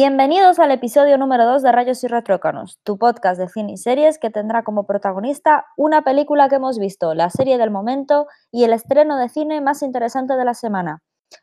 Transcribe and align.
Bienvenidos 0.00 0.60
al 0.60 0.70
episodio 0.70 1.18
número 1.18 1.44
2 1.44 1.60
de 1.60 1.72
Rayos 1.72 2.04
y 2.04 2.06
Retrócanos, 2.06 2.78
tu 2.84 2.98
podcast 2.98 3.36
de 3.36 3.48
cine 3.48 3.72
y 3.72 3.76
series 3.76 4.20
que 4.20 4.30
tendrá 4.30 4.62
como 4.62 4.86
protagonista 4.86 5.66
una 5.76 6.02
película 6.02 6.48
que 6.48 6.54
hemos 6.54 6.78
visto, 6.78 7.14
la 7.14 7.30
serie 7.30 7.58
del 7.58 7.72
momento 7.72 8.28
y 8.52 8.62
el 8.62 8.72
estreno 8.72 9.16
de 9.16 9.28
cine 9.28 9.60
más 9.60 9.82
interesante 9.82 10.36
de 10.36 10.44
la 10.44 10.54
semana. 10.54 11.02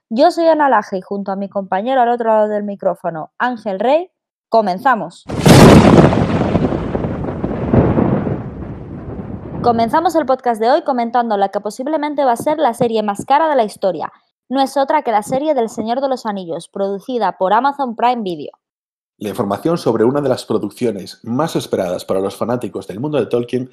Yo 0.10 0.32
soy 0.32 0.48
Ana 0.48 0.70
Laje 0.70 0.99
y 0.99 1.02
junto 1.02 1.34
a 1.34 1.36
mi 1.36 1.49
compañero 1.49 1.99
al 1.99 2.08
otro 2.08 2.30
lado 2.30 2.48
del 2.48 2.63
micrófono, 2.63 3.34
Ángel 3.38 3.77
Rey, 3.77 4.10
comenzamos. 4.48 5.26
Comenzamos 9.62 10.16
el 10.16 10.26
podcast 10.26 10.62
de 10.62 10.72
hoy 10.72 10.84
comentando 10.84 11.35
la 11.35 11.49
que 11.49 11.60
posiblemente 11.60 12.24
va 12.24 12.32
a 12.32 12.38
ser 12.38 12.60
la 12.60 12.74
serie 12.74 13.04
más 13.04 13.26
cara 13.26 13.49
de 13.49 13.58
la 13.58 13.66
historia, 13.66 14.13
no 14.49 14.62
es 14.62 14.77
otra 14.77 15.02
que 15.02 15.12
la 15.12 15.23
serie 15.23 15.54
del 15.54 15.70
Señor 15.70 16.02
de 16.02 16.09
los 16.09 16.26
Anillos, 16.26 16.67
producida 16.67 17.38
por 17.38 17.54
Amazon 17.54 17.95
Prime 17.95 18.22
Video. 18.22 18.52
La 19.18 19.30
información 19.30 19.77
sobre 19.77 20.04
una 20.04 20.21
de 20.21 20.29
las 20.29 20.46
producciones 20.46 21.20
más 21.24 21.55
esperadas 21.55 22.04
para 22.05 22.20
los 22.20 22.35
fanáticos 22.35 22.88
del 22.88 22.99
mundo 22.99 23.18
de 23.18 23.27
Tolkien 23.27 23.70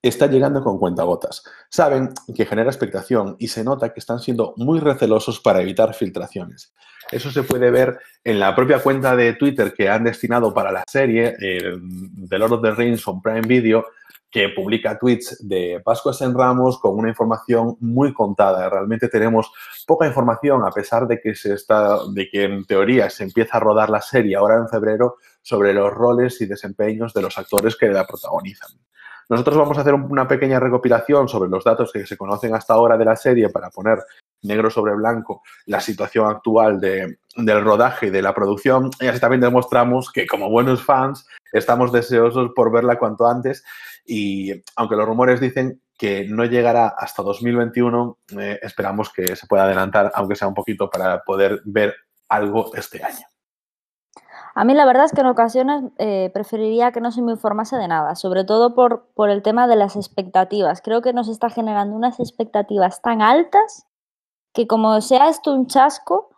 está 0.00 0.26
llegando 0.26 0.62
con 0.62 0.78
cuentagotas. 0.78 1.42
Saben 1.70 2.10
que 2.34 2.46
genera 2.46 2.70
expectación 2.70 3.36
y 3.38 3.48
se 3.48 3.64
nota 3.64 3.92
que 3.92 4.00
están 4.00 4.20
siendo 4.20 4.54
muy 4.56 4.78
recelosos 4.78 5.40
para 5.40 5.62
evitar 5.62 5.94
filtraciones. 5.94 6.74
Eso 7.10 7.30
se 7.30 7.42
puede 7.42 7.70
ver 7.70 7.98
en 8.22 8.38
la 8.38 8.54
propia 8.54 8.82
cuenta 8.82 9.16
de 9.16 9.34
Twitter 9.34 9.74
que 9.74 9.88
han 9.88 10.04
destinado 10.04 10.54
para 10.54 10.72
la 10.72 10.84
serie 10.86 11.34
eh, 11.40 11.76
The 12.28 12.38
Lord 12.38 12.52
of 12.52 12.62
the 12.62 12.70
Rings 12.72 13.06
on 13.08 13.20
Prime 13.20 13.42
Video 13.42 13.84
que 14.34 14.48
publica 14.48 14.98
tweets 14.98 15.46
de 15.46 15.80
Pascuas 15.84 16.20
en 16.20 16.36
Ramos 16.36 16.80
con 16.80 16.98
una 16.98 17.08
información 17.08 17.76
muy 17.78 18.12
contada. 18.12 18.68
Realmente 18.68 19.08
tenemos 19.08 19.52
poca 19.86 20.08
información, 20.08 20.64
a 20.66 20.72
pesar 20.72 21.06
de 21.06 21.20
que, 21.20 21.36
se 21.36 21.54
está, 21.54 21.98
de 22.12 22.28
que 22.28 22.42
en 22.42 22.64
teoría 22.64 23.08
se 23.10 23.22
empieza 23.22 23.58
a 23.58 23.60
rodar 23.60 23.90
la 23.90 24.00
serie 24.00 24.34
ahora 24.34 24.56
en 24.56 24.68
febrero 24.68 25.18
sobre 25.40 25.72
los 25.72 25.94
roles 25.94 26.40
y 26.40 26.46
desempeños 26.46 27.14
de 27.14 27.22
los 27.22 27.38
actores 27.38 27.76
que 27.76 27.86
la 27.86 28.04
protagonizan. 28.04 28.70
Nosotros 29.28 29.56
vamos 29.56 29.78
a 29.78 29.82
hacer 29.82 29.94
una 29.94 30.26
pequeña 30.26 30.58
recopilación 30.58 31.28
sobre 31.28 31.48
los 31.48 31.62
datos 31.62 31.92
que 31.92 32.04
se 32.04 32.16
conocen 32.16 32.56
hasta 32.56 32.74
ahora 32.74 32.96
de 32.96 33.04
la 33.04 33.14
serie 33.14 33.50
para 33.50 33.70
poner 33.70 34.00
negro 34.44 34.70
sobre 34.70 34.94
blanco 34.94 35.42
la 35.66 35.80
situación 35.80 36.26
actual 36.26 36.80
de, 36.80 37.18
del 37.36 37.64
rodaje 37.64 38.06
y 38.06 38.10
de 38.10 38.22
la 38.22 38.34
producción. 38.34 38.90
Y 39.00 39.06
así 39.06 39.20
también 39.20 39.40
demostramos 39.40 40.10
que 40.12 40.26
como 40.26 40.50
buenos 40.50 40.82
fans 40.82 41.26
estamos 41.52 41.92
deseosos 41.92 42.52
por 42.54 42.72
verla 42.72 42.98
cuanto 42.98 43.26
antes 43.26 43.64
y 44.06 44.52
aunque 44.76 44.96
los 44.96 45.06
rumores 45.06 45.40
dicen 45.40 45.80
que 45.96 46.26
no 46.28 46.44
llegará 46.44 46.88
hasta 46.88 47.22
2021, 47.22 48.18
eh, 48.38 48.58
esperamos 48.62 49.12
que 49.12 49.36
se 49.36 49.46
pueda 49.46 49.64
adelantar, 49.64 50.10
aunque 50.14 50.36
sea 50.36 50.48
un 50.48 50.54
poquito, 50.54 50.90
para 50.90 51.22
poder 51.22 51.62
ver 51.64 51.94
algo 52.28 52.74
este 52.74 53.02
año. 53.02 53.26
A 54.56 54.64
mí 54.64 54.74
la 54.74 54.86
verdad 54.86 55.04
es 55.04 55.12
que 55.12 55.20
en 55.20 55.26
ocasiones 55.26 55.82
eh, 55.98 56.30
preferiría 56.32 56.92
que 56.92 57.00
no 57.00 57.10
se 57.10 57.22
me 57.22 57.32
informase 57.32 57.76
de 57.76 57.88
nada, 57.88 58.14
sobre 58.14 58.44
todo 58.44 58.74
por, 58.74 59.08
por 59.14 59.30
el 59.30 59.42
tema 59.42 59.66
de 59.66 59.76
las 59.76 59.96
expectativas. 59.96 60.80
Creo 60.80 61.02
que 61.02 61.12
nos 61.12 61.28
está 61.28 61.50
generando 61.50 61.96
unas 61.96 62.20
expectativas 62.20 63.02
tan 63.02 63.20
altas 63.20 63.86
que 64.54 64.66
como 64.66 65.00
sea 65.00 65.28
esto 65.28 65.52
un 65.52 65.66
chasco, 65.66 66.30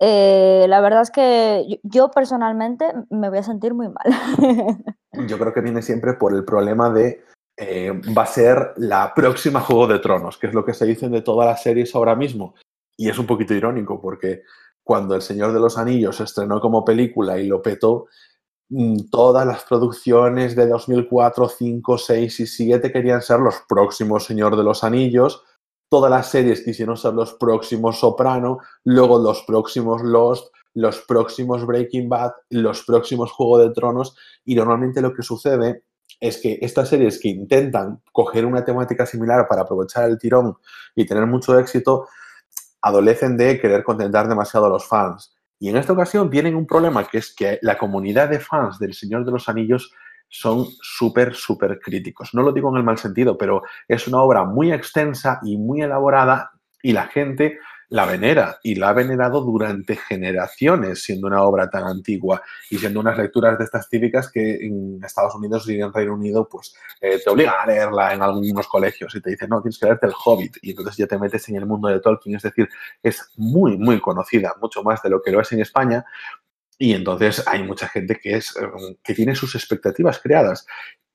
eh, 0.00 0.66
la 0.68 0.80
verdad 0.80 1.02
es 1.02 1.10
que 1.10 1.80
yo 1.84 2.10
personalmente 2.10 2.86
me 3.10 3.28
voy 3.28 3.38
a 3.38 3.42
sentir 3.44 3.74
muy 3.74 3.88
mal. 3.88 4.06
yo 5.28 5.38
creo 5.38 5.52
que 5.52 5.60
viene 5.60 5.82
siempre 5.82 6.14
por 6.14 6.34
el 6.34 6.44
problema 6.44 6.90
de 6.90 7.24
eh, 7.56 7.92
va 8.16 8.22
a 8.22 8.26
ser 8.26 8.72
la 8.78 9.12
próxima 9.14 9.60
Juego 9.60 9.86
de 9.86 9.98
Tronos, 9.98 10.38
que 10.38 10.48
es 10.48 10.54
lo 10.54 10.64
que 10.64 10.74
se 10.74 10.86
dicen 10.86 11.12
de 11.12 11.22
todas 11.22 11.46
las 11.46 11.62
series 11.62 11.94
ahora 11.94 12.16
mismo. 12.16 12.54
Y 12.96 13.10
es 13.10 13.18
un 13.18 13.26
poquito 13.26 13.54
irónico 13.54 14.00
porque 14.00 14.42
cuando 14.82 15.14
El 15.14 15.22
Señor 15.22 15.52
de 15.52 15.60
los 15.60 15.78
Anillos 15.78 16.16
se 16.16 16.24
estrenó 16.24 16.60
como 16.60 16.84
película 16.84 17.38
y 17.38 17.46
lo 17.46 17.60
petó, 17.60 18.06
mm, 18.70 19.10
todas 19.10 19.46
las 19.46 19.62
producciones 19.64 20.56
de 20.56 20.66
2004, 20.66 21.48
5, 21.48 21.98
6 21.98 22.40
y 22.40 22.46
7 22.46 22.90
querían 22.90 23.22
ser 23.22 23.40
los 23.40 23.62
próximos 23.68 24.24
Señor 24.24 24.56
de 24.56 24.64
los 24.64 24.82
Anillos 24.82 25.44
todas 25.92 26.10
las 26.10 26.30
series 26.30 26.62
quisieron 26.62 26.96
ser 26.96 27.12
los 27.12 27.34
próximos 27.34 27.98
Soprano, 27.98 28.60
luego 28.82 29.18
los 29.18 29.42
próximos 29.42 30.00
Lost, 30.00 30.50
los 30.72 31.02
próximos 31.02 31.66
Breaking 31.66 32.08
Bad, 32.08 32.32
los 32.48 32.82
próximos 32.84 33.30
Juego 33.30 33.58
de 33.58 33.74
Tronos, 33.74 34.16
y 34.42 34.54
normalmente 34.54 35.02
lo 35.02 35.12
que 35.12 35.22
sucede 35.22 35.82
es 36.18 36.38
que 36.38 36.58
estas 36.62 36.88
series 36.88 37.20
que 37.20 37.28
intentan 37.28 38.00
coger 38.10 38.46
una 38.46 38.64
temática 38.64 39.04
similar 39.04 39.46
para 39.46 39.62
aprovechar 39.62 40.08
el 40.08 40.18
tirón 40.18 40.56
y 40.94 41.04
tener 41.04 41.26
mucho 41.26 41.58
éxito, 41.58 42.08
adolecen 42.80 43.36
de 43.36 43.60
querer 43.60 43.84
contentar 43.84 44.26
demasiado 44.30 44.64
a 44.64 44.70
los 44.70 44.88
fans. 44.88 45.36
Y 45.58 45.68
en 45.68 45.76
esta 45.76 45.92
ocasión 45.92 46.30
tienen 46.30 46.56
un 46.56 46.66
problema 46.66 47.06
que 47.06 47.18
es 47.18 47.34
que 47.34 47.58
la 47.60 47.76
comunidad 47.76 48.30
de 48.30 48.40
fans 48.40 48.78
del 48.78 48.94
Señor 48.94 49.26
de 49.26 49.32
los 49.32 49.46
Anillos 49.46 49.92
son 50.32 50.66
súper, 50.80 51.34
súper 51.34 51.78
críticos. 51.78 52.32
No 52.32 52.42
lo 52.42 52.52
digo 52.52 52.70
en 52.70 52.78
el 52.78 52.84
mal 52.84 52.96
sentido, 52.96 53.36
pero 53.36 53.62
es 53.86 54.08
una 54.08 54.22
obra 54.22 54.44
muy 54.44 54.72
extensa 54.72 55.38
y 55.44 55.58
muy 55.58 55.82
elaborada 55.82 56.52
y 56.82 56.92
la 56.92 57.06
gente 57.06 57.58
la 57.90 58.06
venera 58.06 58.58
y 58.62 58.76
la 58.76 58.88
ha 58.88 58.92
venerado 58.94 59.42
durante 59.42 59.96
generaciones, 59.96 61.02
siendo 61.02 61.26
una 61.26 61.42
obra 61.42 61.68
tan 61.68 61.84
antigua 61.84 62.40
y 62.70 62.78
siendo 62.78 63.00
unas 63.00 63.18
lecturas 63.18 63.58
de 63.58 63.64
estas 63.64 63.90
típicas 63.90 64.32
que 64.32 64.66
en 64.66 64.98
Estados 65.04 65.34
Unidos 65.34 65.68
y 65.68 65.78
en 65.78 65.92
Reino 65.92 66.14
Unido 66.14 66.48
pues 66.50 66.74
eh, 67.02 67.20
te 67.22 67.28
obligan 67.28 67.54
a 67.60 67.66
leerla 67.66 68.14
en 68.14 68.22
algunos 68.22 68.66
colegios 68.66 69.14
y 69.14 69.20
te 69.20 69.28
dicen, 69.28 69.50
no, 69.50 69.60
tienes 69.60 69.78
que 69.78 69.84
leerte 69.84 70.06
el 70.06 70.14
Hobbit 70.24 70.56
y 70.62 70.70
entonces 70.70 70.96
ya 70.96 71.06
te 71.06 71.18
metes 71.18 71.46
en 71.50 71.56
el 71.56 71.66
mundo 71.66 71.88
de 71.88 72.00
Tolkien, 72.00 72.36
es 72.36 72.42
decir, 72.42 72.66
es 73.02 73.30
muy, 73.36 73.76
muy 73.76 74.00
conocida, 74.00 74.54
mucho 74.58 74.82
más 74.82 75.02
de 75.02 75.10
lo 75.10 75.20
que 75.20 75.30
lo 75.30 75.42
es 75.42 75.52
en 75.52 75.60
España 75.60 76.02
y 76.82 76.94
entonces 76.94 77.44
hay 77.46 77.62
mucha 77.62 77.86
gente 77.86 78.18
que, 78.20 78.38
es, 78.38 78.56
eh, 78.56 78.96
que 79.04 79.14
tiene 79.14 79.36
sus 79.36 79.54
expectativas 79.54 80.18
creadas. 80.18 80.66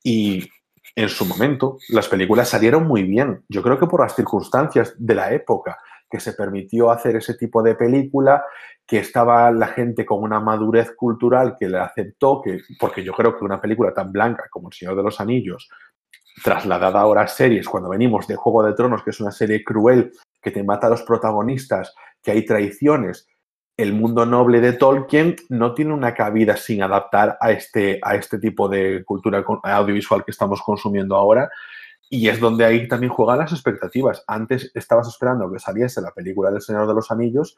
Y 0.02 0.50
en 0.96 1.10
su 1.10 1.26
momento 1.26 1.78
las 1.90 2.08
películas 2.08 2.48
salieron 2.48 2.88
muy 2.88 3.04
bien. 3.04 3.44
Yo 3.50 3.62
creo 3.62 3.78
que 3.78 3.86
por 3.86 4.00
las 4.00 4.16
circunstancias 4.16 4.96
de 4.98 5.16
la 5.16 5.34
época 5.34 5.78
que 6.10 6.22
se 6.22 6.32
permitió 6.32 6.90
hacer 6.90 7.18
ese 7.18 7.34
tipo 7.34 7.62
de 7.62 7.76
película, 7.76 8.46
que 8.86 9.00
estaba 9.00 9.52
la 9.52 9.68
gente 9.68 10.06
con 10.06 10.24
una 10.24 10.40
madurez 10.40 10.94
cultural 10.96 11.58
que 11.60 11.68
le 11.68 11.80
aceptó, 11.80 12.42
que, 12.42 12.62
porque 12.80 13.04
yo 13.04 13.12
creo 13.12 13.38
que 13.38 13.44
una 13.44 13.60
película 13.60 13.94
tan 13.94 14.14
blanca 14.14 14.46
como 14.50 14.70
El 14.70 14.74
Señor 14.74 14.96
de 14.96 15.04
los 15.04 15.20
Anillos, 15.20 15.68
trasladada 16.46 17.02
ahora 17.02 17.24
a 17.24 17.28
series, 17.28 17.68
cuando 17.68 17.90
venimos 17.90 18.26
de 18.26 18.38
Juego 18.38 18.64
de 18.64 18.72
Tronos, 18.72 19.04
que 19.04 19.10
es 19.10 19.20
una 19.20 19.32
serie 19.32 19.66
cruel, 19.66 20.14
que 20.42 20.52
te 20.52 20.64
mata 20.64 20.88
a 20.88 20.92
los 20.92 21.02
protagonistas, 21.02 21.94
que 22.24 22.32
hay 22.32 22.46
traiciones, 22.46 23.28
el 23.78 23.94
mundo 23.94 24.26
noble 24.26 24.60
de 24.60 24.74
Tolkien 24.74 25.36
no 25.50 25.76
tiene 25.76 25.94
una 25.94 26.16
cabida 26.16 26.58
sin 26.58 26.82
adaptar 26.82 27.38
a 27.40 27.52
este, 27.52 28.00
a 28.02 28.16
este 28.16 28.40
tipo 28.40 28.68
de 28.68 29.04
cultura 29.06 29.46
audiovisual 29.64 30.26
que 30.26 30.32
estamos 30.32 30.64
consumiendo 30.64 31.16
ahora. 31.16 31.50
Y 32.10 32.28
es 32.28 32.40
donde 32.40 32.66
ahí 32.66 32.88
también 32.88 33.14
juegan 33.14 33.38
las 33.38 33.52
expectativas. 33.52 34.24
Antes 34.28 34.72
estabas 34.74 35.08
esperando 35.08 35.52
que 35.52 35.60
saliese 35.60 36.02
la 36.02 36.12
película 36.12 36.50
del 36.50 36.62
Señor 36.62 36.88
de 36.88 36.96
los 36.96 37.12
Anillos 37.12 37.58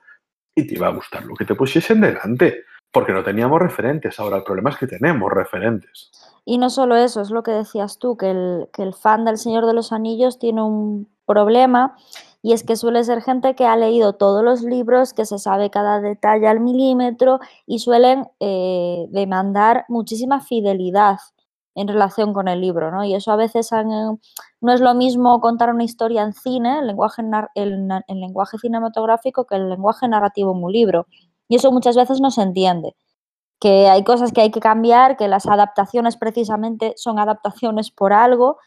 y 0.53 0.67
te 0.67 0.73
iba 0.73 0.87
a 0.87 0.93
gustar 0.93 1.23
lo 1.23 1.35
que 1.35 1.45
te 1.45 1.55
pusiesen 1.55 2.01
delante, 2.01 2.63
porque 2.91 3.13
no 3.13 3.23
teníamos 3.23 3.61
referentes. 3.61 4.19
Ahora 4.19 4.37
el 4.37 4.43
problema 4.43 4.71
es 4.71 4.77
que 4.77 4.87
tenemos 4.87 5.31
referentes. 5.31 6.11
Y 6.43 6.57
no 6.57 6.69
solo 6.69 6.97
eso, 6.97 7.21
es 7.21 7.29
lo 7.29 7.43
que 7.43 7.51
decías 7.51 7.99
tú, 7.99 8.17
que 8.17 8.31
el, 8.31 8.67
que 8.73 8.83
el 8.83 8.93
fan 8.93 9.23
del 9.23 9.37
Señor 9.37 9.65
de 9.67 9.73
los 9.73 9.93
Anillos 9.93 10.39
tiene 10.39 10.63
un 10.63 11.07
problema 11.25 11.95
y 12.41 12.53
es 12.53 12.63
que 12.63 12.75
suele 12.75 13.03
ser 13.03 13.21
gente 13.21 13.55
que 13.55 13.65
ha 13.65 13.75
leído 13.75 14.13
todos 14.13 14.43
los 14.43 14.61
libros, 14.61 15.13
que 15.13 15.25
se 15.25 15.39
sabe 15.39 15.69
cada 15.69 15.99
detalle 15.99 16.47
al 16.47 16.61
milímetro 16.61 17.39
y 17.65 17.79
suelen 17.79 18.27
eh, 18.39 19.07
demandar 19.09 19.85
muchísima 19.89 20.39
fidelidad 20.39 21.17
en 21.75 21.87
relación 21.87 22.33
con 22.33 22.47
el 22.47 22.61
libro, 22.61 22.91
¿no? 22.91 23.03
Y 23.03 23.13
eso 23.13 23.31
a 23.31 23.35
veces 23.35 23.69
no 24.61 24.73
es 24.73 24.81
lo 24.81 24.93
mismo 24.95 25.39
contar 25.39 25.73
una 25.73 25.83
historia 25.83 26.23
en 26.23 26.33
cine, 26.33 26.79
el 26.79 26.87
lenguaje, 26.87 27.21
el, 27.55 27.87
lenguaje 28.07 28.57
cinematográfico, 28.57 29.45
que 29.45 29.55
el 29.55 29.69
lenguaje 29.69 30.07
narrativo 30.07 30.51
en 30.53 30.63
un 30.63 30.71
libro. 30.71 31.07
Y 31.47 31.55
eso 31.55 31.71
muchas 31.71 31.95
veces 31.95 32.21
no 32.21 32.31
se 32.31 32.41
entiende 32.41 32.95
que 33.59 33.89
hay 33.89 34.03
cosas 34.03 34.31
que 34.31 34.41
hay 34.41 34.51
que 34.51 34.61
cambiar, 34.61 35.17
que 35.17 35.27
las 35.27 35.45
adaptaciones 35.45 36.17
precisamente 36.17 36.93
son 36.95 37.19
adaptaciones 37.19 37.91
por 37.91 38.13
algo 38.13 38.57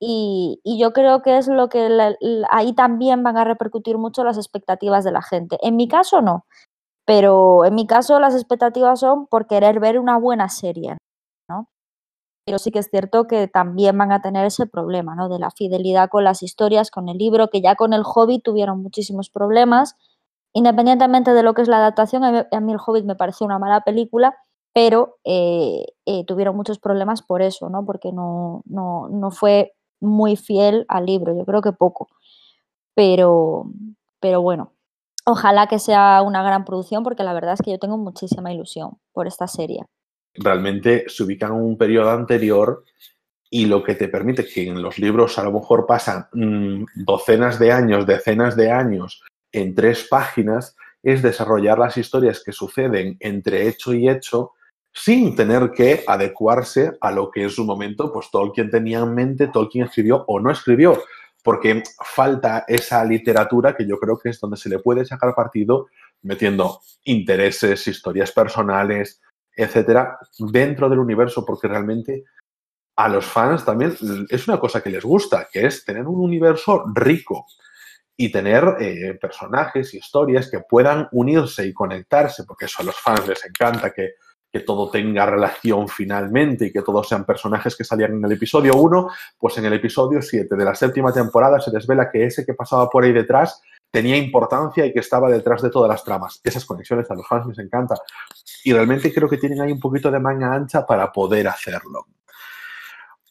y, 0.00 0.60
yo 0.64 0.92
creo 0.92 1.22
que 1.22 1.38
es 1.38 1.48
lo 1.48 1.68
que 1.68 2.16
ahí 2.50 2.72
también 2.74 3.22
van 3.22 3.36
a 3.36 3.44
repercutir 3.44 3.98
mucho 3.98 4.24
las 4.24 4.36
expectativas 4.36 5.04
de 5.04 5.12
la 5.12 5.22
gente. 5.22 5.58
En 5.62 5.76
mi 5.76 5.88
caso 5.88 6.22
no, 6.22 6.46
pero 7.06 7.64
en 7.64 7.74
mi 7.74 7.86
caso 7.86 8.20
las 8.20 8.34
expectativas 8.34 9.00
son 9.00 9.26
por 9.26 9.46
querer 9.46 9.80
ver 9.80 9.98
una 9.98 10.18
buena 10.18 10.48
serie, 10.48 10.98
¿no? 11.50 11.68
Pero 12.46 12.58
sí 12.58 12.70
que 12.70 12.80
es 12.80 12.90
cierto 12.90 13.26
que 13.26 13.48
también 13.48 13.98
van 13.98 14.12
a 14.12 14.22
tener 14.22 14.46
ese 14.46 14.66
problema, 14.66 15.14
¿no? 15.16 15.28
De 15.28 15.38
la 15.38 15.50
fidelidad 15.50 16.10
con 16.10 16.24
las 16.24 16.42
historias, 16.42 16.90
con 16.90 17.08
el 17.08 17.18
libro, 17.18 17.48
que 17.50 17.60
ya 17.62 17.76
con 17.76 17.92
el 17.92 18.02
Hobbit 18.04 18.44
tuvieron 18.44 18.82
muchísimos 18.82 19.30
problemas. 19.30 19.96
Independientemente 20.54 21.32
de 21.32 21.42
lo 21.42 21.54
que 21.54 21.62
es 21.62 21.68
la 21.68 21.78
adaptación, 21.78 22.24
a 22.24 22.60
mí 22.60 22.72
el 22.72 22.78
Hobbit 22.84 23.04
me 23.04 23.16
pareció 23.16 23.46
una 23.46 23.58
mala 23.58 23.82
película, 23.82 24.36
pero 24.74 25.18
eh, 25.24 25.86
eh, 26.06 26.24
tuvieron 26.26 26.56
muchos 26.56 26.78
problemas 26.78 27.22
por 27.22 27.42
eso, 27.42 27.68
¿no? 27.70 27.84
Porque 27.84 28.12
no, 28.12 28.62
no, 28.66 29.08
no 29.08 29.30
fue 29.30 29.77
muy 30.00 30.36
fiel 30.36 30.84
al 30.88 31.06
libro, 31.06 31.36
yo 31.36 31.44
creo 31.44 31.62
que 31.62 31.72
poco. 31.72 32.08
Pero, 32.94 33.66
pero 34.20 34.42
bueno, 34.42 34.72
Ojalá 35.30 35.66
que 35.66 35.78
sea 35.78 36.22
una 36.22 36.42
gran 36.42 36.64
producción 36.64 37.04
porque 37.04 37.22
la 37.22 37.34
verdad 37.34 37.52
es 37.52 37.60
que 37.60 37.70
yo 37.70 37.78
tengo 37.78 37.98
muchísima 37.98 38.50
ilusión 38.50 38.96
por 39.12 39.26
esta 39.26 39.46
serie. 39.46 39.84
Realmente 40.32 41.04
se 41.08 41.22
ubica 41.22 41.48
en 41.48 41.52
un 41.52 41.76
periodo 41.76 42.12
anterior 42.12 42.82
y 43.50 43.66
lo 43.66 43.84
que 43.84 43.94
te 43.94 44.08
permite 44.08 44.46
que 44.46 44.66
en 44.66 44.80
los 44.80 44.98
libros 44.98 45.38
a 45.38 45.44
lo 45.44 45.52
mejor 45.52 45.84
pasan 45.84 46.28
mmm, 46.32 46.84
docenas 46.94 47.58
de 47.58 47.72
años, 47.72 48.06
decenas 48.06 48.56
de 48.56 48.70
años 48.70 49.22
en 49.52 49.74
tres 49.74 50.06
páginas, 50.08 50.74
es 51.02 51.20
desarrollar 51.20 51.78
las 51.78 51.98
historias 51.98 52.42
que 52.42 52.52
suceden 52.52 53.18
entre 53.20 53.68
hecho 53.68 53.92
y 53.92 54.08
hecho 54.08 54.52
sin 54.98 55.36
tener 55.36 55.70
que 55.70 56.02
adecuarse 56.06 56.98
a 57.00 57.12
lo 57.12 57.30
que 57.30 57.44
en 57.44 57.50
su 57.50 57.64
momento 57.64 58.12
pues 58.12 58.30
Tolkien 58.32 58.68
tenía 58.68 58.98
en 58.98 59.14
mente, 59.14 59.46
Tolkien 59.46 59.84
escribió 59.84 60.24
o 60.26 60.40
no 60.40 60.50
escribió, 60.50 61.00
porque 61.44 61.84
falta 62.04 62.64
esa 62.66 63.04
literatura 63.04 63.76
que 63.76 63.86
yo 63.86 63.98
creo 63.98 64.18
que 64.18 64.30
es 64.30 64.40
donde 64.40 64.56
se 64.56 64.68
le 64.68 64.80
puede 64.80 65.04
sacar 65.04 65.34
partido 65.36 65.86
metiendo 66.22 66.80
intereses, 67.04 67.86
historias 67.86 68.32
personales, 68.32 69.20
etcétera, 69.54 70.18
dentro 70.38 70.88
del 70.88 70.98
universo, 70.98 71.44
porque 71.44 71.68
realmente 71.68 72.24
a 72.96 73.08
los 73.08 73.24
fans 73.24 73.64
también 73.64 73.96
es 74.28 74.48
una 74.48 74.58
cosa 74.58 74.82
que 74.82 74.90
les 74.90 75.04
gusta, 75.04 75.46
que 75.52 75.66
es 75.66 75.84
tener 75.84 76.08
un 76.08 76.20
universo 76.20 76.84
rico 76.92 77.46
y 78.16 78.32
tener 78.32 78.76
eh, 78.80 79.16
personajes, 79.20 79.94
historias 79.94 80.50
que 80.50 80.58
puedan 80.68 81.08
unirse 81.12 81.64
y 81.64 81.72
conectarse, 81.72 82.42
porque 82.42 82.64
eso 82.64 82.82
a 82.82 82.86
los 82.86 82.96
fans 82.96 83.28
les 83.28 83.44
encanta, 83.44 83.92
que, 83.92 84.14
que 84.50 84.60
todo 84.60 84.90
tenga 84.90 85.26
relación 85.26 85.88
finalmente 85.88 86.66
y 86.66 86.72
que 86.72 86.82
todos 86.82 87.08
sean 87.08 87.24
personajes 87.24 87.76
que 87.76 87.84
salían 87.84 88.14
en 88.14 88.24
el 88.24 88.32
episodio 88.32 88.74
1, 88.76 89.08
pues 89.38 89.58
en 89.58 89.66
el 89.66 89.74
episodio 89.74 90.22
7 90.22 90.56
de 90.56 90.64
la 90.64 90.74
séptima 90.74 91.12
temporada 91.12 91.60
se 91.60 91.70
desvela 91.70 92.10
que 92.10 92.24
ese 92.24 92.46
que 92.46 92.54
pasaba 92.54 92.88
por 92.88 93.04
ahí 93.04 93.12
detrás 93.12 93.62
tenía 93.90 94.16
importancia 94.16 94.84
y 94.86 94.92
que 94.92 95.00
estaba 95.00 95.30
detrás 95.30 95.62
de 95.62 95.70
todas 95.70 95.88
las 95.88 96.04
tramas. 96.04 96.40
Esas 96.44 96.64
conexiones 96.64 97.10
a 97.10 97.14
los 97.14 97.26
fans 97.26 97.46
les 97.46 97.58
encanta. 97.58 97.94
Y 98.64 98.72
realmente 98.72 99.12
creo 99.12 99.28
que 99.28 99.38
tienen 99.38 99.60
ahí 99.60 99.72
un 99.72 99.80
poquito 99.80 100.10
de 100.10 100.18
manga 100.18 100.52
ancha 100.52 100.86
para 100.86 101.10
poder 101.12 101.48
hacerlo. 101.48 102.06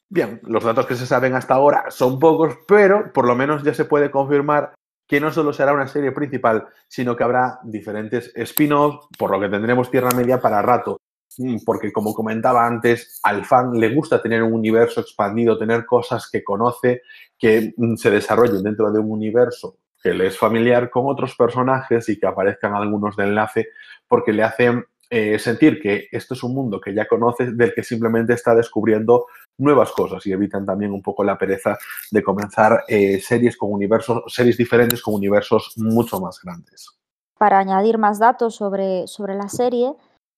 Bien, 0.09 0.39
los 0.43 0.63
datos 0.63 0.85
que 0.85 0.95
se 0.95 1.05
saben 1.05 1.35
hasta 1.35 1.53
ahora 1.53 1.85
son 1.89 2.17
pocos, 2.17 2.59
pero 2.65 3.11
por 3.11 3.27
lo 3.27 3.35
menos 3.35 3.61
ya 3.63 3.73
se 3.73 3.85
puede 3.85 4.09
confirmar 4.09 4.73
que 5.07 5.19
no 5.21 5.31
solo 5.31 5.53
será 5.53 5.73
una 5.73 5.87
serie 5.87 6.11
principal, 6.11 6.67
sino 6.87 7.15
que 7.15 7.23
habrá 7.23 7.59
diferentes 7.63 8.31
spin-offs, 8.35 9.07
por 9.17 9.31
lo 9.31 9.39
que 9.39 9.49
tendremos 9.49 9.89
Tierra 9.89 10.09
Media 10.15 10.39
para 10.39 10.61
rato. 10.61 10.99
Mm, 11.37 11.57
porque, 11.65 11.91
como 11.91 12.13
comentaba 12.13 12.65
antes, 12.65 13.19
al 13.23 13.45
fan 13.45 13.71
le 13.79 13.93
gusta 13.93 14.21
tener 14.21 14.43
un 14.43 14.53
universo 14.53 15.01
expandido, 15.01 15.57
tener 15.57 15.85
cosas 15.85 16.29
que 16.29 16.43
conoce, 16.43 17.03
que 17.37 17.73
mm, 17.77 17.95
se 17.95 18.11
desarrollen 18.11 18.63
dentro 18.63 18.91
de 18.91 18.99
un 18.99 19.11
universo 19.11 19.77
que 20.01 20.13
le 20.13 20.27
es 20.27 20.37
familiar 20.37 20.89
con 20.89 21.05
otros 21.07 21.35
personajes 21.35 22.07
y 22.09 22.19
que 22.19 22.27
aparezcan 22.27 22.73
algunos 22.75 23.15
de 23.15 23.23
enlace, 23.23 23.67
porque 24.07 24.31
le 24.31 24.43
hacen 24.43 24.85
eh, 25.09 25.39
sentir 25.39 25.81
que 25.81 26.07
esto 26.11 26.33
es 26.33 26.43
un 26.43 26.53
mundo 26.53 26.79
que 26.79 26.93
ya 26.93 27.07
conoce, 27.07 27.51
del 27.51 27.73
que 27.73 27.83
simplemente 27.83 28.33
está 28.33 28.53
descubriendo 28.53 29.25
nuevas 29.57 29.91
cosas 29.91 30.25
y 30.25 30.31
evitan 30.31 30.65
también 30.65 30.91
un 30.91 31.01
poco 31.01 31.23
la 31.23 31.37
pereza 31.37 31.77
de 32.11 32.23
comenzar 32.23 32.83
eh, 32.87 33.19
series 33.19 33.57
con 33.57 33.71
universos, 33.71 34.23
series 34.27 34.57
diferentes 34.57 35.01
con 35.01 35.13
universos 35.13 35.73
mucho 35.77 36.19
más 36.19 36.39
grandes. 36.41 36.89
Para 37.37 37.59
añadir 37.59 37.97
más 37.97 38.19
datos 38.19 38.55
sobre, 38.55 39.07
sobre 39.07 39.35
la 39.35 39.49
serie, 39.49 39.93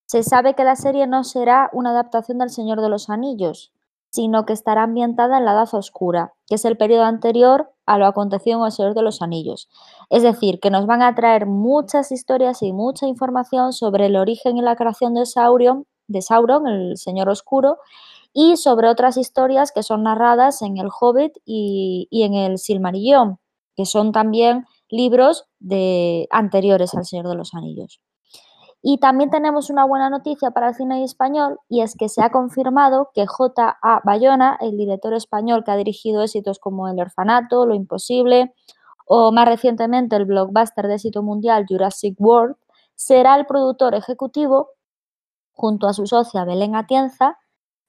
se 0.05 0.23
sabe 0.23 0.55
que 0.55 0.63
la 0.63 0.75
serie 0.75 1.07
no 1.07 1.23
será 1.23 1.69
una 1.71 1.91
adaptación 1.91 2.39
del 2.39 2.49
Señor 2.49 2.81
de 2.81 2.89
los 2.89 3.09
Anillos, 3.09 3.71
sino 4.11 4.45
que 4.45 4.53
estará 4.53 4.83
ambientada 4.83 5.37
en 5.37 5.45
la 5.45 5.53
Edad 5.53 5.73
Oscura, 5.73 6.33
que 6.47 6.55
es 6.55 6.65
el 6.65 6.77
periodo 6.77 7.03
anterior 7.03 7.71
a 7.85 7.97
lo 7.97 8.07
acontecido 8.07 8.59
en 8.59 8.65
el 8.65 8.71
Señor 8.71 8.95
de 8.95 9.03
los 9.03 9.21
Anillos. 9.21 9.69
Es 10.09 10.23
decir, 10.23 10.59
que 10.59 10.71
nos 10.71 10.87
van 10.87 11.01
a 11.01 11.13
traer 11.13 11.45
muchas 11.45 12.11
historias 12.11 12.61
y 12.63 12.73
mucha 12.73 13.05
información 13.05 13.71
sobre 13.71 14.07
el 14.07 14.15
origen 14.15 14.57
y 14.57 14.61
la 14.61 14.75
creación 14.75 15.13
de 15.13 15.25
Sauron, 15.25 15.85
de 16.07 16.21
Sauron 16.21 16.67
el 16.67 16.97
Señor 16.97 17.29
Oscuro, 17.29 17.77
y 18.33 18.57
sobre 18.57 18.89
otras 18.89 19.17
historias 19.17 19.71
que 19.71 19.83
son 19.83 20.03
narradas 20.03 20.61
en 20.61 20.77
El 20.77 20.89
Hobbit 20.89 21.33
y, 21.45 22.07
en 22.11 22.33
el 22.33 22.57
Silmarillón, 22.57 23.39
que 23.75 23.85
son 23.85 24.11
también 24.11 24.65
libros 24.89 25.45
de, 25.59 26.27
anteriores 26.31 26.93
al 26.93 27.05
Señor 27.05 27.27
de 27.27 27.35
los 27.35 27.53
Anillos. 27.53 28.01
Y 28.81 28.99
también 28.99 29.29
tenemos 29.29 29.69
una 29.69 29.83
buena 29.83 30.09
noticia 30.09 30.51
para 30.51 30.69
el 30.69 30.75
cine 30.75 31.03
español 31.03 31.59
y 31.67 31.81
es 31.81 31.95
que 31.95 32.07
se 32.07 32.21
ha 32.21 32.31
confirmado 32.31 33.09
que 33.13 33.25
J.A. 33.25 34.01
Bayona, 34.05 34.57
el 34.61 34.77
director 34.77 35.13
español 35.13 35.63
que 35.65 35.71
ha 35.71 35.75
dirigido 35.75 36.23
éxitos 36.23 36.59
como 36.59 36.87
El 36.87 36.99
Orfanato, 36.99 37.65
Lo 37.65 37.75
Imposible 37.75 38.53
o 39.05 39.31
más 39.33 39.47
recientemente 39.47 40.15
el 40.15 40.25
blockbuster 40.25 40.87
de 40.87 40.95
éxito 40.95 41.23
mundial 41.23 41.65
Jurassic 41.67 42.15
World, 42.19 42.55
será 42.95 43.35
el 43.35 43.47
productor 43.47 43.95
ejecutivo 43.95 44.69
junto 45.51 45.87
a 45.87 45.93
su 45.93 46.05
socia 46.05 46.45
Belén 46.45 46.75
Atienza 46.75 47.37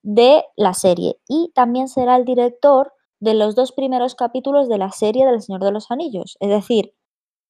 de 0.03 0.45
la 0.57 0.75
serie 0.75 1.19
y 1.29 1.53
también 1.55 1.89
será 1.89 2.17
el 2.17 2.25
director 2.25 2.93
de 3.21 3.35
los 3.35 3.55
dos 3.55 3.73
primeros 3.73 4.15
capítulos 4.15 4.69
de 4.69 4.79
la 4.79 4.91
serie 4.91 5.27
del 5.27 5.43
Señor 5.43 5.63
de 5.63 5.73
los 5.73 5.91
Anillos. 5.91 6.37
Es 6.41 6.49
decir, 6.49 6.95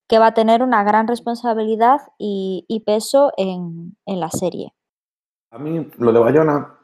que 0.09 0.19
va 0.19 0.29
a 0.29 0.35
tener 0.35 0.63
una 0.63 0.83
gran 0.83 1.07
responsabilidad 1.07 2.01
y, 2.19 2.83
peso 2.85 3.33
en, 3.37 3.97
la 4.07 4.29
serie. 4.31 4.75
A 5.53 5.59
mí, 5.59 5.89
lo 5.99 6.13
de 6.13 6.19
Bayona, 6.19 6.81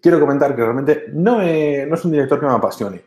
quiero 0.00 0.18
comentar 0.18 0.56
que 0.56 0.62
realmente 0.62 1.04
no, 1.12 1.36
no 1.36 1.42
es 1.94 2.04
un 2.04 2.10
director 2.10 2.40
que 2.40 2.46
me 2.46 2.52
apasione. 2.52 3.04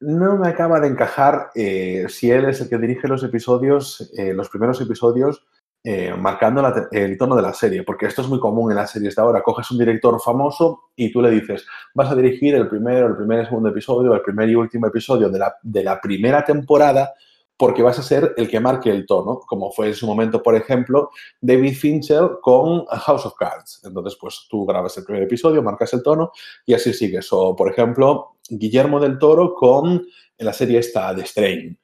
No 0.00 0.38
me 0.38 0.48
acaba 0.48 0.80
de 0.80 0.88
encajar 0.88 1.50
eh, 1.54 2.06
si 2.08 2.30
él 2.30 2.46
es 2.46 2.60
el 2.62 2.70
que 2.70 2.78
dirige 2.78 3.08
los 3.08 3.22
episodios, 3.22 4.10
eh, 4.16 4.32
los 4.32 4.48
primeros 4.48 4.80
episodios, 4.80 5.46
eh, 5.88 6.12
marcando 6.18 6.64
el 6.90 7.16
tono 7.16 7.36
de 7.36 7.42
la 7.42 7.52
serie, 7.52 7.84
porque 7.84 8.06
esto 8.06 8.20
es 8.20 8.26
muy 8.26 8.40
común 8.40 8.72
en 8.72 8.76
las 8.76 8.90
series 8.90 9.14
de 9.14 9.22
ahora. 9.22 9.40
Coges 9.40 9.70
un 9.70 9.78
director 9.78 10.20
famoso 10.20 10.90
y 10.96 11.12
tú 11.12 11.22
le 11.22 11.30
dices, 11.30 11.64
vas 11.94 12.10
a 12.10 12.16
dirigir 12.16 12.56
el 12.56 12.66
primero, 12.66 13.06
el 13.06 13.16
primer 13.16 13.42
y 13.42 13.44
segundo 13.44 13.68
episodio, 13.68 14.12
el 14.12 14.20
primer 14.20 14.48
y 14.50 14.56
último 14.56 14.88
episodio 14.88 15.28
de 15.28 15.38
la, 15.38 15.54
de 15.62 15.84
la 15.84 16.00
primera 16.00 16.44
temporada, 16.44 17.14
porque 17.56 17.84
vas 17.84 18.00
a 18.00 18.02
ser 18.02 18.34
el 18.36 18.48
que 18.48 18.58
marque 18.58 18.90
el 18.90 19.06
tono, 19.06 19.38
como 19.46 19.70
fue 19.70 19.86
en 19.86 19.94
su 19.94 20.08
momento, 20.08 20.42
por 20.42 20.56
ejemplo, 20.56 21.10
David 21.40 21.76
Fincher 21.76 22.30
con 22.42 22.84
House 22.86 23.24
of 23.24 23.36
Cards. 23.38 23.82
Entonces, 23.84 24.18
pues 24.20 24.48
tú 24.50 24.66
grabas 24.66 24.98
el 24.98 25.04
primer 25.04 25.22
episodio, 25.22 25.62
marcas 25.62 25.94
el 25.94 26.02
tono 26.02 26.32
y 26.66 26.74
así 26.74 26.92
sigues. 26.92 27.32
O, 27.32 27.54
por 27.54 27.70
ejemplo, 27.70 28.38
Guillermo 28.50 28.98
del 28.98 29.20
Toro 29.20 29.54
con 29.54 30.04
la 30.36 30.52
serie 30.52 30.80
esta 30.80 31.14
de 31.14 31.24
Strain 31.24 31.78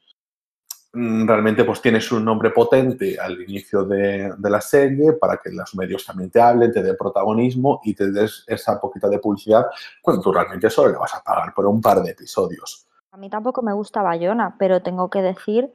realmente 0.93 1.65
pues 1.65 1.81
tienes 1.81 2.13
un 2.13 2.25
nombre 2.25 2.51
potente 2.51 3.19
al 3.19 3.41
inicio 3.41 3.85
de, 3.85 4.35
la 4.39 4.61
serie 4.61 5.15
para 5.15 5.39
que 5.39 5.51
los 5.51 5.75
medios 5.75 6.05
también 6.05 6.31
te 6.31 6.41
hablen, 6.41 6.71
te 6.71 6.83
den 6.83 6.97
protagonismo 6.97 7.81
y 7.85 7.95
te 7.95 8.11
des 8.11 8.45
esa 8.47 8.81
poquita 8.81 9.09
de 9.09 9.19
publicidad 9.19 9.67
cuando 10.03 10.23
tú 10.23 10.33
realmente 10.33 10.69
solo 10.69 10.93
le 10.93 10.99
vas 10.99 11.15
a 11.15 11.23
pagar 11.23 11.55
por 11.55 11.67
un 11.67 11.81
par 11.81 12.03
de 12.03 12.11
episodios. 12.11 12.87
A 13.11 13.17
mí 13.17 13.31
tampoco 13.31 13.63
me 13.63 13.73
gusta 13.73 14.03
Bayona, 14.03 14.57
pero 14.59 14.83
tengo 14.83 15.09
que 15.09 15.23
decir 15.23 15.73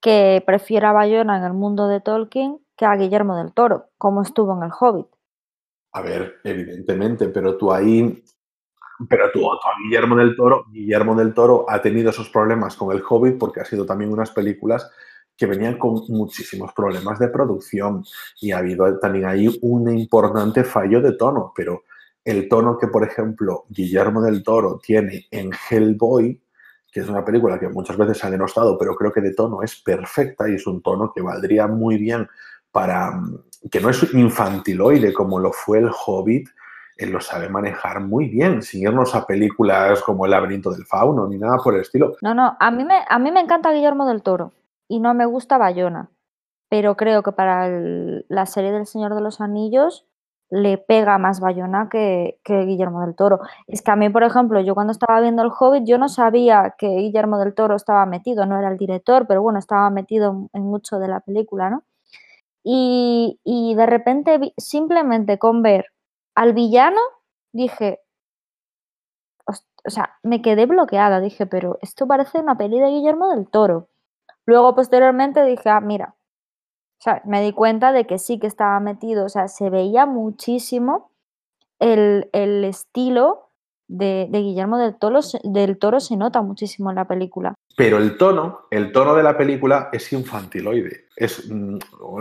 que 0.00 0.42
prefiero 0.44 0.88
a 0.88 0.92
Bayona 0.92 1.38
en 1.38 1.44
el 1.44 1.52
mundo 1.54 1.88
de 1.88 2.00
Tolkien 2.00 2.58
que 2.76 2.84
a 2.84 2.96
Guillermo 2.96 3.36
del 3.36 3.52
Toro, 3.52 3.90
como 3.96 4.22
estuvo 4.22 4.56
en 4.56 4.64
El 4.64 4.72
Hobbit. 4.78 5.06
A 5.92 6.00
ver, 6.00 6.40
evidentemente, 6.44 7.28
pero 7.28 7.56
tú 7.56 7.72
ahí 7.72 8.22
pero 9.08 9.30
tú, 9.32 9.48
Guillermo 9.84 10.16
del 10.16 10.36
Toro, 10.36 10.64
Guillermo 10.70 11.14
del 11.14 11.34
Toro 11.34 11.66
ha 11.68 11.80
tenido 11.80 12.10
esos 12.10 12.28
problemas 12.28 12.76
con 12.76 12.94
El 12.94 13.02
Hobbit 13.08 13.38
porque 13.38 13.60
ha 13.60 13.64
sido 13.64 13.86
también 13.86 14.12
unas 14.12 14.30
películas 14.30 14.90
que 15.36 15.46
venían 15.46 15.78
con 15.78 16.02
muchísimos 16.08 16.72
problemas 16.72 17.18
de 17.18 17.28
producción 17.28 18.04
y 18.40 18.52
ha 18.52 18.58
habido 18.58 18.98
también 18.98 19.26
ahí 19.26 19.58
un 19.62 19.96
importante 19.96 20.64
fallo 20.64 21.00
de 21.00 21.12
tono, 21.12 21.52
pero 21.56 21.84
el 22.24 22.48
tono 22.48 22.78
que, 22.78 22.86
por 22.86 23.04
ejemplo, 23.04 23.64
Guillermo 23.68 24.22
del 24.22 24.42
Toro 24.42 24.78
tiene 24.82 25.26
en 25.30 25.50
Hellboy, 25.52 26.40
que 26.92 27.00
es 27.00 27.08
una 27.08 27.24
película 27.24 27.58
que 27.58 27.68
muchas 27.68 27.96
veces 27.96 28.22
ha 28.22 28.30
denostado, 28.30 28.78
pero 28.78 28.94
creo 28.94 29.12
que 29.12 29.22
de 29.22 29.34
tono 29.34 29.62
es 29.62 29.76
perfecta 29.76 30.48
y 30.48 30.54
es 30.54 30.66
un 30.66 30.82
tono 30.82 31.10
que 31.12 31.22
valdría 31.22 31.66
muy 31.66 31.96
bien 31.96 32.28
para 32.70 33.18
que 33.70 33.80
no 33.80 33.90
es 33.90 34.12
infantiloide 34.14 35.12
como 35.12 35.38
lo 35.38 35.52
fue 35.52 35.78
el 35.78 35.90
Hobbit, 35.90 36.48
lo 37.10 37.20
sabe 37.20 37.48
manejar 37.48 38.00
muy 38.00 38.28
bien, 38.28 38.62
sin 38.62 38.82
irnos 38.82 39.14
a 39.14 39.26
películas 39.26 40.02
como 40.02 40.24
El 40.24 40.32
laberinto 40.32 40.70
del 40.70 40.84
fauno 40.84 41.26
ni 41.26 41.38
nada 41.38 41.56
por 41.58 41.74
el 41.74 41.80
estilo. 41.80 42.16
No, 42.22 42.34
no, 42.34 42.56
a 42.58 42.70
mí 42.70 42.84
me, 42.84 43.00
a 43.08 43.18
mí 43.18 43.30
me 43.30 43.40
encanta 43.40 43.72
Guillermo 43.72 44.06
del 44.06 44.22
Toro 44.22 44.52
y 44.88 45.00
no 45.00 45.14
me 45.14 45.26
gusta 45.26 45.58
Bayona, 45.58 46.10
pero 46.68 46.96
creo 46.96 47.22
que 47.22 47.32
para 47.32 47.68
la 48.28 48.46
serie 48.46 48.72
del 48.72 48.86
Señor 48.86 49.14
de 49.14 49.20
los 49.20 49.40
Anillos 49.40 50.06
le 50.52 50.76
pega 50.76 51.16
más 51.16 51.40
Bayona 51.40 51.88
que, 51.90 52.38
que, 52.44 52.66
Guillermo 52.66 53.00
del 53.00 53.14
Toro. 53.14 53.40
Es 53.66 53.80
que 53.80 53.90
a 53.90 53.96
mí, 53.96 54.10
por 54.10 54.22
ejemplo, 54.22 54.60
yo 54.60 54.74
cuando 54.74 54.92
estaba 54.92 55.18
viendo 55.22 55.42
El 55.42 55.50
Hobbit, 55.58 55.84
yo 55.86 55.96
no 55.96 56.10
sabía 56.10 56.74
que 56.76 56.88
Guillermo 56.88 57.38
del 57.38 57.54
Toro 57.54 57.74
estaba 57.74 58.04
metido, 58.04 58.44
no 58.44 58.58
era 58.58 58.68
el 58.68 58.76
director, 58.76 59.26
pero 59.26 59.40
bueno, 59.40 59.58
estaba 59.58 59.88
metido 59.88 60.50
en 60.52 60.62
mucho 60.62 60.98
de 60.98 61.08
la 61.08 61.20
película, 61.20 61.70
¿no? 61.70 61.84
Y, 62.62 63.40
y 63.44 63.74
de 63.74 63.86
repente, 63.86 64.52
simplemente 64.58 65.38
con 65.38 65.62
ver 65.62 65.86
al 66.34 66.52
villano 66.52 67.00
dije, 67.52 68.00
o 69.46 69.90
sea, 69.90 70.18
me 70.22 70.42
quedé 70.42 70.66
bloqueada, 70.66 71.20
dije, 71.20 71.46
pero 71.46 71.78
esto 71.82 72.06
parece 72.06 72.38
una 72.38 72.56
peli 72.56 72.78
de 72.78 72.88
Guillermo 72.88 73.34
del 73.34 73.48
Toro. 73.48 73.88
Luego, 74.46 74.74
posteriormente, 74.74 75.44
dije, 75.44 75.68
ah, 75.70 75.80
mira, 75.80 76.14
O 76.98 77.02
sea, 77.02 77.22
me 77.24 77.42
di 77.42 77.52
cuenta 77.52 77.92
de 77.92 78.06
que 78.06 78.18
sí 78.18 78.38
que 78.38 78.46
estaba 78.46 78.78
metido, 78.80 79.24
o 79.24 79.28
sea, 79.28 79.48
se 79.48 79.70
veía 79.70 80.06
muchísimo 80.06 81.10
el, 81.80 82.30
el 82.32 82.64
estilo 82.64 83.50
de, 83.88 84.28
de 84.30 84.38
Guillermo 84.40 84.78
del 84.78 84.96
Toro, 84.96 85.20
del 85.42 85.78
Toro 85.78 85.98
se 85.98 86.16
nota 86.16 86.42
muchísimo 86.42 86.90
en 86.90 86.96
la 86.96 87.06
película. 87.06 87.54
Pero 87.76 87.98
el 87.98 88.16
tono, 88.16 88.66
el 88.70 88.92
tono 88.92 89.14
de 89.14 89.22
la 89.22 89.36
película 89.36 89.88
es 89.92 90.12
infantiloide. 90.12 91.08
Es 91.16 91.50
mm, 91.50 91.78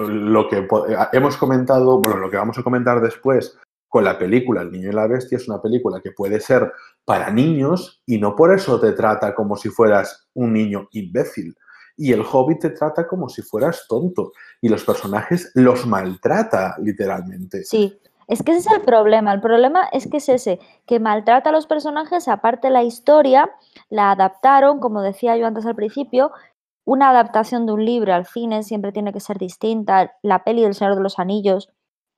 lo 0.07 0.49
que 0.49 0.67
hemos 1.13 1.37
comentado, 1.37 2.01
bueno, 2.01 2.19
lo 2.19 2.29
que 2.29 2.37
vamos 2.37 2.57
a 2.57 2.63
comentar 2.63 3.01
después 3.01 3.59
con 3.91 4.05
la 4.05 4.17
película 4.17 4.62
El 4.62 4.71
niño 4.71 4.89
y 4.89 4.93
la 4.93 5.05
bestia 5.05 5.36
es 5.36 5.50
una 5.50 5.62
película 5.62 6.00
que 6.00 6.12
puede 6.12 6.39
ser 6.39 6.71
para 7.03 7.29
niños 7.29 8.01
y 8.05 8.19
no 8.19 8.38
por 8.38 8.53
eso 8.53 8.79
te 8.79 8.93
trata 8.93 9.36
como 9.36 9.57
si 9.57 9.67
fueras 9.67 10.29
un 10.33 10.53
niño 10.53 10.88
imbécil. 10.91 11.53
Y 11.98 12.13
el 12.13 12.21
hobbit 12.21 12.62
te 12.62 12.69
trata 12.69 13.05
como 13.05 13.27
si 13.27 13.41
fueras 13.41 13.86
tonto. 13.89 14.31
Y 14.62 14.69
los 14.69 14.86
personajes 14.86 15.51
los 15.55 15.86
maltrata 15.86 16.77
literalmente. 16.81 17.65
Sí, 17.65 18.00
es 18.27 18.41
que 18.43 18.53
ese 18.53 18.69
es 18.69 18.75
el 18.77 18.81
problema. 18.81 19.33
El 19.33 19.41
problema 19.41 19.89
es 19.91 20.07
que 20.07 20.17
es 20.17 20.29
ese, 20.29 20.62
que 20.86 21.01
maltrata 21.01 21.50
a 21.50 21.53
los 21.53 21.67
personajes, 21.67 22.29
aparte 22.29 22.69
la 22.69 22.83
historia, 22.83 23.51
la 23.89 24.12
adaptaron, 24.12 24.79
como 24.79 25.01
decía 25.01 25.36
yo 25.36 25.45
antes 25.45 25.65
al 25.65 25.75
principio, 25.75 26.31
una 26.86 27.10
adaptación 27.10 27.65
de 27.65 27.74
un 27.74 27.83
libro 27.83 28.13
al 28.13 28.25
cine 28.25 28.63
siempre 28.63 28.93
tiene 28.93 29.12
que 29.12 29.19
ser 29.19 29.38
distinta. 29.38 30.13
La 30.21 30.45
peli 30.45 30.62
del 30.62 30.75
Señor 30.75 30.95
de 30.95 31.03
los 31.03 31.19
Anillos 31.19 31.67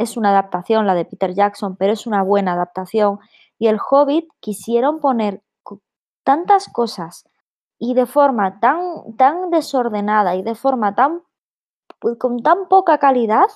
es 0.04 0.18
una 0.18 0.30
adaptación, 0.30 0.88
la 0.88 0.96
de 0.96 1.06
Peter 1.06 1.34
Jackson, 1.34 1.76
pero 1.76 1.94
es 1.94 2.08
una 2.08 2.24
buena 2.24 2.54
adaptación. 2.54 3.20
Y 3.58 3.68
el 3.68 3.80
Hobbit 3.80 4.30
quisieron 4.40 5.00
poner 5.00 5.42
tantas 6.24 6.68
cosas 6.70 7.26
y 7.78 7.94
de 7.94 8.06
forma 8.06 8.60
tan, 8.60 9.16
tan 9.18 9.50
desordenada 9.50 10.36
y 10.36 10.44
de 10.44 10.56
forma 10.56 10.96
tan 10.96 11.22
pues, 12.00 12.18
con 12.18 12.42
tan 12.42 12.68
poca 12.68 12.98
calidad 12.98 13.48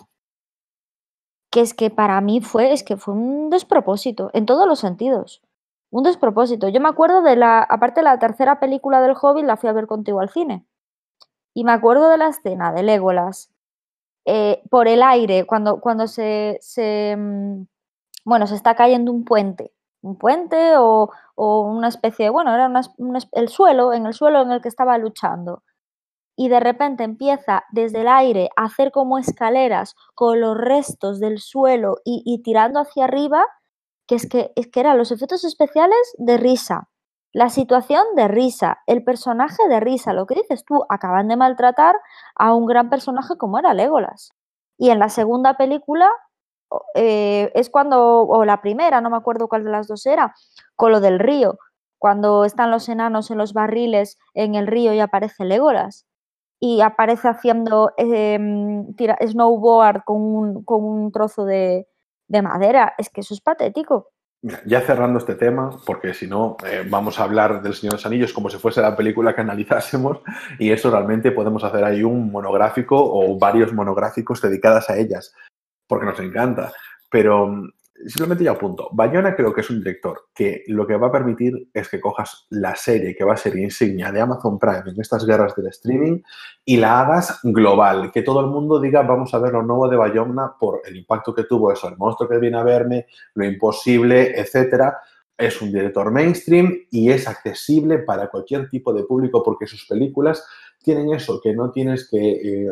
que 1.50 1.62
es 1.62 1.74
que 1.74 1.90
para 1.90 2.20
mí 2.22 2.42
fue, 2.42 2.74
es 2.74 2.84
que 2.84 2.98
fue 2.98 3.14
un 3.14 3.50
despropósito, 3.50 4.30
en 4.34 4.46
todos 4.46 4.68
los 4.68 4.80
sentidos. 4.80 5.42
Un 5.90 6.04
despropósito. 6.04 6.68
Yo 6.68 6.82
me 6.82 6.90
acuerdo 6.90 7.22
de 7.22 7.38
la, 7.38 7.62
aparte 7.62 8.02
de 8.02 8.06
la 8.06 8.20
tercera 8.20 8.60
película 8.60 9.02
del 9.02 9.16
Hobbit, 9.20 9.46
la 9.46 9.56
fui 9.56 9.70
a 9.70 9.74
ver 9.74 9.88
contigo 9.88 10.20
al 10.20 10.30
cine. 10.30 10.66
Y 11.54 11.64
me 11.64 11.72
acuerdo 11.72 12.10
de 12.10 12.18
la 12.18 12.28
escena 12.28 12.74
de 12.74 12.84
Legolas 12.84 13.50
eh, 14.28 14.62
por 14.70 14.88
el 14.88 15.02
aire, 15.02 15.46
cuando, 15.46 15.80
cuando 15.80 16.08
se, 16.08 16.60
mm, 17.18 17.64
bueno, 18.26 18.48
se 18.48 18.56
está 18.56 18.76
cayendo 18.76 19.12
un 19.12 19.26
puente. 19.26 19.74
Un 20.02 20.18
puente 20.18 20.78
o, 20.78 21.10
o 21.36 21.62
una 21.62 21.88
especie 21.88 22.26
de, 22.26 22.30
bueno, 22.30 22.54
era 22.54 22.72
el 23.34 23.50
suelo, 23.50 23.94
en 23.94 24.06
el 24.06 24.14
suelo 24.14 24.42
en 24.42 24.52
el 24.52 24.62
que 24.62 24.70
estaba 24.70 24.98
luchando 24.98 25.64
y 26.38 26.50
de 26.50 26.60
repente 26.60 27.04
empieza 27.04 27.64
desde 27.72 28.02
el 28.02 28.08
aire 28.08 28.50
a 28.56 28.66
hacer 28.66 28.92
como 28.92 29.18
escaleras 29.18 29.96
con 30.14 30.40
los 30.40 30.56
restos 30.56 31.20
del 31.20 31.40
suelo 31.40 31.98
y, 32.06 32.42
tirando 32.44 32.80
hacia 32.80 33.06
arriba, 33.06 33.44
que 34.06 34.16
es 34.16 34.30
que, 34.30 34.52
es 34.56 34.68
que 34.68 34.80
eran 34.80 35.00
los 35.00 35.12
efectos 35.12 35.44
especiales 35.44 35.98
de 36.18 36.38
risa, 36.38 36.90
la 37.38 37.50
situación 37.50 38.04
de 38.16 38.28
risa, 38.28 38.80
el 38.88 39.04
personaje 39.04 39.68
de 39.68 39.80
risa, 39.80 40.12
lo 40.12 40.26
que 40.26 40.34
dices 40.34 40.66
tú, 40.66 40.84
acaban 40.90 41.28
de 41.28 41.38
maltratar 41.38 41.96
a 42.34 42.56
un 42.56 42.66
gran 42.66 42.90
personaje 42.90 43.38
como 43.38 43.60
era 43.60 43.76
Legolas. 43.76 44.34
Y 44.76 44.90
en 44.90 44.98
la 44.98 45.10
segunda 45.10 45.56
película 45.56 46.10
eh, 46.96 47.52
es 47.54 47.70
cuando, 47.70 48.24
o 48.24 48.44
la 48.44 48.60
primera, 48.60 49.02
no 49.02 49.12
me 49.12 49.18
acuerdo 49.18 49.48
cuál 49.48 49.66
de 49.66 49.70
las 49.70 49.88
dos 49.88 50.08
era, 50.08 50.34
con 50.76 50.92
lo 50.92 51.00
del 51.00 51.20
río, 51.20 51.60
cuando 52.00 52.44
están 52.44 52.72
los 52.72 52.90
enanos 52.90 53.30
en 53.30 53.38
los 53.38 53.54
barriles 53.54 54.18
en 54.34 54.56
el 54.56 54.66
río 54.66 54.92
y 54.96 55.00
aparece 55.00 55.46
Legolas 55.46 56.08
y 56.60 56.82
aparece 56.82 57.28
haciendo 57.28 57.92
em, 57.98 58.96
snowboard 59.28 60.06
con 60.06 60.24
un, 60.24 60.64
con 60.64 60.84
un 60.84 61.12
trozo 61.12 61.46
de, 61.46 61.86
madera. 62.30 62.96
Es 62.98 63.12
que 63.12 63.22
eso 63.22 63.36
es 63.36 63.42
patético. 63.42 64.10
Ya 64.42 64.82
cerrando 64.82 65.20
este 65.20 65.36
tema, 65.36 65.72
porque 65.86 66.14
si 66.14 66.28
no, 66.28 66.58
eh, 66.66 66.86
vamos 66.88 67.20
a 67.20 67.24
hablar 67.24 67.62
del 67.62 67.74
Señor 67.74 67.94
de 67.94 67.98
los 67.98 68.06
Anillos 68.06 68.34
como 68.34 68.50
si 68.50 68.58
fuese 68.58 68.82
la 68.82 68.96
película 68.96 69.34
que 69.34 69.42
analizásemos, 69.42 70.20
y 70.60 70.72
eso 70.72 70.92
realmente 70.92 71.32
podemos 71.32 71.64
hacer 71.64 71.84
ahí 71.84 72.04
un 72.04 72.32
monográfico 72.32 72.98
o 72.98 73.38
varios 73.38 73.74
monográficos 73.74 74.42
dedicados 74.42 74.90
a 74.90 74.98
ellas, 74.98 75.34
porque 75.88 76.06
nos 76.06 76.20
encanta. 76.20 76.72
Pero 77.10 77.64
simplemente 78.06 78.44
ya 78.44 78.52
apunto. 78.52 78.90
Bayona 78.92 79.36
creo 79.36 79.54
que 79.54 79.62
es 79.62 79.70
un 79.70 79.80
director 79.80 80.28
que 80.34 80.64
lo 80.68 80.86
que 80.86 80.96
va 80.96 81.08
a 81.08 81.12
permitir 81.12 81.70
es 81.74 81.90
que 81.90 82.00
cojas 82.00 82.46
la 82.50 82.76
serie 82.76 83.16
que 83.16 83.24
va 83.24 83.34
a 83.34 83.38
ser 83.38 83.58
insignia 83.58 84.12
de 84.12 84.22
Amazon 84.22 84.60
Prime 84.60 84.84
en 84.86 85.02
estas 85.02 85.26
guerras 85.26 85.56
del 85.56 85.68
streaming 85.68 86.22
y 86.64 86.78
la 86.78 87.02
hagas 87.02 87.40
global. 87.44 88.12
Que 88.12 88.22
todo 88.22 88.42
el 88.42 88.48
mundo 88.48 88.80
diga, 88.80 89.02
vamos 89.02 89.34
a 89.34 89.40
ver 89.40 89.54
lo 89.54 89.64
nuevo 89.64 89.88
de 89.90 89.98
Bayona 89.98 90.54
por 90.60 90.82
el 90.86 90.96
impacto 90.96 91.34
que 91.34 91.44
tuvo 91.44 91.72
eso, 91.72 91.88
el 91.88 91.98
monstruo 91.98 92.30
que 92.30 92.38
viene 92.38 92.58
a 92.58 92.64
verme, 92.64 93.08
lo 93.34 93.46
imposible, 93.46 94.40
etcétera. 94.40 94.98
Es 95.38 95.62
un 95.62 95.72
director 95.72 96.12
mainstream 96.12 96.88
y 96.90 97.12
es 97.12 97.28
accesible 97.28 98.00
para 98.00 98.28
cualquier 98.28 98.70
tipo 98.70 98.92
de 98.92 99.04
público 99.04 99.44
porque 99.44 99.68
sus 99.68 99.86
películas 99.86 100.44
tienen 100.88 101.14
eso, 101.14 101.42
que 101.42 101.54
no 101.54 101.70
tienes 101.70 102.08
que 102.10 102.18
eh, 102.18 102.72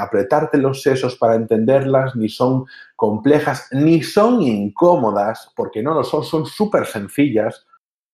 apretarte 0.00 0.56
los 0.56 0.80
sesos 0.80 1.16
para 1.16 1.34
entenderlas, 1.34 2.16
ni 2.16 2.30
son 2.30 2.64
complejas, 2.96 3.68
ni 3.72 4.02
son 4.02 4.40
incómodas, 4.40 5.52
porque 5.54 5.82
no 5.82 5.92
lo 5.92 6.02
son, 6.02 6.24
son 6.24 6.46
súper 6.46 6.86
sencillas. 6.86 7.66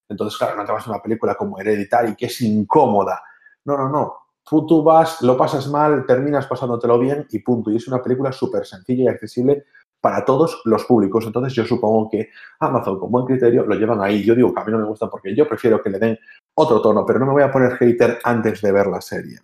Entonces, 0.09 0.37
claro, 0.37 0.57
no 0.57 0.65
te 0.65 0.73
vas 0.73 0.85
a 0.89 0.91
una 0.91 1.01
película 1.01 1.37
como 1.37 1.57
Hereditary, 1.57 2.17
que 2.17 2.27
es 2.27 2.41
incómoda. 2.41 3.23
No, 3.65 3.77
no, 3.79 3.89
no. 3.89 4.15
Tú, 4.45 4.67
tú 4.67 4.83
vas, 4.83 5.23
lo 5.23 5.37
pasas 5.37 5.69
mal, 5.69 6.05
terminas 6.05 6.49
pasándotelo 6.49 6.99
bien 6.99 7.29
y 7.31 7.39
punto. 7.39 7.71
Y 7.71 7.77
es 7.77 7.87
una 7.87 8.03
película 8.03 8.33
súper 8.33 8.67
sencilla 8.67 9.05
y 9.05 9.09
accesible 9.09 9.67
para 10.01 10.25
todos 10.25 10.63
los 10.65 10.85
públicos. 10.85 11.25
Entonces 11.27 11.53
yo 11.53 11.65
supongo 11.65 12.09
que 12.11 12.31
Amazon 12.61 12.99
con 12.99 13.11
buen 13.11 13.27
criterio 13.27 13.65
lo 13.65 13.75
llevan 13.75 14.01
ahí. 14.01 14.25
Yo 14.25 14.35
digo 14.35 14.55
que 14.55 14.61
a 14.61 14.65
mí 14.65 14.73
no 14.73 14.79
me 14.79 14.87
gusta 14.87 15.09
porque 15.09 15.35
yo 15.35 15.49
prefiero 15.49 15.83
que 15.83 15.91
le 15.91 15.99
den 15.99 16.19
otro 16.55 16.81
tono, 16.81 17.05
pero 17.05 17.19
no 17.19 17.27
me 17.27 17.33
voy 17.33 17.43
a 17.43 17.51
poner 17.51 17.77
hater 17.77 18.19
antes 18.25 18.61
de 18.63 18.73
ver 18.73 18.87
la 18.87 19.01
serie. 19.01 19.39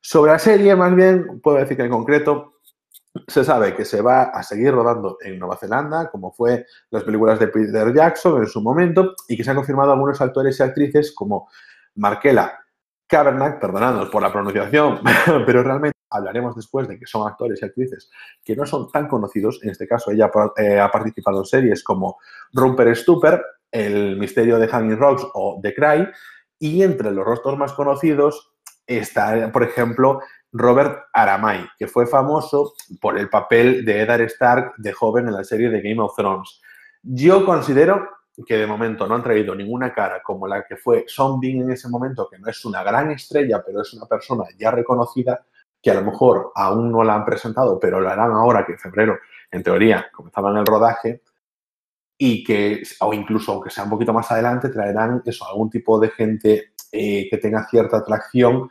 Sobre 0.00 0.32
la 0.32 0.38
serie, 0.38 0.74
más 0.76 0.94
bien, 0.94 1.40
puedo 1.42 1.58
decir 1.58 1.76
que 1.76 1.84
en 1.84 1.90
concreto 1.90 2.54
se 3.26 3.44
sabe 3.44 3.74
que 3.74 3.84
se 3.84 4.00
va 4.00 4.22
a 4.24 4.42
seguir 4.42 4.72
rodando 4.72 5.18
en 5.20 5.38
Nueva 5.38 5.56
Zelanda, 5.56 6.10
como 6.10 6.32
fue 6.32 6.64
las 6.90 7.02
películas 7.02 7.38
de 7.40 7.48
Peter 7.48 7.92
Jackson 7.92 8.40
en 8.40 8.46
su 8.46 8.60
momento, 8.62 9.14
y 9.28 9.36
que 9.36 9.44
se 9.44 9.50
han 9.50 9.56
confirmado 9.56 9.92
algunos 9.92 10.20
actores 10.20 10.58
y 10.58 10.62
actrices 10.62 11.12
como 11.12 11.48
Markela 11.96 12.59
Kavanagh, 13.10 13.58
perdonadnos 13.58 14.08
por 14.08 14.22
la 14.22 14.32
pronunciación, 14.32 15.00
pero 15.46 15.62
realmente 15.64 15.98
hablaremos 16.08 16.54
después 16.54 16.86
de 16.86 16.98
que 16.98 17.06
son 17.06 17.26
actores 17.26 17.60
y 17.60 17.64
actrices 17.64 18.08
que 18.44 18.54
no 18.54 18.64
son 18.64 18.90
tan 18.90 19.08
conocidos. 19.08 19.58
En 19.62 19.70
este 19.70 19.88
caso, 19.88 20.12
ella 20.12 20.30
eh, 20.56 20.78
ha 20.78 20.90
participado 20.90 21.40
en 21.40 21.44
series 21.44 21.82
como 21.82 22.18
Rumper 22.52 22.96
Stupper, 22.96 23.42
El 23.70 24.16
misterio 24.16 24.58
de 24.58 24.68
Hanging 24.68 24.96
Rocks 24.96 25.26
o 25.34 25.58
The 25.60 25.74
Cry. 25.74 26.08
Y 26.60 26.82
entre 26.82 27.10
los 27.10 27.24
rostros 27.24 27.58
más 27.58 27.72
conocidos 27.72 28.52
está, 28.86 29.50
por 29.52 29.64
ejemplo, 29.64 30.20
Robert 30.52 31.04
Aramay, 31.12 31.66
que 31.78 31.88
fue 31.88 32.06
famoso 32.06 32.74
por 33.00 33.18
el 33.18 33.28
papel 33.28 33.84
de 33.84 34.02
Eddard 34.02 34.22
Stark 34.22 34.74
de 34.78 34.92
joven 34.92 35.26
en 35.26 35.34
la 35.34 35.44
serie 35.44 35.68
de 35.68 35.80
Game 35.80 36.00
of 36.00 36.14
Thrones. 36.16 36.60
Yo 37.02 37.44
considero 37.44 38.08
que 38.46 38.56
de 38.56 38.66
momento 38.66 39.06
no 39.06 39.14
han 39.14 39.22
traído 39.22 39.54
ninguna 39.54 39.92
cara 39.92 40.22
como 40.22 40.46
la 40.46 40.64
que 40.64 40.76
fue 40.76 41.04
Son 41.06 41.40
Bean 41.40 41.62
en 41.62 41.72
ese 41.72 41.88
momento, 41.88 42.28
que 42.30 42.38
no 42.38 42.48
es 42.48 42.64
una 42.64 42.82
gran 42.82 43.10
estrella, 43.10 43.62
pero 43.64 43.82
es 43.82 43.92
una 43.92 44.06
persona 44.06 44.44
ya 44.58 44.70
reconocida, 44.70 45.44
que 45.82 45.90
a 45.90 45.94
lo 45.94 46.02
mejor 46.02 46.52
aún 46.54 46.90
no 46.90 47.02
la 47.02 47.14
han 47.14 47.24
presentado, 47.24 47.78
pero 47.78 48.00
lo 48.00 48.08
harán 48.08 48.32
ahora 48.32 48.64
que 48.64 48.72
en 48.72 48.78
febrero, 48.78 49.18
en 49.50 49.62
teoría, 49.62 50.10
comenzaban 50.12 50.56
el 50.56 50.66
rodaje, 50.66 51.22
y 52.22 52.44
que, 52.44 52.82
o 53.00 53.14
incluso 53.14 53.52
aunque 53.52 53.70
sea 53.70 53.84
un 53.84 53.90
poquito 53.90 54.12
más 54.12 54.30
adelante, 54.30 54.68
traerán 54.68 55.22
eso, 55.24 55.46
algún 55.48 55.70
tipo 55.70 55.98
de 55.98 56.10
gente 56.10 56.74
eh, 56.92 57.26
que 57.30 57.38
tenga 57.38 57.66
cierta 57.66 57.98
atracción 57.98 58.68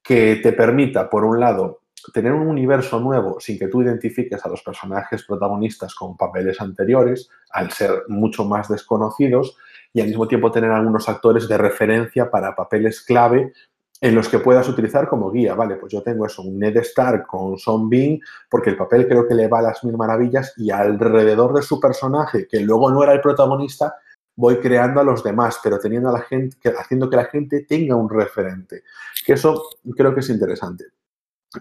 que 0.00 0.36
te 0.36 0.52
permita, 0.52 1.10
por 1.10 1.24
un 1.24 1.40
lado, 1.40 1.80
tener 2.12 2.32
un 2.32 2.46
universo 2.46 3.00
nuevo 3.00 3.38
sin 3.40 3.58
que 3.58 3.68
tú 3.68 3.82
identifiques 3.82 4.44
a 4.44 4.48
los 4.48 4.62
personajes 4.62 5.24
protagonistas 5.24 5.94
con 5.94 6.16
papeles 6.16 6.60
anteriores, 6.60 7.28
al 7.50 7.70
ser 7.70 8.04
mucho 8.08 8.44
más 8.44 8.68
desconocidos, 8.68 9.56
y 9.92 10.00
al 10.00 10.08
mismo 10.08 10.26
tiempo 10.26 10.50
tener 10.50 10.70
algunos 10.70 11.08
actores 11.08 11.48
de 11.48 11.56
referencia 11.56 12.30
para 12.30 12.54
papeles 12.54 13.00
clave 13.00 13.52
en 14.00 14.14
los 14.14 14.28
que 14.28 14.40
puedas 14.40 14.68
utilizar 14.68 15.08
como 15.08 15.30
guía. 15.30 15.54
Vale, 15.54 15.76
pues 15.76 15.92
yo 15.92 16.02
tengo 16.02 16.26
eso, 16.26 16.42
un 16.42 16.58
Ned 16.58 16.76
Stark 16.78 17.26
con 17.26 17.56
Son 17.56 17.88
Bean, 17.88 18.18
porque 18.50 18.70
el 18.70 18.76
papel 18.76 19.06
creo 19.06 19.26
que 19.26 19.34
le 19.34 19.48
va 19.48 19.60
a 19.60 19.62
las 19.62 19.84
mil 19.84 19.96
maravillas 19.96 20.52
y 20.56 20.70
alrededor 20.70 21.54
de 21.54 21.62
su 21.62 21.80
personaje, 21.80 22.46
que 22.48 22.60
luego 22.60 22.90
no 22.90 23.02
era 23.02 23.12
el 23.12 23.20
protagonista, 23.20 23.94
voy 24.36 24.58
creando 24.58 25.00
a 25.00 25.04
los 25.04 25.22
demás, 25.22 25.60
pero 25.62 25.78
teniendo 25.78 26.08
a 26.08 26.12
la 26.12 26.22
gente, 26.22 26.56
haciendo 26.76 27.08
que 27.08 27.16
la 27.16 27.26
gente 27.26 27.64
tenga 27.68 27.94
un 27.94 28.10
referente. 28.10 28.82
Que 29.24 29.34
eso 29.34 29.62
creo 29.96 30.12
que 30.12 30.20
es 30.20 30.28
interesante. 30.28 30.84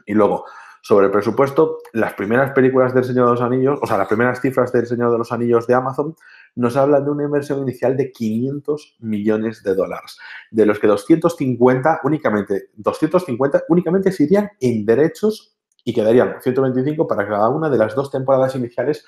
Y 0.06 0.14
luego, 0.14 0.46
sobre 0.82 1.06
el 1.06 1.12
presupuesto, 1.12 1.78
las 1.94 2.14
primeras 2.14 2.52
películas 2.52 2.94
del 2.94 3.06
Señor 3.06 3.26
de 3.28 3.32
los 3.32 3.42
Anillos, 3.42 3.80
o 3.82 3.88
sea, 3.88 3.98
las 3.98 4.08
primeras 4.08 4.42
cifras 4.42 4.72
del 4.74 4.86
Señor 4.86 5.12
de 5.12 5.18
los 5.18 5.32
Anillos 5.32 5.66
de 5.66 5.76
Amazon, 5.76 6.16
nos 6.56 6.76
hablan 6.76 7.06
de 7.06 7.12
una 7.12 7.24
inversión 7.24 7.62
inicial 7.62 7.96
de 7.96 8.12
500 8.12 8.98
millones 9.00 9.64
de 9.64 9.76
dólares, 9.76 10.18
de 10.52 10.66
los 10.66 10.80
que 10.80 10.88
250 10.88 12.02
únicamente, 12.04 12.70
250 12.76 13.64
únicamente 13.70 14.12
se 14.12 14.24
irían 14.24 14.52
en 14.60 14.86
derechos 14.86 15.56
y 15.86 15.94
quedarían 15.94 16.36
125 16.42 17.08
para 17.08 17.28
cada 17.28 17.50
una 17.50 17.70
de 17.70 17.78
las 17.78 17.96
dos 17.96 18.12
temporadas 18.12 18.56
iniciales, 18.56 19.06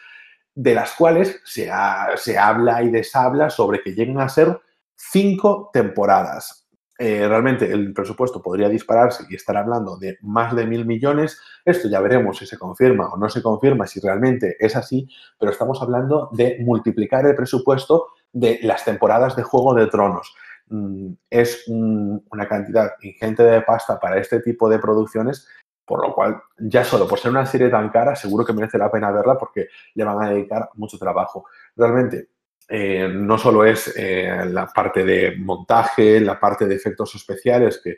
de 0.55 0.73
las 0.73 0.93
cuales 0.93 1.41
se, 1.43 1.69
se 2.15 2.37
habla 2.37 2.83
y 2.83 2.89
deshabla 2.89 3.49
sobre 3.49 3.81
que 3.81 3.93
lleguen 3.93 4.21
a 4.21 4.29
ser 4.29 4.59
cinco 4.95 5.69
temporadas. 5.73 6.64
Eh, 6.97 7.27
realmente 7.27 7.69
el 7.69 7.93
presupuesto 7.93 8.41
podría 8.41 8.69
dispararse 8.69 9.25
y 9.29 9.35
estar 9.35 9.57
hablando 9.57 9.97
de 9.97 10.17
más 10.21 10.55
de 10.55 10.65
mil 10.65 10.85
millones. 10.85 11.41
Esto 11.65 11.89
ya 11.89 11.99
veremos 11.99 12.37
si 12.37 12.45
se 12.45 12.57
confirma 12.57 13.09
o 13.09 13.17
no 13.17 13.27
se 13.29 13.41
confirma, 13.41 13.85
si 13.85 13.99
realmente 13.99 14.55
es 14.59 14.75
así, 14.75 15.07
pero 15.37 15.51
estamos 15.51 15.81
hablando 15.81 16.29
de 16.31 16.57
multiplicar 16.61 17.25
el 17.25 17.35
presupuesto 17.35 18.07
de 18.31 18.59
las 18.63 18.85
temporadas 18.85 19.35
de 19.35 19.43
Juego 19.43 19.73
de 19.73 19.87
Tronos. 19.87 20.33
Mm, 20.67 21.13
es 21.29 21.65
una 21.67 22.47
cantidad 22.47 22.93
ingente 23.01 23.43
de 23.43 23.61
pasta 23.61 23.99
para 23.99 24.17
este 24.17 24.39
tipo 24.39 24.69
de 24.69 24.79
producciones, 24.79 25.47
por 25.85 26.05
lo 26.05 26.13
cual 26.15 26.41
ya 26.57 26.83
solo 26.83 27.07
por 27.07 27.19
ser 27.19 27.31
una 27.31 27.45
serie 27.45 27.69
tan 27.69 27.89
cara, 27.89 28.15
seguro 28.15 28.45
que 28.45 28.53
merece 28.53 28.77
la 28.77 28.89
pena 28.89 29.11
verla 29.11 29.37
porque 29.37 29.67
le 29.93 30.03
van 30.03 30.23
a 30.23 30.29
dedicar 30.29 30.69
mucho 30.75 30.97
trabajo. 30.97 31.45
Realmente, 31.75 32.29
eh, 32.67 33.07
no 33.11 33.37
solo 33.37 33.63
es 33.63 33.93
eh, 33.95 34.45
la 34.49 34.67
parte 34.67 35.03
de 35.03 35.35
montaje, 35.37 36.19
la 36.19 36.39
parte 36.39 36.65
de 36.65 36.75
efectos 36.75 37.13
especiales, 37.15 37.79
que 37.83 37.97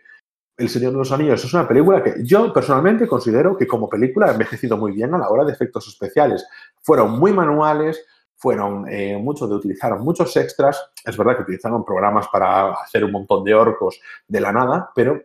El 0.57 0.69
Señor 0.69 0.91
de 0.91 0.97
los 0.97 1.11
Anillos 1.11 1.43
es 1.43 1.53
una 1.53 1.67
película 1.67 2.03
que 2.03 2.15
yo 2.23 2.51
personalmente 2.51 3.07
considero 3.07 3.55
que 3.55 3.67
como 3.67 3.87
película 3.87 4.27
ha 4.27 4.31
envejecido 4.31 4.77
muy 4.77 4.91
bien 4.91 5.13
a 5.13 5.17
la 5.17 5.29
hora 5.29 5.45
de 5.45 5.53
efectos 5.53 5.87
especiales. 5.87 6.45
Fueron 6.81 7.17
muy 7.17 7.31
manuales, 7.31 8.03
fueron 8.35 8.85
eh, 8.89 9.17
muchos 9.17 9.49
de 9.49 9.55
utilizar 9.55 9.97
muchos 9.99 10.35
extras. 10.35 10.91
Es 11.05 11.15
verdad 11.15 11.37
que 11.37 11.43
utilizaron 11.43 11.85
programas 11.85 12.27
para 12.27 12.73
hacer 12.73 13.03
un 13.05 13.11
montón 13.11 13.43
de 13.43 13.53
orcos 13.53 13.99
de 14.27 14.41
la 14.41 14.51
nada, 14.51 14.91
pero 14.93 15.21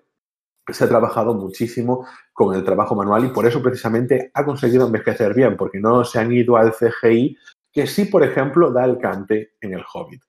se 0.68 0.84
ha 0.84 0.88
trabajado 0.88 1.34
muchísimo 1.34 2.06
con 2.32 2.54
el 2.54 2.62
trabajo 2.62 2.94
manual 2.94 3.24
y 3.24 3.28
por 3.28 3.44
eso 3.46 3.60
precisamente 3.60 4.30
ha 4.32 4.44
conseguido 4.44 4.86
envejecer 4.86 5.34
bien, 5.34 5.56
porque 5.56 5.80
no 5.80 6.04
se 6.04 6.20
han 6.20 6.32
ido 6.32 6.56
al 6.56 6.72
CGI 6.72 7.36
que 7.72 7.86
sí, 7.86 8.04
por 8.04 8.22
ejemplo, 8.22 8.70
da 8.70 8.84
el 8.84 8.98
cante 8.98 9.54
en 9.60 9.74
el 9.74 9.84
Hobbit. 9.92 10.22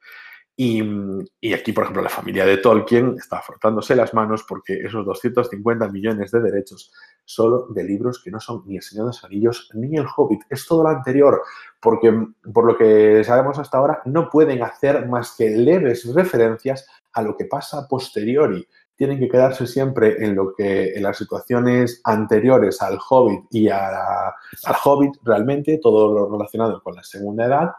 Y, 0.55 0.83
aquí, 1.51 1.71
por 1.71 1.83
ejemplo, 1.83 2.03
la 2.03 2.09
familia 2.09 2.45
de 2.45 2.57
Tolkien 2.57 3.15
está 3.17 3.41
frotándose 3.41 3.95
las 3.95 4.13
manos 4.13 4.45
porque 4.47 4.81
esos 4.81 5.03
250 5.03 5.87
millones 5.87 6.29
de 6.29 6.41
derechos 6.41 6.93
solo 7.25 7.67
de 7.69 7.83
libros 7.83 8.21
que 8.23 8.29
no 8.29 8.39
son 8.39 8.63
ni 8.67 8.75
El 8.75 8.83
Señor 8.83 9.05
de 9.05 9.09
los 9.09 9.23
Anillos 9.23 9.69
ni 9.73 9.97
El 9.97 10.05
Hobbit, 10.15 10.41
es 10.49 10.67
todo 10.67 10.83
lo 10.83 10.89
anterior, 10.89 11.41
porque 11.79 12.13
por 12.53 12.65
lo 12.65 12.77
que 12.77 13.23
sabemos 13.23 13.57
hasta 13.57 13.79
ahora 13.79 14.01
no 14.05 14.29
pueden 14.29 14.61
hacer 14.61 15.07
más 15.07 15.35
que 15.35 15.49
leves 15.49 16.13
referencias 16.13 16.85
a 17.13 17.23
lo 17.23 17.35
que 17.35 17.45
pasa 17.45 17.79
a 17.79 17.87
posteriori 17.87 18.67
tienen 19.03 19.19
que 19.19 19.27
quedarse 19.27 19.67
siempre 19.67 20.23
en 20.23 20.33
lo 20.33 20.53
que 20.55 20.93
en 20.93 21.03
las 21.03 21.17
situaciones 21.17 21.99
anteriores 22.05 22.81
al 22.81 22.97
Hobbit 23.09 23.43
y 23.51 23.67
al 23.67 24.31
Hobbit 24.81 25.15
realmente, 25.23 25.77
todo 25.79 26.13
lo 26.13 26.31
relacionado 26.31 26.81
con 26.81 26.95
la 26.95 27.03
segunda 27.03 27.45
edad 27.45 27.71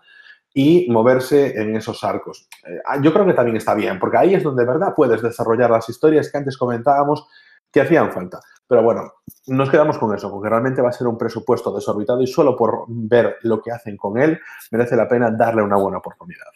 y 0.52 0.87
moverse 0.90 1.58
en 1.58 1.76
esos 1.76 2.04
arcos. 2.04 2.46
Eh, 2.66 2.78
yo 3.00 3.10
creo 3.10 3.24
que 3.24 3.32
también 3.32 3.56
está 3.56 3.72
bien, 3.72 3.98
porque 3.98 4.18
ahí 4.18 4.34
es 4.34 4.42
donde 4.42 4.66
de 4.66 4.70
verdad 4.70 4.92
puedes 4.94 5.22
desarrollar 5.22 5.70
las 5.70 5.88
historias 5.88 6.30
que 6.30 6.37
antes 6.37 6.58
comentábamos 6.58 7.26
que 7.72 7.80
hacían 7.80 8.12
falta. 8.12 8.40
Pero 8.68 8.82
bueno, 8.82 9.10
nos 9.46 9.70
quedamos 9.70 9.96
con 9.96 10.14
eso, 10.14 10.30
porque 10.30 10.50
realmente 10.50 10.82
va 10.82 10.90
a 10.90 10.92
ser 10.92 11.06
un 11.06 11.16
presupuesto 11.16 11.74
desorbitado 11.74 12.20
y 12.20 12.26
solo 12.26 12.54
por 12.54 12.84
ver 12.87 13.37
lo 13.44 13.62
que 13.62 13.72
hacen 13.72 13.96
con 13.96 14.20
él 14.20 14.38
merece 14.70 14.94
la 14.94 15.08
pena 15.08 15.30
darle 15.30 15.62
una 15.62 15.76
buena 15.76 15.96
oportunidad. 15.98 16.52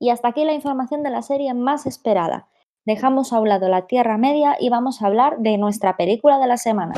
Y 0.00 0.10
hasta 0.10 0.26
aquí 0.26 0.44
la 0.44 0.54
información 0.54 1.04
de 1.04 1.10
la 1.10 1.22
serie 1.22 1.54
más 1.54 1.86
esperada. 1.86 2.48
Dejamos 2.86 3.34
a 3.34 3.40
un 3.40 3.48
lado 3.50 3.68
la 3.68 3.86
Tierra 3.86 4.16
Media 4.16 4.56
y 4.58 4.70
vamos 4.70 5.02
a 5.02 5.06
hablar 5.06 5.38
de 5.38 5.58
nuestra 5.58 5.98
película 5.98 6.38
de 6.38 6.46
la 6.46 6.56
semana. 6.56 6.94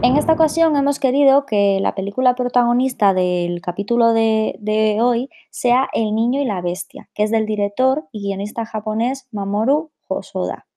En 0.00 0.16
esta 0.16 0.32
ocasión 0.32 0.76
hemos 0.76 0.98
querido 0.98 1.44
que 1.44 1.78
la 1.82 1.94
película 1.94 2.34
protagonista 2.34 3.12
del 3.12 3.60
capítulo 3.60 4.14
de, 4.14 4.54
de, 4.60 5.02
hoy 5.02 5.28
sea 5.50 5.88
El 5.92 6.14
niño 6.14 6.40
y 6.40 6.46
la 6.46 6.62
bestia, 6.62 7.10
que 7.14 7.24
es 7.24 7.30
del 7.30 7.44
director 7.44 8.04
y 8.12 8.22
guionista 8.22 8.64
japonés 8.64 9.28
Mamoru 9.32 9.90
Hosoda. 10.06 10.67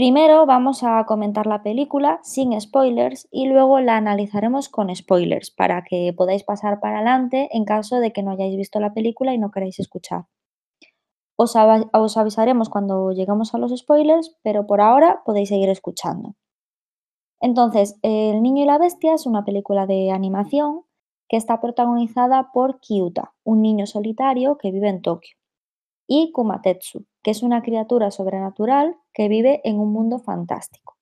Primero 0.00 0.46
vamos 0.46 0.82
a 0.82 1.04
comentar 1.04 1.46
la 1.46 1.62
película 1.62 2.20
sin 2.22 2.58
spoilers 2.58 3.28
y 3.30 3.48
luego 3.48 3.80
la 3.80 3.98
analizaremos 3.98 4.70
con 4.70 4.96
spoilers 4.96 5.50
para 5.50 5.84
que 5.84 6.14
podáis 6.16 6.42
pasar 6.42 6.80
para 6.80 7.00
adelante 7.00 7.50
en 7.52 7.66
caso 7.66 8.00
de 8.00 8.10
que 8.10 8.22
no 8.22 8.30
hayáis 8.30 8.56
visto 8.56 8.80
la 8.80 8.94
película 8.94 9.34
y 9.34 9.38
no 9.38 9.50
queráis 9.50 9.78
escuchar. 9.78 10.24
Os, 11.36 11.54
avisaremos 12.16 12.70
cuando 12.70 13.12
lleguemos 13.12 13.54
a 13.54 13.58
los 13.58 13.76
spoilers, 13.76 14.38
pero 14.42 14.66
por 14.66 14.80
ahora 14.80 15.20
podéis 15.26 15.50
seguir 15.50 15.68
escuchando. 15.68 16.34
Entonces, 17.38 17.98
El 18.00 18.42
Niño 18.42 18.62
y 18.62 18.66
la 18.66 18.78
Bestia 18.78 19.12
es 19.12 19.26
una 19.26 19.44
película 19.44 19.86
de 19.86 20.12
animación 20.12 20.80
que 21.28 21.36
está 21.36 21.60
protagonizada 21.60 22.52
por 22.54 22.80
Kyuta, 22.80 23.34
un 23.44 23.60
niño 23.60 23.84
solitario 23.84 24.56
que 24.56 24.70
vive 24.70 24.88
en 24.88 25.02
Tokio 25.02 25.39
y 26.12 26.32
Kumatetsu, 26.32 27.06
que 27.22 27.30
es 27.30 27.44
una 27.44 27.62
criatura 27.62 28.10
sobrenatural 28.10 28.96
que 29.14 29.28
vive 29.28 29.60
en 29.62 29.78
un 29.78 29.92
mundo 29.92 30.18
fantástico. 30.18 30.96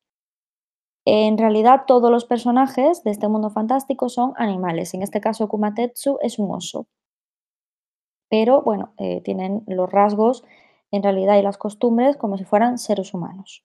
En 1.07 1.39
realidad 1.39 1.85
todos 1.87 2.11
los 2.11 2.27
personajes 2.27 3.03
de 3.05 3.11
este 3.11 3.27
mundo 3.27 3.49
fantástico 3.49 4.11
son 4.11 4.35
animales. 4.37 4.93
En 4.93 5.01
este 5.01 5.23
caso 5.23 5.49
Kumatetsu 5.49 6.19
es 6.21 6.39
un 6.39 6.55
oso. 6.55 6.89
Pero 8.29 8.61
bueno, 8.61 8.93
eh, 8.99 9.23
tienen 9.23 9.63
los 9.67 9.91
rasgos 9.91 10.45
en 10.91 11.03
realidad 11.03 11.39
y 11.39 11.43
las 11.43 11.57
costumbres 11.57 12.19
como 12.19 12.37
si 12.37 12.45
fueran 12.45 12.77
seres 12.77 13.15
humanos. 13.15 13.65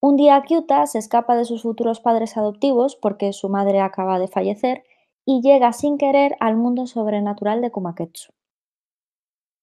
Un 0.00 0.14
día 0.14 0.40
Kyuta 0.42 0.86
se 0.86 1.00
escapa 1.00 1.34
de 1.34 1.44
sus 1.44 1.62
futuros 1.62 1.98
padres 1.98 2.36
adoptivos 2.36 2.94
porque 2.94 3.32
su 3.32 3.48
madre 3.48 3.80
acaba 3.80 4.20
de 4.20 4.28
fallecer 4.28 4.84
y 5.24 5.40
llega 5.42 5.72
sin 5.72 5.98
querer 5.98 6.36
al 6.38 6.56
mundo 6.56 6.86
sobrenatural 6.86 7.60
de 7.60 7.72
Kumaketsu. 7.72 8.32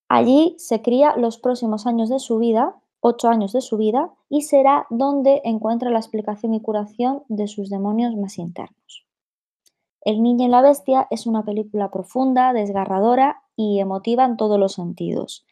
Allí 0.09 0.55
se 0.57 0.81
cría 0.81 1.15
los 1.15 1.37
próximos 1.37 1.85
años 1.85 2.09
de 2.09 2.17
su 2.17 2.39
vida, 2.39 2.75
ocho 2.99 3.29
años 3.29 3.53
de 3.53 3.61
su 3.61 3.77
vida, 3.77 4.11
y 4.27 4.41
será 4.41 4.87
donde 4.89 5.41
encuentra 5.45 5.91
la 5.91 5.99
explicación 5.99 6.55
y 6.55 6.61
curación 6.61 7.23
de 7.29 7.47
sus 7.47 7.69
demonios 7.69 8.15
más 8.15 8.39
internos. 8.39 9.05
El 10.01 10.23
niño 10.23 10.47
y 10.47 10.49
la 10.49 10.63
bestia 10.63 11.07
es 11.11 11.27
una 11.27 11.43
película 11.43 11.91
profunda, 11.91 12.53
desgarradora 12.53 13.43
y 13.55 13.79
emotiva 13.79 14.25
en 14.25 14.35
todos 14.35 14.59
los 14.59 14.73
sentidos. 14.73 15.45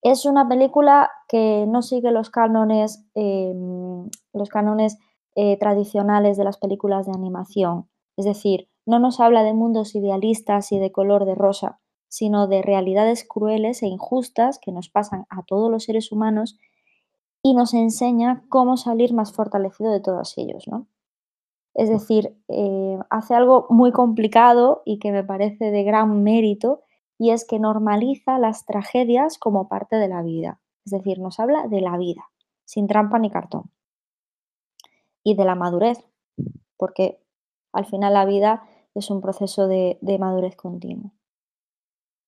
Es 0.00 0.26
una 0.26 0.48
película 0.48 1.10
que 1.28 1.64
no 1.66 1.82
sigue 1.82 2.12
los 2.12 2.30
cánones, 2.30 3.04
em, 3.14 4.08
los 4.32 4.48
cánones 4.48 4.98
eh, 5.34 5.56
tradicionales 5.58 6.36
de 6.36 6.44
las 6.44 6.58
películas 6.58 7.06
de 7.06 7.12
animación. 7.12 7.88
Es 8.16 8.26
decir, 8.26 8.68
no 8.86 8.98
nos 8.98 9.18
habla 9.18 9.42
de 9.42 9.54
mundos 9.54 9.94
idealistas 9.94 10.70
y 10.72 10.78
de 10.78 10.92
color 10.92 11.24
de 11.24 11.34
rosa, 11.34 11.80
sino 12.12 12.46
de 12.46 12.60
realidades 12.60 13.24
crueles 13.26 13.82
e 13.82 13.86
injustas 13.86 14.58
que 14.58 14.70
nos 14.70 14.90
pasan 14.90 15.24
a 15.30 15.44
todos 15.44 15.70
los 15.70 15.84
seres 15.84 16.12
humanos 16.12 16.58
y 17.42 17.54
nos 17.54 17.72
enseña 17.72 18.44
cómo 18.50 18.76
salir 18.76 19.14
más 19.14 19.32
fortalecido 19.32 19.90
de 19.90 20.00
todos 20.00 20.36
ellos, 20.36 20.68
¿no? 20.68 20.86
Es 21.72 21.88
decir, 21.88 22.36
eh, 22.48 22.98
hace 23.08 23.34
algo 23.34 23.66
muy 23.70 23.92
complicado 23.92 24.82
y 24.84 24.98
que 24.98 25.10
me 25.10 25.24
parece 25.24 25.70
de 25.70 25.84
gran 25.84 26.22
mérito 26.22 26.82
y 27.18 27.30
es 27.30 27.46
que 27.46 27.58
normaliza 27.58 28.38
las 28.38 28.66
tragedias 28.66 29.38
como 29.38 29.68
parte 29.68 29.96
de 29.96 30.08
la 30.08 30.20
vida. 30.20 30.60
Es 30.84 30.92
decir, 30.92 31.18
nos 31.18 31.40
habla 31.40 31.66
de 31.66 31.80
la 31.80 31.96
vida, 31.96 32.28
sin 32.66 32.88
trampa 32.88 33.18
ni 33.18 33.30
cartón. 33.30 33.70
Y 35.24 35.34
de 35.34 35.46
la 35.46 35.54
madurez, 35.54 36.04
porque 36.76 37.22
al 37.72 37.86
final 37.86 38.12
la 38.12 38.26
vida 38.26 38.64
es 38.94 39.08
un 39.08 39.22
proceso 39.22 39.66
de 39.66 40.18
madurez 40.20 40.56
continuo. 40.56 41.12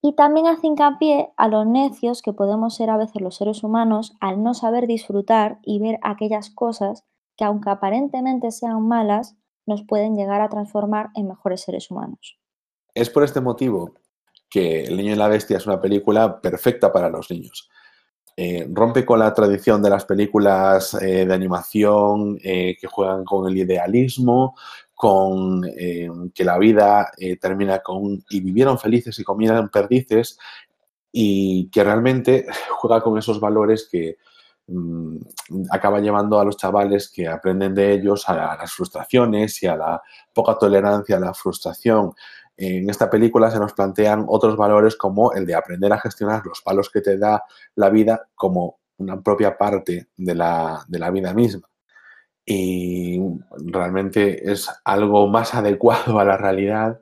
Y 0.06 0.12
también 0.16 0.46
hace 0.46 0.66
hincapié 0.66 1.30
a 1.38 1.48
los 1.48 1.66
necios 1.66 2.20
que 2.20 2.34
podemos 2.34 2.76
ser 2.76 2.90
a 2.90 2.98
veces 2.98 3.22
los 3.22 3.36
seres 3.36 3.64
humanos 3.64 4.14
al 4.20 4.42
no 4.42 4.52
saber 4.52 4.86
disfrutar 4.86 5.60
y 5.62 5.78
ver 5.78 5.98
aquellas 6.02 6.50
cosas 6.50 7.04
que 7.38 7.44
aunque 7.46 7.70
aparentemente 7.70 8.50
sean 8.50 8.86
malas, 8.86 9.34
nos 9.64 9.82
pueden 9.82 10.14
llegar 10.14 10.42
a 10.42 10.50
transformar 10.50 11.08
en 11.14 11.28
mejores 11.28 11.62
seres 11.62 11.90
humanos. 11.90 12.38
Es 12.92 13.08
por 13.08 13.24
este 13.24 13.40
motivo 13.40 13.94
que 14.50 14.84
El 14.84 14.98
niño 14.98 15.14
y 15.14 15.16
la 15.16 15.28
bestia 15.28 15.56
es 15.56 15.66
una 15.66 15.80
película 15.80 16.38
perfecta 16.42 16.92
para 16.92 17.08
los 17.08 17.30
niños. 17.30 17.70
Eh, 18.36 18.66
rompe 18.72 19.04
con 19.04 19.20
la 19.20 19.32
tradición 19.32 19.80
de 19.80 19.90
las 19.90 20.04
películas 20.04 20.94
eh, 20.94 21.24
de 21.24 21.34
animación 21.34 22.36
eh, 22.42 22.76
que 22.80 22.88
juegan 22.88 23.24
con 23.24 23.48
el 23.48 23.56
idealismo, 23.56 24.56
con 24.92 25.62
que 25.62 26.44
la 26.44 26.56
vida 26.56 27.10
termina 27.40 27.80
con 27.80 28.24
y 28.30 28.40
vivieron 28.40 28.78
felices 28.78 29.18
y 29.18 29.24
comieron 29.24 29.68
perdices 29.68 30.38
y 31.12 31.68
que 31.70 31.84
realmente 31.84 32.46
juega 32.70 33.02
con 33.02 33.18
esos 33.18 33.38
valores 33.38 33.88
que 33.90 34.16
mm, 34.68 35.16
acaba 35.70 36.00
llevando 36.00 36.40
a 36.40 36.44
los 36.44 36.56
chavales 36.56 37.10
que 37.10 37.28
aprenden 37.28 37.74
de 37.74 37.92
ellos 37.92 38.28
a 38.28 38.56
las 38.56 38.72
frustraciones 38.72 39.62
y 39.62 39.66
a 39.66 39.76
la 39.76 40.02
poca 40.32 40.56
tolerancia 40.56 41.16
a 41.16 41.20
la 41.20 41.34
frustración. 41.34 42.12
En 42.56 42.88
esta 42.88 43.10
película 43.10 43.50
se 43.50 43.58
nos 43.58 43.72
plantean 43.72 44.26
otros 44.28 44.56
valores 44.56 44.96
como 44.96 45.32
el 45.32 45.44
de 45.44 45.54
aprender 45.54 45.92
a 45.92 46.00
gestionar 46.00 46.44
los 46.46 46.60
palos 46.62 46.88
que 46.90 47.00
te 47.00 47.18
da 47.18 47.42
la 47.74 47.90
vida 47.90 48.28
como 48.34 48.78
una 48.98 49.20
propia 49.20 49.56
parte 49.56 50.08
de 50.16 50.34
la, 50.34 50.84
de 50.86 50.98
la 50.98 51.10
vida 51.10 51.34
misma. 51.34 51.68
Y 52.46 53.20
realmente 53.50 54.52
es 54.52 54.68
algo 54.84 55.26
más 55.28 55.54
adecuado 55.54 56.18
a 56.18 56.24
la 56.24 56.36
realidad 56.36 57.00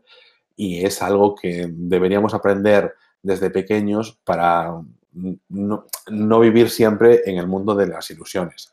y 0.56 0.84
es 0.84 1.02
algo 1.02 1.34
que 1.34 1.68
deberíamos 1.70 2.34
aprender 2.34 2.94
desde 3.22 3.50
pequeños 3.50 4.18
para 4.24 4.80
no, 5.48 5.86
no, 6.08 6.40
vivir 6.40 6.70
siempre 6.70 7.22
en 7.26 7.36
el 7.38 7.46
mundo 7.46 7.74
de 7.74 7.86
las 7.86 8.10
ilusiones. 8.10 8.72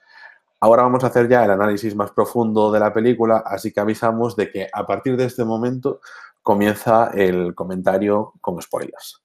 Ahora 0.61 0.83
vamos 0.83 1.03
a 1.03 1.07
hacer 1.07 1.27
ya 1.29 1.43
el 1.43 1.51
análisis 1.51 1.95
más 1.95 2.11
profundo 2.11 2.71
de 2.71 2.79
la 2.79 2.93
película, 2.93 3.43
así 3.45 3.71
que 3.71 3.79
avisamos 3.79 4.35
de 4.35 4.49
que 4.49 4.67
a 4.71 4.85
partir 4.85 5.15
de 5.15 5.25
este 5.25 5.45
momento 5.45 6.01
comienza 6.49 7.11
el 7.13 7.53
comentario 7.53 8.33
con 8.41 8.59
spoilers. 8.59 9.21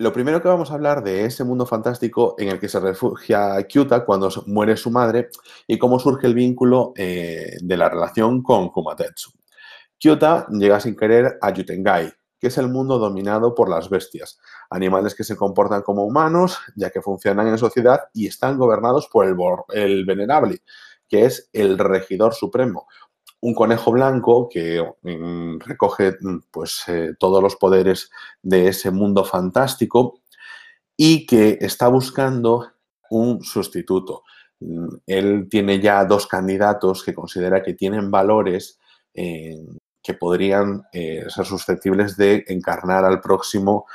Lo 0.00 0.12
primero 0.12 0.42
que 0.42 0.48
vamos 0.48 0.72
a 0.72 0.74
hablar 0.74 1.04
de 1.04 1.24
ese 1.24 1.44
mundo 1.44 1.66
fantástico 1.66 2.34
en 2.36 2.48
el 2.48 2.58
que 2.58 2.68
se 2.68 2.80
refugia 2.80 3.62
Kyuta 3.68 4.04
cuando 4.04 4.28
muere 4.46 4.76
su 4.76 4.90
madre 4.90 5.28
y 5.68 5.78
cómo 5.78 6.00
surge 6.00 6.26
el 6.26 6.34
vínculo 6.34 6.92
eh, 6.96 7.58
de 7.60 7.76
la 7.76 7.88
relación 7.88 8.42
con 8.42 8.70
Kumatetsu. 8.70 9.30
Kyuta 9.96 10.48
llega 10.50 10.80
sin 10.80 10.96
querer 10.96 11.38
a 11.40 11.52
Yutengai, 11.52 12.12
que 12.40 12.48
es 12.48 12.58
el 12.58 12.66
mundo 12.66 12.98
dominado 12.98 13.54
por 13.54 13.70
las 13.70 13.88
bestias, 13.88 14.40
animales 14.68 15.14
que 15.14 15.22
se 15.22 15.36
comportan 15.36 15.82
como 15.82 16.02
humanos, 16.02 16.58
ya 16.74 16.90
que 16.90 17.02
funcionan 17.02 17.46
en 17.46 17.56
sociedad 17.56 18.00
y 18.12 18.26
están 18.26 18.58
gobernados 18.58 19.06
por 19.12 19.26
el, 19.26 19.36
el 19.80 20.04
venerable, 20.04 20.62
que 21.10 21.26
es 21.26 21.50
el 21.52 21.76
regidor 21.76 22.32
supremo, 22.34 22.86
un 23.40 23.54
conejo 23.54 23.90
blanco 23.90 24.48
que 24.48 24.82
mm, 25.02 25.58
recoge 25.60 26.12
mm, 26.20 26.38
pues, 26.50 26.84
eh, 26.88 27.14
todos 27.18 27.42
los 27.42 27.56
poderes 27.56 28.10
de 28.42 28.68
ese 28.68 28.90
mundo 28.90 29.24
fantástico 29.24 30.20
y 30.96 31.26
que 31.26 31.58
está 31.60 31.88
buscando 31.88 32.72
un 33.10 33.42
sustituto. 33.42 34.22
Mm, 34.60 34.88
él 35.06 35.48
tiene 35.50 35.80
ya 35.80 36.04
dos 36.04 36.26
candidatos 36.26 37.02
que 37.02 37.14
considera 37.14 37.62
que 37.62 37.74
tienen 37.74 38.10
valores 38.10 38.78
eh, 39.14 39.56
que 40.02 40.14
podrían 40.14 40.84
eh, 40.92 41.24
ser 41.28 41.44
susceptibles 41.44 42.16
de 42.16 42.44
encarnar 42.46 43.04
al 43.04 43.20
próximo 43.20 43.86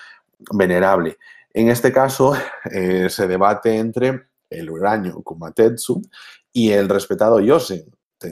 venerable. 0.51 1.17
En 1.53 1.69
este 1.69 1.93
caso, 1.93 2.33
se 3.09 3.27
debate 3.27 3.77
entre 3.77 4.27
el 4.49 4.69
huraño 4.69 5.21
Kumatetsu 5.23 6.01
y 6.55 6.71
el 6.71 6.87
respetado 6.87 7.41
Yosen, 7.41 7.83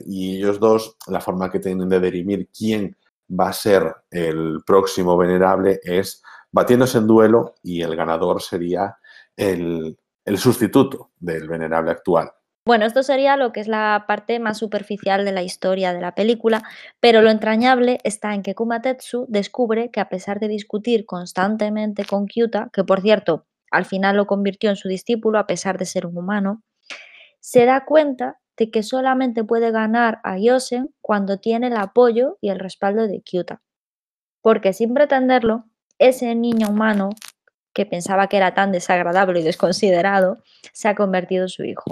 y 0.06 0.38
ellos 0.38 0.58
dos, 0.58 0.96
la 1.08 1.20
forma 1.20 1.52
que 1.52 1.60
tienen 1.60 1.90
de 1.90 2.00
derimir 2.00 2.50
quién 2.58 2.96
va 3.30 3.50
a 3.50 3.54
ser 3.54 3.94
el 4.10 4.60
próximo 4.66 5.18
venerable 5.18 5.82
es 5.84 6.24
batiéndose 6.50 7.00
en 7.00 7.08
duelo 7.08 7.56
y 7.62 7.82
el 7.82 7.98
ganador 7.98 8.42
sería 8.42 8.96
el, 9.36 9.98
el 10.24 10.38
sustituto 10.38 11.12
del 11.20 11.50
venerable 11.50 11.92
actual. 11.92 12.32
Bueno, 12.66 12.86
esto 12.86 13.04
sería 13.04 13.36
lo 13.36 13.52
que 13.52 13.60
es 13.60 13.68
la 13.68 14.06
parte 14.08 14.40
más 14.40 14.58
superficial 14.58 15.26
de 15.26 15.34
la 15.34 15.44
historia 15.44 15.92
de 15.92 16.00
la 16.00 16.16
película, 16.16 16.64
pero 17.02 17.22
lo 17.22 17.30
entrañable 17.30 17.98
está 18.06 18.34
en 18.34 18.42
que 18.42 18.56
Kumatetsu 18.56 19.26
descubre 19.28 19.92
que 19.92 20.00
a 20.00 20.08
pesar 20.08 20.40
de 20.40 20.48
discutir 20.48 21.06
constantemente 21.06 22.06
con 22.06 22.26
Kyuta, 22.26 22.70
que 22.72 22.86
por 22.86 23.02
cierto 23.02 23.48
al 23.70 23.84
final 23.84 24.16
lo 24.16 24.28
convirtió 24.28 24.70
en 24.70 24.78
su 24.78 24.88
discípulo 24.88 25.40
a 25.40 25.46
pesar 25.46 25.78
de 25.78 25.86
ser 25.86 26.06
un 26.06 26.18
humano, 26.18 26.64
se 27.44 27.66
da 27.66 27.84
cuenta 27.84 28.40
de 28.56 28.72
que 28.72 28.84
solamente 28.84 29.44
puede 29.44 29.72
ganar 29.72 30.22
a 30.24 30.38
Yosen 30.38 30.96
cuando 31.02 31.40
tiene 31.40 31.68
el 31.68 31.76
apoyo 31.76 32.38
y 32.40 32.50
el 32.50 32.58
respaldo 32.58 33.06
de 33.06 33.22
Kyuta. 33.22 33.62
Porque 34.42 34.72
sin 34.72 34.94
pretenderlo, 34.94 35.66
ese 36.00 36.34
niño 36.36 36.70
humano 36.70 37.10
que 37.74 37.86
pensaba 37.86 38.28
que 38.28 38.38
era 38.38 38.54
tan 38.54 38.72
desagradable 38.72 39.42
y 39.42 39.44
desconsiderado, 39.44 40.42
se 40.72 40.88
ha 40.88 40.96
convertido 40.96 41.44
en 41.44 41.50
su 41.50 41.66
hijo. 41.66 41.92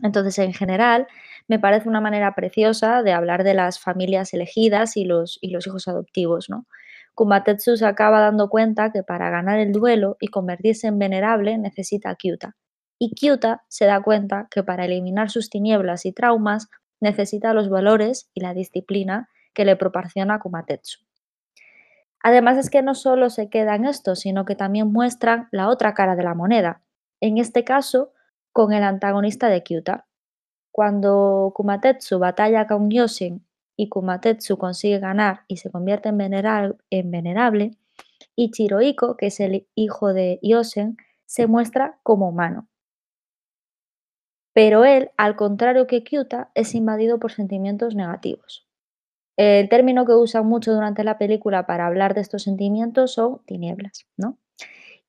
Entonces, 0.00 0.38
en 0.38 0.52
general, 0.52 1.08
me 1.48 1.58
parece 1.58 1.88
una 1.88 2.00
manera 2.00 2.34
preciosa 2.36 3.02
de 3.02 3.12
hablar 3.12 3.42
de 3.42 3.54
las 3.54 3.80
familias 3.80 4.34
elegidas 4.34 4.96
y 4.96 5.04
los, 5.04 5.38
y 5.40 5.50
los 5.50 5.66
hijos 5.66 5.88
adoptivos. 5.88 6.48
¿no? 6.48 6.66
Kumatetsu 7.14 7.76
se 7.76 7.86
acaba 7.86 8.20
dando 8.20 8.48
cuenta 8.48 8.92
que 8.92 9.02
para 9.02 9.30
ganar 9.30 9.58
el 9.58 9.72
duelo 9.72 10.16
y 10.20 10.28
convertirse 10.28 10.86
en 10.86 11.00
venerable 11.00 11.58
necesita 11.58 12.10
a 12.10 12.14
Kyuta, 12.14 12.56
y 12.98 13.14
Kyuta 13.14 13.64
se 13.68 13.86
da 13.86 14.02
cuenta 14.02 14.48
que 14.50 14.62
para 14.62 14.84
eliminar 14.84 15.30
sus 15.30 15.50
tinieblas 15.50 16.06
y 16.06 16.12
traumas 16.12 16.68
necesita 17.00 17.52
los 17.54 17.68
valores 17.68 18.30
y 18.34 18.40
la 18.40 18.54
disciplina 18.54 19.28
que 19.52 19.64
le 19.64 19.76
proporciona 19.76 20.38
Kumatetsu. 20.38 21.00
Además 22.22 22.56
es 22.56 22.70
que 22.70 22.82
no 22.82 22.94
solo 22.94 23.28
se 23.28 23.50
queda 23.50 23.74
en 23.74 23.84
esto, 23.84 24.16
sino 24.16 24.44
que 24.44 24.56
también 24.56 24.90
muestran 24.90 25.48
la 25.52 25.68
otra 25.68 25.92
cara 25.92 26.16
de 26.16 26.22
la 26.22 26.34
moneda, 26.34 26.82
en 27.20 27.38
este 27.38 27.64
caso 27.64 28.12
con 28.52 28.72
el 28.72 28.82
antagonista 28.82 29.48
de 29.48 29.62
Kyuta. 29.62 30.06
Cuando 30.72 31.52
Kumatetsu 31.54 32.18
batalla 32.18 32.66
con 32.66 32.90
Yosin 32.90 33.44
y 33.76 33.88
Kumatetsu 33.88 34.56
consigue 34.56 34.98
ganar 34.98 35.42
y 35.48 35.58
se 35.58 35.70
convierte 35.70 36.08
en, 36.08 36.18
en 36.90 37.10
venerable, 37.10 37.76
Ichirohiko, 38.36 39.16
que 39.16 39.26
es 39.26 39.40
el 39.40 39.68
hijo 39.74 40.12
de 40.12 40.40
Yosen, 40.42 40.96
se 41.26 41.46
muestra 41.46 41.98
como 42.02 42.28
humano. 42.28 42.68
Pero 44.54 44.84
él, 44.84 45.10
al 45.16 45.36
contrario 45.36 45.86
que 45.86 46.04
Kyuta, 46.04 46.50
es 46.54 46.74
invadido 46.74 47.18
por 47.18 47.32
sentimientos 47.32 47.94
negativos. 47.94 48.66
El 49.36 49.68
término 49.68 50.06
que 50.06 50.12
usan 50.12 50.46
mucho 50.46 50.72
durante 50.72 51.02
la 51.02 51.18
película 51.18 51.66
para 51.66 51.86
hablar 51.86 52.14
de 52.14 52.20
estos 52.20 52.44
sentimientos 52.44 53.12
son 53.14 53.44
tinieblas, 53.46 54.06
¿no? 54.16 54.38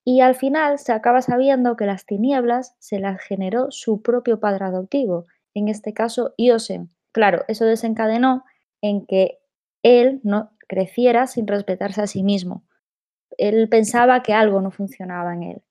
Y 0.04 0.22
al 0.22 0.36
final 0.36 0.80
se 0.80 0.94
acaba 0.94 1.22
sabiendo 1.22 1.76
que 1.76 1.86
las 1.86 2.06
tinieblas 2.06 2.76
se 2.80 3.00
las 3.00 3.22
generó 3.22 3.72
su 3.72 4.02
propio 4.02 4.40
padre 4.40 4.66
adoptivo, 4.66 5.26
en 5.54 5.68
este 5.68 5.94
caso 5.94 6.34
Yosen. 6.38 6.90
Claro, 7.12 7.44
eso 7.48 7.66
desencadenó 7.66 8.44
en 8.82 9.06
que 9.06 9.40
él 9.84 10.22
no 10.24 10.52
creciera 10.68 11.28
sin 11.28 11.48
respetarse 11.48 12.02
a 12.02 12.08
sí 12.08 12.24
mismo. 12.24 12.64
Él 13.38 13.70
pensaba 13.70 14.24
que 14.24 14.34
algo 14.34 14.62
no 14.62 14.72
funcionaba 14.72 15.34
en 15.34 15.44
él. 15.44 15.62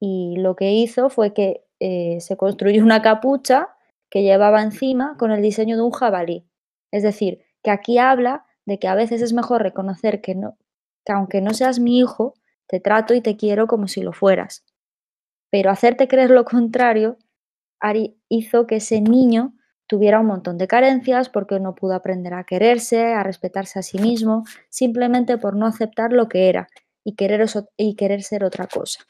Y 0.00 0.36
lo 0.38 0.54
que 0.56 0.72
hizo 0.72 1.08
fue 1.08 1.32
que 1.32 1.63
eh, 1.86 2.22
se 2.22 2.38
construyó 2.38 2.82
una 2.82 3.02
capucha 3.02 3.68
que 4.08 4.22
llevaba 4.22 4.62
encima 4.62 5.18
con 5.18 5.32
el 5.32 5.42
diseño 5.42 5.76
de 5.76 5.82
un 5.82 5.90
jabalí. 5.90 6.48
Es 6.90 7.02
decir, 7.02 7.44
que 7.62 7.70
aquí 7.70 7.98
habla 7.98 8.46
de 8.64 8.78
que 8.78 8.88
a 8.88 8.94
veces 8.94 9.20
es 9.20 9.34
mejor 9.34 9.62
reconocer 9.62 10.22
que, 10.22 10.34
no, 10.34 10.56
que 11.04 11.12
aunque 11.12 11.42
no 11.42 11.52
seas 11.52 11.80
mi 11.80 11.98
hijo, 11.98 12.32
te 12.68 12.80
trato 12.80 13.12
y 13.12 13.20
te 13.20 13.36
quiero 13.36 13.66
como 13.66 13.86
si 13.86 14.00
lo 14.00 14.14
fueras. 14.14 14.64
Pero 15.50 15.70
hacerte 15.70 16.08
creer 16.08 16.30
lo 16.30 16.46
contrario 16.46 17.18
hizo 18.30 18.66
que 18.66 18.76
ese 18.76 19.02
niño 19.02 19.52
tuviera 19.86 20.20
un 20.20 20.26
montón 20.26 20.56
de 20.56 20.66
carencias 20.66 21.28
porque 21.28 21.60
no 21.60 21.74
pudo 21.74 21.92
aprender 21.92 22.32
a 22.32 22.44
quererse, 22.44 23.12
a 23.12 23.22
respetarse 23.22 23.78
a 23.78 23.82
sí 23.82 23.98
mismo, 23.98 24.44
simplemente 24.70 25.36
por 25.36 25.54
no 25.54 25.66
aceptar 25.66 26.14
lo 26.14 26.30
que 26.30 26.48
era 26.48 26.66
y 27.04 27.14
querer, 27.14 27.44
y 27.76 27.94
querer 27.94 28.22
ser 28.22 28.42
otra 28.42 28.68
cosa 28.68 29.04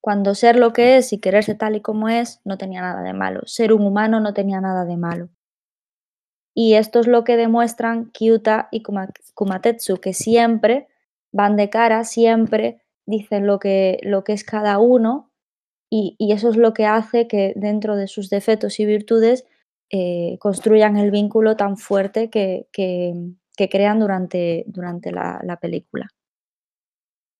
cuando 0.00 0.34
ser 0.34 0.56
lo 0.56 0.72
que 0.72 0.96
es 0.96 1.12
y 1.12 1.18
quererse 1.18 1.54
tal 1.54 1.76
y 1.76 1.80
como 1.80 2.08
es 2.08 2.40
no 2.44 2.58
tenía 2.58 2.80
nada 2.80 3.02
de 3.02 3.12
malo. 3.12 3.42
Ser 3.46 3.72
un 3.72 3.84
humano 3.84 4.20
no 4.20 4.32
tenía 4.34 4.60
nada 4.60 4.84
de 4.84 4.96
malo. 4.96 5.28
Y 6.54 6.74
esto 6.74 7.00
es 7.00 7.06
lo 7.06 7.24
que 7.24 7.36
demuestran 7.36 8.10
Kyuta 8.10 8.68
y 8.72 8.82
Kumatetsu, 8.82 9.98
que 10.00 10.12
siempre 10.12 10.88
van 11.30 11.56
de 11.56 11.70
cara, 11.70 12.04
siempre 12.04 12.80
dicen 13.06 13.46
lo 13.46 13.58
que, 13.58 14.00
lo 14.02 14.24
que 14.24 14.32
es 14.32 14.44
cada 14.44 14.78
uno 14.78 15.30
y, 15.90 16.16
eso 16.32 16.50
es 16.50 16.56
lo 16.56 16.74
que 16.74 16.84
hace 16.84 17.28
que 17.28 17.52
dentro 17.56 17.96
de 17.96 18.08
sus 18.08 18.28
defectos 18.28 18.80
y 18.80 18.86
virtudes 18.86 19.46
eh, 19.90 20.36
construyan 20.40 20.96
el 20.96 21.10
vínculo 21.10 21.56
tan 21.56 21.76
fuerte 21.76 22.28
que, 22.28 22.66
crean 23.70 24.00
durante, 24.00 24.64
durante 24.66 25.12
la 25.12 25.58
película. 25.60 26.08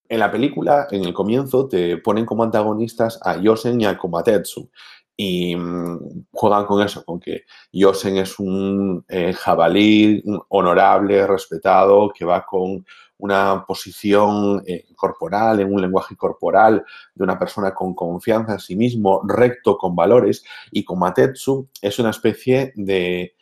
En 0.09 0.21
la 0.21 0.31
película, 0.31 0.88
en 0.90 1.05
el 1.05 1.12
comienzo, 1.12 1.68
te 1.68 1.99
ponen 1.99 2.25
como 2.25 2.42
antagonistas 2.42 3.18
a 3.23 3.37
Yosen 3.37 3.81
y 3.81 3.85
a 3.85 3.99
Komatetsu. 3.99 4.71
Y 5.16 5.57
mm, 5.57 6.27
juegan 6.33 6.64
con 6.64 6.83
eso, 6.83 7.05
con 7.05 7.21
que 7.21 7.42
Yosen 7.73 8.16
es 8.18 8.38
un 8.38 9.05
eh, 9.09 9.33
jabalí 9.33 10.23
honorable, 10.49 11.27
respetado, 11.27 12.11
que 12.16 12.25
va 12.25 12.47
con 12.47 12.87
una 13.18 13.64
posición 13.66 14.62
eh, 14.66 14.87
corporal, 14.94 15.61
en 15.61 15.73
un 15.73 15.81
lenguaje 15.81 16.16
corporal 16.16 16.85
de 17.14 17.25
una 17.25 17.38
persona 17.38 17.75
con 17.75 17.94
confianza 17.94 18.53
en 18.53 18.61
sí 18.61 18.77
mismo, 18.77 19.21
recto, 19.27 19.77
con 19.77 19.94
valores. 19.94 20.44
Y 20.71 20.85
Komatetsu 20.85 21.68
es 21.83 21.99
una 21.99 22.11
especie 22.11 22.73
de, 22.77 23.35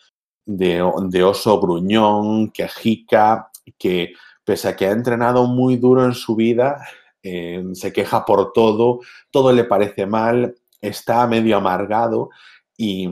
oso 1.23 1.61
gruñón, 1.61 2.51
que 2.51 2.65
ajica, 2.65 3.51
que 3.79 4.15
pese 4.47 4.69
a 4.69 4.77
que 4.77 4.87
ha 4.87 4.93
entrenado 4.93 5.47
muy 5.47 5.77
duro 5.77 6.05
en 6.05 6.15
su 6.15 6.37
vida, 6.37 6.81
eh, 7.23 7.65
se 7.73 7.93
queja 7.93 8.25
por 8.25 8.53
todo, 8.53 9.01
todo 9.33 9.53
le 9.53 9.65
parece 9.65 10.07
mal, 10.07 10.55
está 10.81 11.27
medio 11.27 11.57
amargado 11.57 12.31
y, 12.77 13.11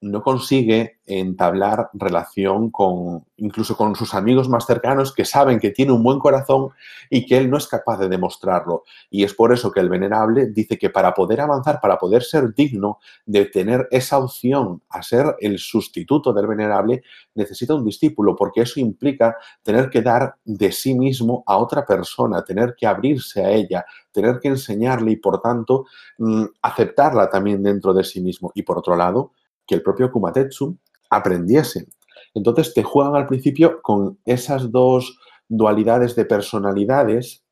no 0.00 0.22
consigue 0.22 0.98
entablar 1.06 1.90
relación 1.94 2.70
con 2.70 3.24
incluso 3.36 3.76
con 3.76 3.94
sus 3.94 4.14
amigos 4.14 4.48
más 4.48 4.66
cercanos 4.66 5.12
que 5.12 5.24
saben 5.24 5.60
que 5.60 5.70
tiene 5.70 5.92
un 5.92 6.02
buen 6.02 6.18
corazón 6.18 6.70
y 7.10 7.26
que 7.26 7.36
él 7.36 7.50
no 7.50 7.58
es 7.58 7.66
capaz 7.66 7.98
de 7.98 8.08
demostrarlo. 8.08 8.84
Y 9.10 9.24
es 9.24 9.34
por 9.34 9.52
eso 9.52 9.70
que 9.70 9.80
el 9.80 9.88
venerable 9.88 10.46
dice 10.46 10.78
que 10.78 10.90
para 10.90 11.12
poder 11.14 11.40
avanzar, 11.40 11.80
para 11.80 11.98
poder 11.98 12.22
ser 12.22 12.54
digno 12.54 12.98
de 13.24 13.46
tener 13.46 13.88
esa 13.90 14.18
opción 14.18 14.82
a 14.88 15.02
ser 15.02 15.36
el 15.40 15.58
sustituto 15.58 16.32
del 16.32 16.46
venerable, 16.46 17.02
necesita 17.34 17.74
un 17.74 17.84
discípulo, 17.84 18.34
porque 18.34 18.62
eso 18.62 18.80
implica 18.80 19.36
tener 19.62 19.90
que 19.90 20.02
dar 20.02 20.36
de 20.44 20.72
sí 20.72 20.94
mismo 20.94 21.44
a 21.46 21.58
otra 21.58 21.84
persona, 21.84 22.42
tener 22.42 22.74
que 22.76 22.86
abrirse 22.86 23.44
a 23.44 23.50
ella, 23.50 23.84
tener 24.12 24.40
que 24.40 24.48
enseñarle 24.48 25.12
y 25.12 25.16
por 25.16 25.40
tanto 25.40 25.86
mm, 26.18 26.44
aceptarla 26.62 27.28
también 27.28 27.62
dentro 27.62 27.92
de 27.92 28.04
sí 28.04 28.20
mismo. 28.20 28.50
Y 28.54 28.62
por 28.62 28.78
otro 28.78 28.96
lado, 28.96 29.32
que 29.66 29.74
el 29.74 29.82
propio 29.82 30.10
Kumatetsu 30.10 30.78
aprendiese. 31.10 31.86
Entonces 32.34 32.74
te 32.74 32.82
juegan 32.82 33.16
al 33.16 33.26
principio 33.26 33.80
con 33.82 34.18
esas 34.24 34.70
dos 34.70 35.18
dualidades 35.48 36.14
de 36.16 36.24
personalidades, 36.24 37.44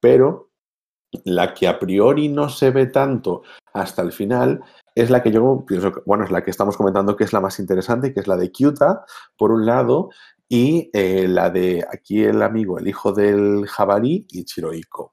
pero 0.00 0.50
la 1.24 1.54
que 1.54 1.68
a 1.68 1.78
priori 1.78 2.28
no 2.28 2.48
se 2.48 2.70
ve 2.70 2.86
tanto 2.86 3.42
hasta 3.72 4.02
el 4.02 4.12
final 4.12 4.62
es 4.94 5.10
la 5.10 5.22
que 5.22 5.30
yo 5.30 5.64
pienso, 5.66 5.92
bueno, 6.06 6.24
es 6.24 6.30
la 6.30 6.42
que 6.42 6.50
estamos 6.50 6.76
comentando 6.76 7.16
que 7.16 7.24
es 7.24 7.32
la 7.32 7.40
más 7.40 7.58
interesante, 7.58 8.12
que 8.12 8.20
es 8.20 8.26
la 8.26 8.36
de 8.36 8.50
Kyuta, 8.50 9.04
por 9.36 9.52
un 9.52 9.64
lado, 9.64 10.10
y 10.48 10.90
eh, 10.92 11.28
la 11.28 11.50
de 11.50 11.84
aquí 11.90 12.22
el 12.24 12.42
amigo, 12.42 12.78
el 12.78 12.88
hijo 12.88 13.12
del 13.12 13.66
jabalí, 13.68 14.26
Ichirohiko, 14.30 15.12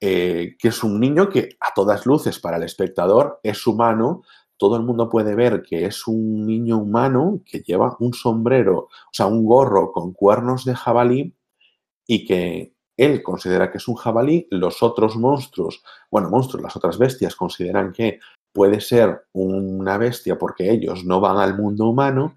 eh, 0.00 0.54
que 0.58 0.68
es 0.68 0.84
un 0.84 1.00
niño 1.00 1.30
que 1.30 1.56
a 1.60 1.72
todas 1.74 2.04
luces 2.04 2.38
para 2.38 2.58
el 2.58 2.64
espectador 2.64 3.40
es 3.42 3.66
humano, 3.66 4.22
todo 4.56 4.76
el 4.76 4.82
mundo 4.82 5.08
puede 5.08 5.34
ver 5.34 5.62
que 5.62 5.84
es 5.86 6.06
un 6.06 6.46
niño 6.46 6.78
humano 6.78 7.40
que 7.44 7.60
lleva 7.60 7.96
un 8.00 8.14
sombrero, 8.14 8.78
o 8.78 9.12
sea, 9.12 9.26
un 9.26 9.44
gorro 9.44 9.92
con 9.92 10.12
cuernos 10.12 10.64
de 10.64 10.74
jabalí 10.74 11.34
y 12.06 12.24
que 12.24 12.74
él 12.96 13.22
considera 13.22 13.70
que 13.70 13.78
es 13.78 13.88
un 13.88 13.96
jabalí, 13.96 14.46
los 14.50 14.82
otros 14.82 15.16
monstruos, 15.16 15.82
bueno, 16.10 16.30
monstruos, 16.30 16.62
las 16.62 16.76
otras 16.76 16.98
bestias 16.98 17.36
consideran 17.36 17.92
que 17.92 18.20
puede 18.52 18.80
ser 18.80 19.26
una 19.32 19.98
bestia 19.98 20.38
porque 20.38 20.70
ellos 20.70 21.04
no 21.04 21.20
van 21.20 21.36
al 21.36 21.58
mundo 21.58 21.86
humano 21.86 22.36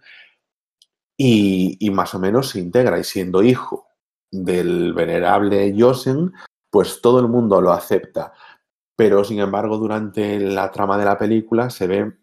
y, 1.18 1.90
más 1.92 2.14
o 2.14 2.20
menos 2.20 2.50
se 2.50 2.60
integra 2.60 3.00
y 3.00 3.04
siendo 3.04 3.42
hijo 3.42 3.88
del 4.32 4.94
venerable 4.94 5.74
Yosen, 5.74 6.32
pues 6.70 7.02
todo 7.02 7.20
el 7.20 7.28
mundo 7.28 7.62
lo 7.62 7.72
acepta 7.72 8.34
pero 9.00 9.24
sin 9.24 9.40
embargo 9.40 9.78
durante 9.78 10.42
la 10.42 10.70
trama 10.72 10.98
de 10.98 11.06
la 11.06 11.18
película 11.18 11.70
se 11.70 11.88
ve 11.88 12.18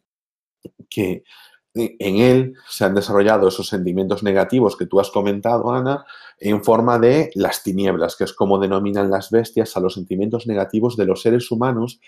que 0.91 1.25
en 1.73 2.17
él 2.17 2.53
se 2.69 2.85
han 2.85 2.95
desarrollado 2.95 3.49
esos 3.49 3.69
sentimientos 3.69 4.23
negativos 4.23 4.77
que 4.77 4.85
tú 4.85 5.01
has 5.01 5.11
comentado, 5.11 5.71
Ana, 5.71 6.05
en 6.39 6.63
forma 6.63 6.99
de 6.99 7.31
las 7.35 7.63
tinieblas, 7.63 8.15
que 8.15 8.25
es 8.25 8.35
como 8.35 8.59
denominan 8.59 9.11
las 9.11 9.31
bestias 9.31 9.75
a 9.75 9.81
los 9.81 9.95
sentimientos 9.95 10.47
negativos 10.47 10.99
de 10.99 11.07
los 11.07 11.23
seres 11.23 11.51
humanos 11.51 11.99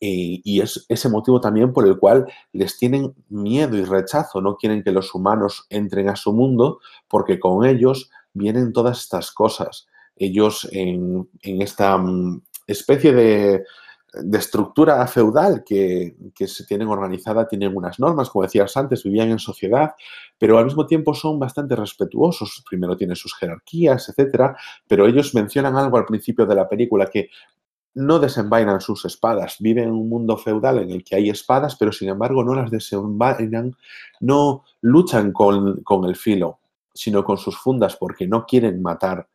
y, 0.00 0.58
es 0.58 0.86
ese 0.88 1.10
motivo 1.10 1.38
también 1.38 1.74
por 1.74 1.86
el 1.86 1.98
cual 1.98 2.24
les 2.54 2.78
tienen 2.78 3.14
miedo 3.28 3.76
y 3.76 3.84
rechazo, 3.84 4.40
no 4.40 4.56
quieren 4.56 4.82
que 4.82 4.92
los 4.92 5.14
humanos 5.14 5.66
entren 5.68 6.08
a 6.08 6.16
su 6.16 6.32
mundo 6.32 6.80
porque 7.08 7.38
con 7.38 7.66
ellos 7.66 8.08
vienen 8.32 8.72
todas 8.72 9.02
estas 9.02 9.32
cosas. 9.32 9.86
Ellos 10.16 10.66
en 10.72 11.28
esta 11.42 11.98
mm, 11.98 12.40
especie 12.66 13.12
de, 13.12 13.64
de 14.22 14.38
estructura 14.38 15.06
feudal 15.06 15.64
que, 15.64 16.14
se 16.46 16.64
tienen 16.64 16.88
organizada, 16.88 17.48
tienen 17.48 17.76
unas 17.76 17.98
normas, 17.98 18.30
como 18.30 18.44
decías 18.44 18.76
antes, 18.76 19.02
vivían 19.02 19.30
en 19.30 19.38
sociedad, 19.38 19.94
pero 20.38 20.58
al 20.58 20.66
mismo 20.66 20.86
tiempo 20.86 21.14
son 21.14 21.38
bastante 21.38 21.74
respetuosos. 21.74 22.62
Primero 22.68 22.96
tienen 22.96 23.16
sus 23.16 23.34
jerarquías, 23.34 24.08
etcétera, 24.08 24.56
pero 24.86 25.06
ellos 25.06 25.34
mencionan 25.34 25.76
algo 25.76 25.96
al 25.96 26.04
principio 26.04 26.46
de 26.46 26.54
la 26.54 26.68
película 26.68 27.06
que 27.06 27.30
no 27.94 28.18
desenvainan 28.18 28.80
sus 28.80 29.04
espadas, 29.04 29.56
viven 29.60 29.84
en 29.84 29.92
un 29.92 30.08
mundo 30.08 30.36
feudal 30.36 30.78
en 30.78 30.90
el 30.90 31.04
que 31.04 31.16
hay 31.16 31.30
espadas, 31.30 31.76
pero 31.76 31.92
sin 31.92 32.08
embargo 32.08 32.42
no 32.42 32.54
las 32.54 32.70
desenvainan, 32.70 33.76
no 34.20 34.64
luchan 34.80 35.32
con, 35.32 35.82
con 35.82 36.04
el 36.04 36.16
filo, 36.16 36.58
sino 36.92 37.24
con 37.24 37.36
sus 37.38 37.56
fundas 37.56 37.96
porque 37.96 38.26
no 38.26 38.46
quieren 38.46 38.82
matar 38.82 39.28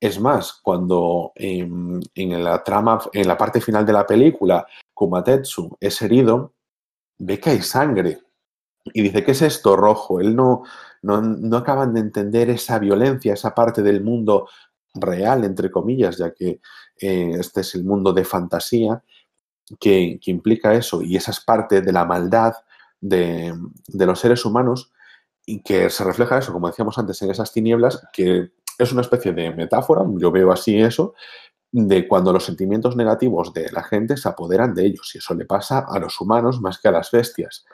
es 0.00 0.20
más, 0.20 0.52
cuando 0.62 1.32
en, 1.34 2.00
la 2.44 2.62
trama, 2.62 3.00
en 3.12 3.26
la 3.26 3.36
parte 3.36 3.60
final 3.60 3.84
de 3.84 3.92
la 3.92 4.06
película, 4.06 4.66
Kumatetsu 4.94 5.76
es 5.80 6.00
herido, 6.02 6.54
ve 7.18 7.40
que 7.40 7.50
hay 7.50 7.62
sangre. 7.62 8.20
Y 8.84 9.02
dice, 9.02 9.24
¿qué 9.24 9.32
es 9.32 9.42
esto 9.42 9.76
rojo? 9.76 10.20
Él 10.20 10.36
no, 10.36 10.62
no, 11.02 11.56
acaban 11.56 11.94
de 11.94 12.00
entender 12.00 12.48
esa 12.50 12.78
violencia, 12.78 13.34
esa 13.34 13.54
parte 13.54 13.82
del 13.82 14.02
mundo 14.02 14.48
real, 14.94 15.44
entre 15.44 15.70
comillas, 15.70 16.16
ya 16.16 16.32
que 16.32 16.60
eh, 17.00 17.32
este 17.38 17.62
es 17.62 17.74
el 17.74 17.84
mundo 17.84 18.12
de 18.12 18.24
fantasía 18.24 19.02
que, 19.80 20.18
implica 20.26 20.74
eso. 20.74 21.02
Y 21.02 21.16
esa 21.16 21.32
es 21.32 21.40
parte 21.40 21.82
de 21.82 21.92
la 21.92 22.04
maldad 22.04 22.54
de, 23.00 23.52
de 23.88 24.06
los 24.06 24.20
seres 24.20 24.44
humanos 24.44 24.92
y 25.44 25.62
que 25.62 25.90
se 25.90 26.04
refleja 26.04 26.38
eso, 26.38 26.52
como 26.52 26.68
decíamos 26.68 26.98
antes, 26.98 27.20
en 27.22 27.30
esas 27.30 27.52
tinieblas 27.52 28.06
que 28.12 28.52
es 28.78 28.92
una 28.92 29.02
especie 29.02 29.32
de 29.32 29.50
metáfora, 29.50 30.04
yo 30.16 30.30
veo 30.30 30.52
así 30.52 30.78
eso, 30.80 31.14
de 31.70 32.08
cuando 32.08 32.32
los 32.32 32.44
sentimientos 32.44 32.96
negativos 32.96 33.52
de 33.52 33.70
la 33.72 33.82
gente 33.82 34.16
se 34.16 34.28
apoderan 34.28 34.72
de 34.74 34.86
ellos. 34.86 35.14
Y 35.14 35.18
eso 35.18 35.34
le 35.34 35.44
pasa 35.44 35.86
a 35.88 35.98
los 35.98 36.18
humanos 36.20 36.60
más 36.60 36.78
que 36.78 36.88
a 36.88 36.92
las 36.92 37.10
bestias. 37.10 37.66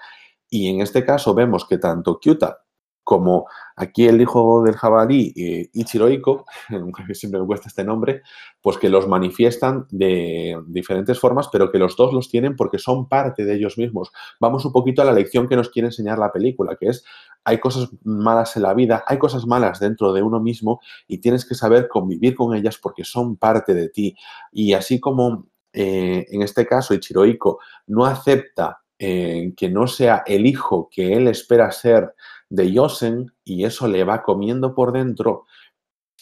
Y 0.49 0.69
en 0.69 0.81
este 0.81 1.05
caso 1.05 1.35
vemos 1.35 1.67
que 1.67 1.79
tanto 1.79 2.19
Kyuta 2.19 2.64
como 3.05 3.47
aquí 3.77 4.07
el 4.07 4.21
hijo 4.21 4.63
del 4.65 4.75
jabalí, 4.75 5.33
eh, 5.37 5.71
Ichiroiko, 5.73 6.47
siempre 7.13 7.41
me 7.41 7.47
cuesta 7.47 7.69
este 7.69 7.85
nombre, 7.85 8.23
pues 8.63 8.79
que 8.79 8.89
los 8.89 9.07
manifiestan 9.07 9.87
de 9.91 10.59
diferentes 10.67 11.21
formas, 11.21 11.49
pero 11.53 11.71
que 11.71 11.79
los 11.79 11.97
dos 11.97 12.13
los 12.13 12.31
tienen 12.31 12.57
porque 12.57 12.79
son 12.79 13.09
parte 13.09 13.45
de 13.45 13.55
ellos 13.55 13.79
mismos. 13.79 14.11
Vamos 14.41 14.65
un 14.65 14.73
poquito 14.73 15.03
a 15.03 15.05
la 15.05 15.13
lección 15.13 15.47
que 15.47 15.57
nos 15.57 15.69
quiere 15.69 15.89
enseñar 15.89 16.19
la 16.19 16.33
película, 16.33 16.77
que 16.81 16.89
es 16.89 17.05
hay 17.45 17.59
cosas 17.59 17.91
malas 18.05 18.57
en 18.57 18.63
la 18.63 18.73
vida, 18.73 19.05
hay 19.07 19.19
cosas 19.19 19.47
malas 19.47 19.79
dentro 19.79 20.13
de 20.15 20.23
uno 20.23 20.41
mismo 20.41 20.81
y 21.07 21.19
tienes 21.19 21.45
que 21.45 21.55
saber 21.55 21.89
convivir 21.89 22.35
con 22.35 22.55
ellas 22.55 22.79
porque 22.79 23.05
son 23.05 23.37
parte 23.37 23.75
de 23.75 23.91
ti. 23.91 24.17
Y 24.51 24.73
así 24.73 24.99
como 24.99 25.47
eh, 25.73 26.25
en 26.31 26.43
este 26.43 26.67
caso 26.67 26.95
Ichiroiko 26.95 27.59
no 27.89 28.07
acepta 28.07 28.81
eh, 28.97 29.53
que 29.57 29.69
no 29.69 29.89
sea 29.89 30.23
el 30.25 30.47
hijo 30.47 30.89
que 30.91 31.15
él 31.15 31.27
espera 31.27 31.73
ser 31.73 32.15
de 32.55 32.73
Yosen 32.73 33.33
y 33.45 33.65
eso 33.65 33.89
le 33.89 34.05
va 34.05 34.23
comiendo 34.23 34.75
por 34.75 34.93
dentro, 34.93 35.47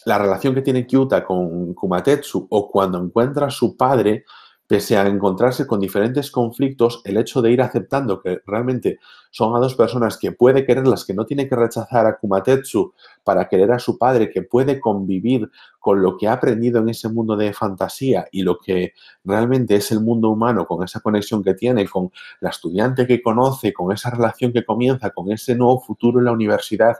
la 0.05 0.17
relación 0.17 0.53
que 0.53 0.61
tiene 0.61 0.85
Kyuta 0.85 1.23
con 1.23 1.73
Kumatetsu 1.73 2.47
o 2.49 2.69
cuando 2.69 2.97
encuentra 2.97 3.47
a 3.47 3.51
su 3.51 3.77
padre, 3.77 4.25
pese 4.67 4.97
a 4.97 5.05
encontrarse 5.07 5.67
con 5.67 5.79
diferentes 5.79 6.31
conflictos, 6.31 7.01
el 7.03 7.17
hecho 7.17 7.41
de 7.41 7.51
ir 7.51 7.61
aceptando 7.61 8.21
que 8.21 8.41
realmente 8.45 8.99
son 9.29 9.55
a 9.55 9.59
dos 9.59 9.75
personas 9.75 10.17
que 10.17 10.31
puede 10.31 10.65
quererlas, 10.65 11.05
que 11.05 11.13
no 11.13 11.25
tiene 11.25 11.49
que 11.49 11.55
rechazar 11.55 12.05
a 12.05 12.17
Kumatetsu 12.17 12.93
para 13.23 13.47
querer 13.49 13.71
a 13.71 13.79
su 13.79 13.97
padre, 13.97 14.29
que 14.29 14.41
puede 14.41 14.79
convivir 14.79 15.49
con 15.79 16.01
lo 16.01 16.17
que 16.17 16.27
ha 16.27 16.33
aprendido 16.33 16.79
en 16.79 16.89
ese 16.89 17.09
mundo 17.09 17.35
de 17.35 17.51
fantasía 17.51 18.27
y 18.31 18.43
lo 18.43 18.57
que 18.57 18.93
realmente 19.23 19.75
es 19.75 19.91
el 19.91 19.99
mundo 19.99 20.29
humano, 20.29 20.65
con 20.65 20.83
esa 20.83 21.01
conexión 21.01 21.43
que 21.43 21.55
tiene 21.55 21.87
con 21.87 22.11
la 22.39 22.49
estudiante 22.49 23.05
que 23.05 23.21
conoce, 23.21 23.73
con 23.73 23.91
esa 23.91 24.11
relación 24.11 24.53
que 24.53 24.63
comienza, 24.63 25.09
con 25.09 25.31
ese 25.31 25.55
nuevo 25.55 25.81
futuro 25.81 26.19
en 26.19 26.25
la 26.25 26.31
universidad, 26.31 26.97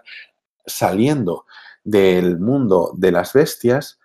saliendo 0.65 1.45
del 1.83 2.39
mundo 2.39 2.91
de 2.95 3.11
las 3.11 3.33
bestias, 3.33 3.99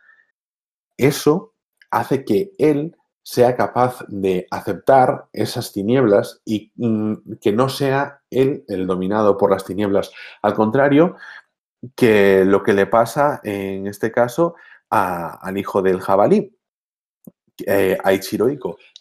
eso 0.96 1.54
hace 1.90 2.24
que 2.24 2.52
él 2.58 2.96
sea 3.30 3.56
capaz 3.56 4.06
de 4.08 4.46
aceptar 4.50 5.28
esas 5.34 5.70
tinieblas 5.70 6.40
y 6.46 6.72
mm, 6.76 7.34
que 7.38 7.52
no 7.52 7.68
sea 7.68 8.22
él 8.30 8.64
el 8.68 8.86
dominado 8.86 9.36
por 9.36 9.50
las 9.50 9.66
tinieblas. 9.66 10.10
Al 10.40 10.54
contrario, 10.54 11.14
que 11.94 12.46
lo 12.46 12.62
que 12.62 12.72
le 12.72 12.86
pasa 12.86 13.42
en 13.44 13.86
este 13.86 14.10
caso 14.10 14.54
al 14.88 15.58
hijo 15.58 15.82
del 15.82 16.00
jabalí, 16.00 16.56
eh, 17.66 17.98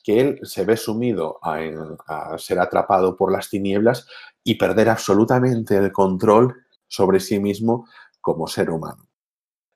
que 0.03 0.19
él 0.19 0.39
se 0.43 0.65
ve 0.65 0.75
sumido 0.75 1.39
a, 1.41 2.37
ser 2.37 2.59
atrapado 2.59 3.15
por 3.15 3.31
las 3.31 3.49
tinieblas 3.49 4.09
y 4.43 4.55
perder 4.55 4.89
absolutamente 4.89 5.77
el 5.77 5.93
control 5.93 6.53
sobre 6.85 7.21
sí 7.21 7.39
mismo 7.39 7.87
como 8.19 8.45
ser 8.47 8.71
humano. 8.71 9.07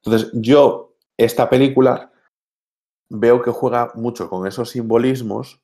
Entonces, 0.03 0.29
yo, 0.33 0.97
esta 1.15 1.49
película 1.49 2.11
veo 3.11 3.41
que 3.41 3.51
juega 3.51 3.91
mucho 3.95 4.29
con 4.29 4.47
esos 4.47 4.69
simbolismos, 4.69 5.61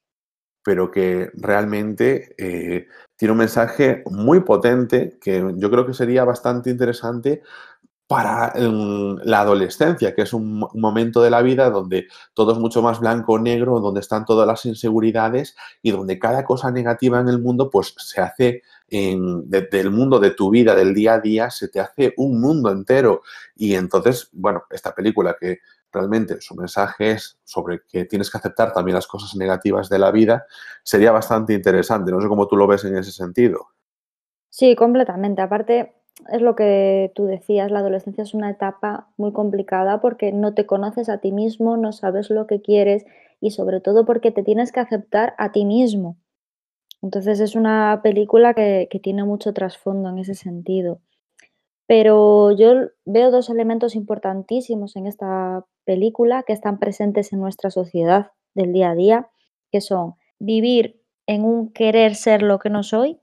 pero 0.64 0.92
que 0.92 1.32
realmente 1.34 2.36
eh, 2.38 2.88
tiene 3.16 3.32
un 3.32 3.38
mensaje 3.38 4.04
muy 4.12 4.42
potente 4.42 5.18
que 5.22 5.54
yo 5.56 5.72
creo 5.72 5.86
que 5.86 5.94
sería 5.94 6.26
bastante 6.26 6.70
interesante 6.70 7.42
para 8.06 8.54
em, 8.56 9.18
la 9.24 9.42
adolescencia, 9.42 10.14
que 10.14 10.24
es 10.24 10.34
un, 10.34 10.66
momento 10.74 11.22
de 11.22 11.30
la 11.30 11.42
vida 11.42 11.70
donde 11.70 12.08
todo 12.34 12.54
es 12.54 12.58
mucho 12.58 12.82
más 12.82 13.00
blanco 13.00 13.34
o 13.34 13.40
negro, 13.40 13.80
donde 13.80 14.00
están 14.02 14.26
todas 14.26 14.48
las 14.48 14.66
inseguridades 14.66 15.56
y 15.82 15.92
donde 15.92 16.20
cada 16.20 16.44
cosa 16.46 16.72
negativa 16.72 17.20
en 17.20 17.30
el 17.30 17.40
mundo 17.40 17.70
pues 17.70 17.94
se 17.98 18.22
hace 18.22 18.62
en, 18.90 19.50
del 19.50 19.92
mundo 19.92 20.20
de 20.20 20.32
tu 20.32 20.50
vida, 20.50 20.76
del 20.76 20.94
día 20.94 21.16
a 21.16 21.20
día, 21.20 21.50
se 21.50 21.68
te 21.68 21.80
hace 21.82 22.14
un 22.18 22.40
mundo 22.42 22.72
entero. 22.72 23.22
Y 23.56 23.76
entonces, 23.76 24.30
bueno, 24.32 24.64
esta 24.70 24.96
película 24.96 25.36
que 25.40 25.60
realmente 25.92 26.42
su 26.42 26.56
mensaje 26.56 27.12
es 27.12 27.40
sobre 27.44 27.82
que 27.88 28.06
tienes 28.06 28.30
que 28.30 28.38
aceptar 28.38 28.74
también 28.74 28.96
las 28.96 29.08
cosas 29.08 29.36
negativas 29.36 29.90
de 29.90 30.00
la 30.00 30.12
vida, 30.12 30.46
sería 30.84 31.12
bastante 31.12 31.54
interesante. 31.54 32.12
No 32.12 32.22
sé 32.22 32.28
cómo 32.28 32.48
tú 32.48 32.56
lo 32.56 32.68
ves 32.68 32.86
en 32.86 32.98
ese 32.98 33.12
sentido. 33.12 33.68
Sí, 34.50 34.76
completamente. 34.76 35.42
Aparte, 35.42 35.96
es 36.32 36.42
lo 36.42 36.56
que 36.56 37.12
tú 37.16 37.26
decías, 37.26 37.72
la 37.72 37.80
adolescencia 37.80 38.24
es 38.24 38.34
una 38.34 38.50
etapa 38.50 39.10
muy 39.18 39.32
complicada 39.32 40.02
porque 40.02 40.32
no 40.32 40.54
te 40.54 40.66
conoces 40.66 41.10
a 41.10 41.20
ti 41.20 41.32
mismo, 41.32 41.78
no 41.78 41.92
sabes 41.92 42.30
lo 42.30 42.48
que 42.48 42.62
quieres 42.62 43.06
y 43.40 43.52
sobre 43.52 43.82
todo 43.82 44.06
porque 44.06 44.32
te 44.32 44.44
tienes 44.44 44.72
que 44.72 44.80
aceptar 44.80 45.36
a 45.38 45.52
ti 45.52 45.66
mismo. 45.66 46.18
Entonces 47.02 47.40
es 47.40 47.56
una 47.56 48.02
película 48.04 48.54
que, 48.54 48.90
tiene 49.04 49.24
mucho 49.24 49.54
trasfondo 49.54 50.10
en 50.10 50.18
ese 50.18 50.36
sentido. 50.36 51.00
Pero 51.88 52.52
yo 52.52 52.90
veo 53.06 53.32
dos 53.32 53.50
elementos 53.50 53.96
importantísimos 53.96 54.96
en 54.98 55.08
esta 55.08 55.66
película 55.86 56.44
que 56.44 56.54
están 56.54 56.80
presentes 56.80 57.32
en 57.32 57.40
nuestra 57.40 57.72
sociedad 57.72 58.32
del 58.54 58.74
día 58.74 58.92
a 58.92 58.96
día, 58.96 59.30
que 59.72 59.80
son 59.80 60.16
vivir 60.38 61.02
en 61.28 61.46
un 61.46 61.72
querer 61.72 62.16
ser 62.16 62.42
lo 62.42 62.60
que 62.60 62.70
no 62.70 62.84
soy 62.84 63.20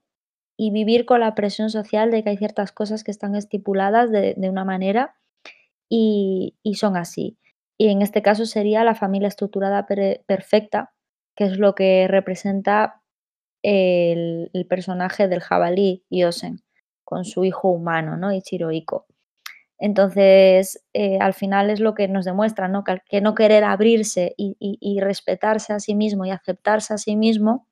y 0.57 0.71
vivir 0.71 1.05
con 1.05 1.21
la 1.21 1.35
presión 1.35 1.69
social 1.69 2.11
de 2.11 2.23
que 2.23 2.31
hay 2.31 2.37
ciertas 2.39 2.73
cosas 2.73 3.05
que 3.05 3.11
están 3.11 3.35
estipuladas 3.35 4.11
de, 4.11 4.35
una 4.49 4.65
manera 4.65 5.17
y, 5.91 6.55
son 6.75 6.97
así. 6.97 7.39
Y 7.77 7.89
en 7.89 8.03
este 8.03 8.23
caso 8.23 8.47
sería 8.47 8.85
la 8.85 8.95
familia 8.95 9.29
estructurada 9.29 9.87
perfecta, 9.87 10.95
que 11.37 11.45
es 11.45 11.59
lo 11.59 11.75
que 11.75 12.07
representa 12.09 13.03
el, 13.63 14.51
personaje 14.69 15.29
del 15.29 15.41
jabalí 15.41 16.05
Yosen 16.09 16.64
con 17.05 17.25
su 17.25 17.45
hijo 17.45 17.69
humano, 17.69 18.17
¿no? 18.17 18.33
Ichiro 18.33 18.71
Iko. 18.73 19.07
Entonces, 19.79 20.83
eh, 20.93 21.19
al 21.21 21.35
final 21.35 21.71
es 21.71 21.81
lo 21.81 21.95
que 21.95 22.09
nos 22.09 22.25
demuestra, 22.25 22.69
¿no? 22.69 22.85
Que, 22.85 23.21
no 23.21 23.35
querer 23.35 23.65
abrirse 23.65 24.35
y, 24.37 25.01
respetarse 25.01 25.73
a 25.73 25.81
sí 25.81 25.95
mismo 25.95 26.25
y 26.25 26.31
aceptarse 26.31 26.95
a 26.95 26.99
sí 26.99 27.17
mismo 27.17 27.67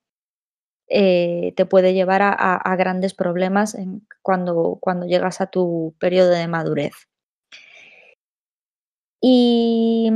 eh, 0.88 1.54
te 1.56 1.64
puede 1.64 1.94
llevar 1.94 2.20
a, 2.22 2.76
grandes 2.76 3.14
problemas 3.14 3.76
cuando, 4.22 4.78
cuando 4.80 5.06
llegas 5.06 5.40
a 5.40 5.46
tu 5.46 5.94
periodo 5.98 6.30
de 6.30 6.48
madurez. 6.48 6.92
Y 9.20 10.10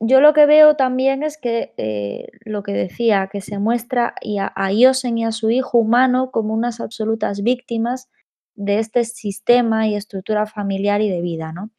yo 0.00 0.20
lo 0.20 0.32
que 0.32 0.46
veo 0.46 0.76
también 0.76 1.22
es 1.22 1.38
que 1.38 1.74
eh, 1.76 2.28
lo 2.44 2.62
que 2.62 2.72
decía, 2.72 3.28
que 3.30 3.42
se 3.42 3.58
muestra 3.58 4.14
a, 4.38 4.64
a 4.64 4.72
Yosen 4.72 5.18
y 5.18 5.24
a 5.24 5.32
su 5.32 5.50
hijo 5.50 5.78
humano 5.78 6.30
como 6.30 6.54
unas 6.54 6.80
absolutas 6.80 7.42
víctimas 7.42 8.08
de 8.54 8.78
este 8.78 9.04
sistema 9.04 9.86
y 9.86 9.96
estructura 9.96 10.46
familiar 10.46 11.02
y 11.02 11.10
de 11.10 11.20
vida, 11.20 11.52
¿no? 11.52 11.70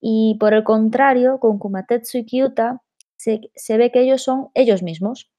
Y 0.00 0.36
por 0.38 0.54
el 0.54 0.64
contrario, 0.64 1.40
con 1.40 1.58
Kumatetsu 1.58 2.18
y 2.18 2.26
Kyuta 2.26 2.82
se, 3.16 3.40
se 3.54 3.78
ve 3.78 3.90
que 3.90 4.02
ellos 4.02 4.22
son 4.22 4.48
ellos 4.54 4.82
mismos, 4.82 5.30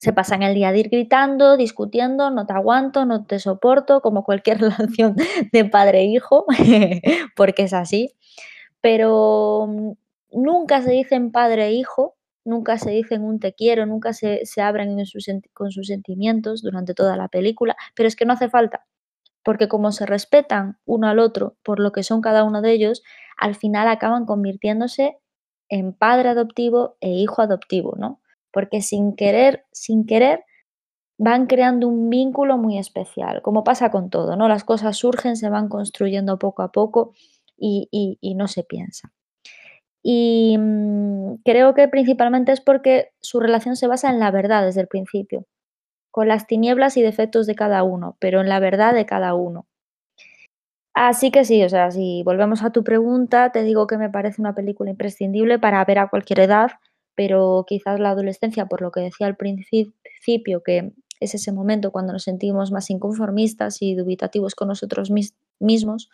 se 0.00 0.14
pasan 0.14 0.42
el 0.42 0.54
día 0.54 0.72
de 0.72 0.78
ir 0.78 0.88
gritando, 0.88 1.56
discutiendo, 1.58 2.30
no 2.30 2.46
te 2.46 2.54
aguanto, 2.54 3.04
no 3.04 3.26
te 3.26 3.38
soporto, 3.38 4.00
como 4.00 4.24
cualquier 4.24 4.58
relación 4.60 5.16
de 5.52 5.64
padre 5.66 6.04
e 6.04 6.20
porque 7.36 7.64
es 7.64 7.74
así. 7.74 8.14
Pero 8.80 9.66
mm, 9.68 9.92
nunca 10.32 10.82
se 10.82 10.92
dicen 10.92 11.32
padre 11.32 11.66
e 11.66 11.72
hijo, 11.72 12.16
nunca 12.44 12.78
se 12.78 12.90
dicen 12.90 13.22
un 13.22 13.38
te 13.40 13.54
quiero, 13.54 13.86
nunca 13.86 14.12
se, 14.12 14.42
abren 14.62 14.96
con 15.52 15.70
sus 15.70 15.86
sentimientos 15.86 16.62
durante 16.62 16.94
toda 16.94 17.16
la 17.16 17.28
película, 17.28 17.76
pero 17.94 18.08
es 18.08 18.16
que 18.16 18.24
no 18.24 18.32
hace 18.32 18.48
falta, 18.48 18.86
porque 19.44 19.68
como 19.68 19.92
se 19.92 20.06
respetan 20.06 20.78
uno 20.84 21.08
al 21.08 21.18
otro 21.18 21.56
por 21.62 21.80
lo 21.80 21.92
que 21.92 22.02
son 22.02 22.20
cada 22.20 22.44
uno 22.44 22.62
de 22.62 22.72
ellos, 22.72 23.02
al 23.36 23.54
final 23.54 23.88
acaban 23.88 24.26
convirtiéndose 24.26 25.18
en 25.68 25.92
padre 25.92 26.30
adoptivo 26.30 26.96
e 27.00 27.10
hijo 27.10 27.42
adoptivo, 27.42 27.94
¿no? 27.96 28.20
porque 28.52 28.82
sin 28.82 29.14
querer, 29.14 29.64
sin 29.72 30.06
querer, 30.06 30.44
van 31.18 31.46
creando 31.46 31.88
un 31.88 32.08
vínculo 32.08 32.56
muy 32.56 32.78
especial, 32.78 33.42
como 33.42 33.62
pasa 33.62 33.90
con 33.90 34.10
todo, 34.10 34.36
¿no? 34.36 34.48
Las 34.48 34.64
cosas 34.64 34.96
surgen, 34.96 35.36
se 35.36 35.50
van 35.50 35.68
construyendo 35.68 36.38
poco 36.38 36.62
a 36.62 36.72
poco 36.72 37.12
y, 37.56 38.18
no 38.36 38.48
se 38.48 38.64
piensa. 38.64 39.12
Y 40.02 40.56
mm, 40.58 41.36
creo 41.44 41.74
que 41.74 41.88
principalmente 41.88 42.52
es 42.52 42.60
porque 42.60 43.10
su 43.20 43.40
relación 43.40 43.76
se 43.76 43.86
basa 43.86 44.10
en 44.10 44.20
la 44.20 44.30
verdad 44.30 44.64
desde 44.64 44.80
el 44.80 44.88
principio, 44.88 45.46
con 46.10 46.28
las 46.28 46.46
tinieblas 46.46 46.96
y 46.96 47.02
defectos 47.02 47.46
de 47.46 47.54
cada 47.54 47.82
uno, 47.84 48.16
pero 48.20 48.40
en 48.40 48.48
la 48.48 48.60
verdad 48.60 48.94
de 48.94 49.06
cada 49.06 49.34
uno. 49.34 49.66
Así 50.94 51.30
que 51.30 51.44
sí, 51.44 51.62
o 51.62 51.68
sea, 51.68 51.90
si 51.90 52.22
volvemos 52.24 52.62
a 52.62 52.70
tu 52.70 52.82
pregunta, 52.84 53.52
te 53.52 53.62
digo 53.62 53.86
que 53.86 53.96
me 53.96 54.10
parece 54.10 54.40
una 54.42 54.54
película 54.54 54.90
imprescindible 54.90 55.58
para 55.58 55.84
ver 55.84 55.98
a 55.98 56.08
cualquier 56.08 56.40
edad, 56.40 56.72
pero 57.14 57.64
quizás 57.66 58.00
la 58.00 58.10
adolescencia, 58.10 58.66
por 58.66 58.82
lo 58.82 58.90
que 58.90 59.00
decía 59.00 59.26
al 59.26 59.36
principio, 59.36 60.62
que 60.62 60.92
es 61.20 61.34
ese 61.34 61.52
momento 61.52 61.92
cuando 61.92 62.12
nos 62.12 62.24
sentimos 62.24 62.72
más 62.72 62.90
inconformistas 62.90 63.82
y 63.82 63.94
dubitativos 63.94 64.54
con 64.54 64.68
nosotros 64.68 65.10
mismos, 65.60 66.10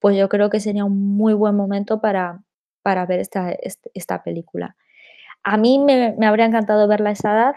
pues 0.00 0.16
yo 0.16 0.28
creo 0.28 0.50
que 0.50 0.60
sería 0.60 0.84
un 0.84 1.16
muy 1.16 1.34
buen 1.34 1.54
momento 1.54 2.00
para, 2.00 2.42
para 2.86 3.04
ver 3.04 3.18
esta, 3.18 3.52
esta 3.94 4.22
película. 4.22 4.76
A 5.42 5.56
mí 5.56 5.80
me, 5.80 6.14
me, 6.16 6.24
habría 6.24 6.46
encantado 6.46 6.86
verla 6.86 7.10
a 7.10 7.14
esa 7.14 7.32
edad, 7.32 7.54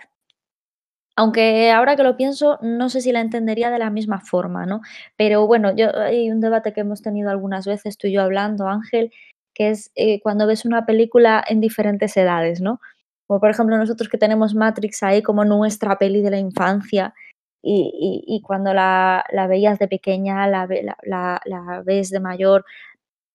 aunque 1.15 1.69
ahora 1.69 1.95
que 1.95 2.01
lo 2.01 2.17
pienso, 2.17 2.57
no 2.63 2.89
sé 2.89 3.01
si 3.01 3.11
la 3.11 3.21
entendería 3.21 3.69
de 3.69 3.77
la 3.77 3.91
misma 3.91 4.21
forma, 4.21 4.65
¿no? 4.65 4.81
Pero 5.17 5.45
bueno, 5.45 5.75
yo, 5.75 5.95
hay 5.95 6.31
un 6.31 6.39
debate 6.41 6.73
que 6.73 6.81
hemos 6.81 7.03
tenido 7.03 7.29
algunas 7.29 7.67
veces 7.67 7.99
tú 7.99 8.07
y 8.07 8.13
yo 8.13 8.23
hablando, 8.23 8.67
Ángel, 8.67 9.11
que 9.53 9.69
es 9.69 9.91
eh, 9.93 10.19
cuando 10.23 10.47
ves 10.47 10.65
una 10.65 10.87
película 10.87 11.43
en 11.47 11.61
diferentes 11.61 12.17
edades, 12.17 12.59
¿no? 12.59 12.81
Como 13.27 13.39
por 13.39 13.51
ejemplo 13.51 13.77
nosotros 13.77 14.09
que 14.09 14.17
tenemos 14.17 14.55
Matrix 14.55 15.03
ahí 15.03 15.21
como 15.21 15.45
nuestra 15.45 15.99
peli 15.99 16.21
de 16.21 16.31
la 16.31 16.39
infancia 16.39 17.13
y, 17.61 18.41
cuando 18.43 18.73
la, 18.73 19.23
veías 19.47 19.77
de 19.77 19.87
pequeña, 19.87 20.47
la, 20.47 20.67
la, 21.03 21.83
ves 21.85 22.09
de 22.09 22.19
mayor. 22.19 22.65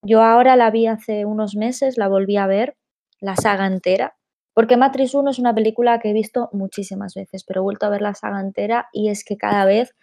Yo 0.05 0.21
ahora 0.21 0.55
la 0.55 0.71
vi 0.71 0.87
hace 0.87 1.25
unos 1.25 1.55
meses, 1.55 1.97
la 1.97 2.07
volví 2.07 2.37
a 2.37 2.47
ver, 2.47 2.77
la 3.19 3.35
saga 3.35 3.65
entera, 3.65 4.15
porque 4.53 4.77
Matrix 4.77 5.13
1 5.15 5.31
es 5.31 5.39
una 5.39 5.53
película 5.53 5.99
que 5.99 6.11
he 6.11 6.13
visto 6.13 6.49
muchísimas 6.53 7.13
veces, 7.13 7.43
pero 7.43 7.61
he 7.61 7.63
vuelto 7.63 7.85
a 7.85 7.89
ver 7.89 8.01
la 8.01 8.13
saga 8.13 8.39
entera 8.39 8.87
y 8.93 9.09
es 9.09 9.23
que 9.25 9.37
cada 9.37 9.65
vez, 9.65 9.95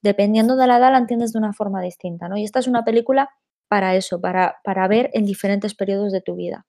dependiendo 0.00 0.56
de 0.56 0.66
la 0.66 0.78
edad, 0.78 0.92
la 0.92 0.98
entiendes 0.98 1.32
de 1.32 1.38
una 1.40 1.52
forma 1.52 1.82
distinta, 1.82 2.28
¿no? 2.28 2.36
Y 2.36 2.44
esta 2.44 2.60
es 2.60 2.68
una 2.68 2.84
película 2.84 3.28
para 3.68 3.96
eso, 3.96 4.20
para, 4.20 4.56
para 4.64 4.88
ver 4.88 5.10
en 5.12 5.24
diferentes 5.24 5.74
periodos 5.74 6.12
de 6.12 6.20
tu 6.20 6.36
vida 6.36 6.66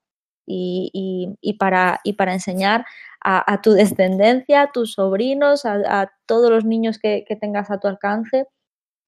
y, 0.49 1.55
para, 1.59 1.99
y 2.03 2.13
para 2.13 2.33
enseñar 2.33 2.85
a, 3.21 3.61
tu 3.61 3.71
descendencia, 3.73 4.63
a 4.63 4.71
tus 4.71 4.93
sobrinos, 4.93 5.65
a, 5.65 6.11
todos 6.25 6.49
los 6.49 6.65
niños 6.65 6.97
que, 6.99 7.25
tengas 7.39 7.69
a 7.71 7.79
tu 7.79 7.87
alcance, 7.87 8.47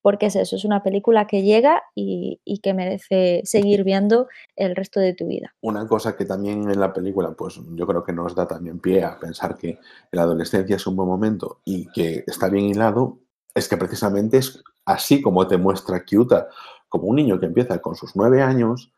porque 0.02 0.28
es 0.28 0.36
eso, 0.36 0.56
es 0.56 0.66
una 0.66 0.84
película 0.84 1.28
que 1.28 1.44
llega 1.44 1.84
y, 1.96 2.40
que 2.62 2.74
merece 2.74 3.42
seguir 3.44 3.84
viendo 3.84 4.28
el 4.56 4.76
resto 4.76 5.00
de 5.00 5.14
tu 5.14 5.28
vida. 5.28 5.54
Una 5.62 5.88
cosa 5.88 6.16
que 6.16 6.26
también 6.26 6.70
en 6.70 6.80
la 6.80 6.94
película, 6.94 7.32
pues 7.32 7.60
yo 7.76 7.88
creo 7.88 8.04
que 8.04 8.14
nos 8.14 8.36
da 8.36 8.48
también 8.48 8.80
pie 8.80 9.04
a 9.04 9.20
pensar 9.20 9.58
que 9.58 9.80
la 10.12 10.24
adolescencia 10.24 10.76
es 10.76 10.86
un 10.86 10.96
buen 10.96 11.08
momento 11.08 11.62
y 11.66 11.88
que 11.92 12.24
está 12.28 12.50
bien 12.50 12.66
hilado, 12.66 13.20
es 13.56 13.68
que 13.68 13.78
precisamente 13.78 14.38
es 14.38 14.64
así 14.86 15.22
como 15.22 15.48
te 15.48 15.58
muestra 15.58 16.04
Kyuta 16.04 16.48
como 16.90 17.06
un 17.06 17.16
niño 17.16 17.40
que 17.40 17.46
empieza 17.46 17.80
con 17.80 17.96
sus 17.96 18.16
nueve 18.16 18.42
años 18.42 18.92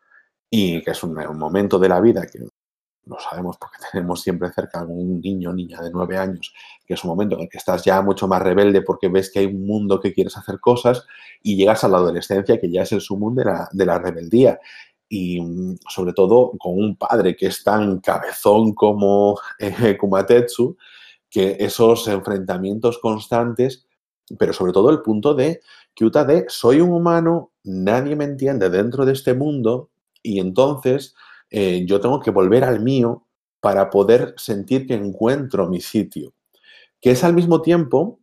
y 0.50 0.82
que 0.82 0.92
es 0.92 1.02
un, 1.02 1.14
momento 1.36 1.78
de 1.78 1.88
la 1.88 2.00
vida 2.00 2.26
que 2.26 2.46
no 3.06 3.16
sabemos 3.18 3.56
porque 3.58 3.78
tenemos 3.92 4.20
siempre 4.20 4.50
cerca 4.52 4.80
algún 4.80 5.20
niño 5.20 5.50
o 5.50 5.52
niña 5.52 5.80
de 5.80 5.90
nueve 5.90 6.16
años, 6.16 6.54
que 6.86 6.94
es 6.94 7.04
un 7.04 7.10
momento 7.10 7.36
en 7.36 7.42
el 7.42 7.48
que 7.48 7.58
estás 7.58 7.84
ya 7.84 8.00
mucho 8.02 8.28
más 8.28 8.42
rebelde 8.42 8.82
porque 8.82 9.08
ves 9.08 9.30
que 9.30 9.40
hay 9.40 9.46
un 9.46 9.66
mundo 9.66 10.00
que 10.00 10.12
quieres 10.12 10.36
hacer 10.36 10.60
cosas 10.60 11.06
y 11.42 11.56
llegas 11.56 11.84
a 11.84 11.88
la 11.88 11.98
adolescencia 11.98 12.58
que 12.58 12.70
ya 12.70 12.82
es 12.82 12.92
el 12.92 13.00
sumum 13.00 13.34
de 13.34 13.44
la, 13.44 13.68
de 13.72 13.86
la 13.86 13.98
rebeldía. 13.98 14.58
Y 15.08 15.40
mm, 15.40 15.76
sobre 15.88 16.12
todo 16.12 16.52
con 16.58 16.74
un 16.74 16.96
padre 16.96 17.36
que 17.36 17.46
es 17.46 17.62
tan 17.62 18.00
cabezón 18.00 18.74
como 18.74 19.38
eh, 19.58 19.96
Kumatetsu, 19.98 20.76
que 21.28 21.56
esos 21.58 22.06
enfrentamientos 22.08 22.98
constantes, 22.98 23.86
pero 24.38 24.52
sobre 24.52 24.72
todo 24.72 24.90
el 24.90 25.02
punto 25.02 25.34
de 25.34 25.60
Kyuta 25.94 26.24
de 26.24 26.46
soy 26.48 26.80
un 26.80 26.92
humano, 26.92 27.52
nadie 27.62 28.16
me 28.16 28.24
entiende 28.24 28.70
dentro 28.70 29.04
de 29.04 29.12
este 29.12 29.34
mundo 29.34 29.90
y 30.22 30.40
entonces 30.40 31.14
eh, 31.56 31.84
yo 31.86 32.00
tengo 32.00 32.18
que 32.18 32.32
volver 32.32 32.64
al 32.64 32.80
mío 32.80 33.28
para 33.60 33.88
poder 33.88 34.34
sentir 34.36 34.88
que 34.88 34.94
encuentro 34.94 35.68
mi 35.68 35.80
sitio. 35.80 36.34
Que 37.00 37.12
es 37.12 37.22
al 37.22 37.32
mismo 37.32 37.62
tiempo 37.62 38.18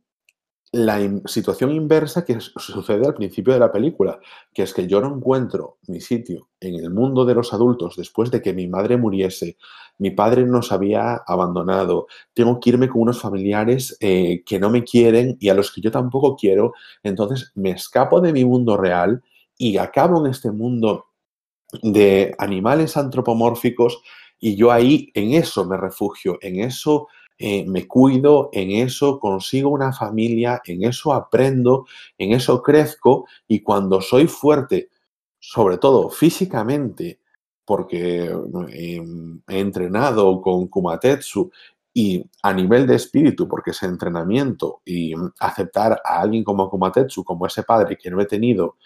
la 0.73 0.99
situación 1.25 1.71
inversa 1.71 2.25
que 2.25 2.41
sucede 2.41 3.05
al 3.05 3.13
principio 3.13 3.53
de 3.53 3.59
la 3.59 3.71
película, 3.71 4.19
que 4.53 4.63
es 4.63 4.73
que 4.73 4.85
yo 4.85 4.99
no 4.99 5.15
encuentro 5.15 5.77
mi 5.87 6.01
sitio 6.01 6.49
en 6.59 6.75
el 6.75 6.89
mundo 6.89 7.23
de 7.23 7.35
los 7.35 7.53
adultos 7.53 7.95
después 7.95 8.31
de 8.31 8.41
que 8.41 8.53
mi 8.53 8.67
madre 8.67 8.97
muriese, 8.97 9.55
mi 9.97 10.11
padre 10.11 10.45
nos 10.45 10.73
había 10.73 11.21
abandonado, 11.25 12.07
tengo 12.33 12.59
que 12.59 12.71
irme 12.71 12.89
con 12.89 13.03
unos 13.03 13.21
familiares 13.21 13.95
eh, 14.01 14.43
que 14.45 14.59
no 14.59 14.69
me 14.69 14.83
quieren 14.83 15.37
y 15.39 15.47
a 15.47 15.53
los 15.53 15.71
que 15.71 15.79
yo 15.79 15.91
tampoco 15.91 16.35
quiero, 16.35 16.73
entonces 17.01 17.53
me 17.55 17.71
escapo 17.71 18.19
de 18.19 18.33
mi 18.33 18.43
mundo 18.43 18.75
real 18.75 19.23
y 19.57 19.77
acabo 19.77 20.25
en 20.25 20.31
este 20.31 20.51
mundo 20.51 21.10
de 21.81 22.35
animales 22.37 22.97
antropomórficos 22.97 24.01
y 24.39 24.55
yo 24.55 24.71
ahí 24.71 25.11
en 25.13 25.33
eso 25.33 25.65
me 25.65 25.77
refugio, 25.77 26.37
en 26.41 26.59
eso 26.59 27.07
eh, 27.37 27.65
me 27.67 27.87
cuido, 27.87 28.49
en 28.53 28.71
eso 28.71 29.19
consigo 29.19 29.69
una 29.69 29.93
familia, 29.93 30.61
en 30.65 30.83
eso 30.83 31.13
aprendo, 31.13 31.85
en 32.17 32.33
eso 32.33 32.61
crezco 32.61 33.25
y 33.47 33.61
cuando 33.61 34.01
soy 34.01 34.27
fuerte, 34.27 34.89
sobre 35.39 35.77
todo 35.77 36.09
físicamente, 36.09 37.19
porque 37.65 38.25
em, 38.69 39.41
he 39.47 39.59
entrenado 39.59 40.41
con 40.41 40.67
Kumatetsu 40.67 41.51
y 41.93 42.23
a 42.43 42.53
nivel 42.53 42.87
de 42.87 42.95
espíritu, 42.95 43.47
porque 43.47 43.71
ese 43.71 43.85
entrenamiento 43.85 44.81
y 44.85 45.13
aceptar 45.39 46.01
a 46.05 46.21
alguien 46.21 46.43
como 46.43 46.69
Kumatetsu, 46.69 47.23
como 47.23 47.47
ese 47.47 47.63
padre 47.63 47.97
que 47.97 48.09
no 48.09 48.21
he 48.21 48.25
tenido, 48.25 48.77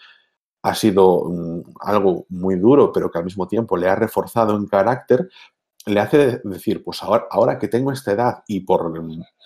ha 0.65 0.73
sido 0.73 1.25
mm, 1.29 1.61
algo 1.79 2.25
muy 2.29 2.55
duro, 2.55 2.91
pero 2.91 3.11
que 3.11 3.19
al 3.19 3.23
mismo 3.23 3.47
tiempo 3.47 3.77
le 3.77 3.87
ha 3.87 3.95
reforzado 3.95 4.57
en 4.57 4.65
carácter, 4.65 5.29
le 5.85 5.99
hace 5.99 6.41
decir, 6.43 6.83
pues 6.83 7.03
ahora, 7.03 7.27
ahora 7.29 7.59
que 7.59 7.67
tengo 7.67 7.91
esta 7.91 8.13
edad 8.13 8.43
y 8.47 8.61
por 8.61 8.91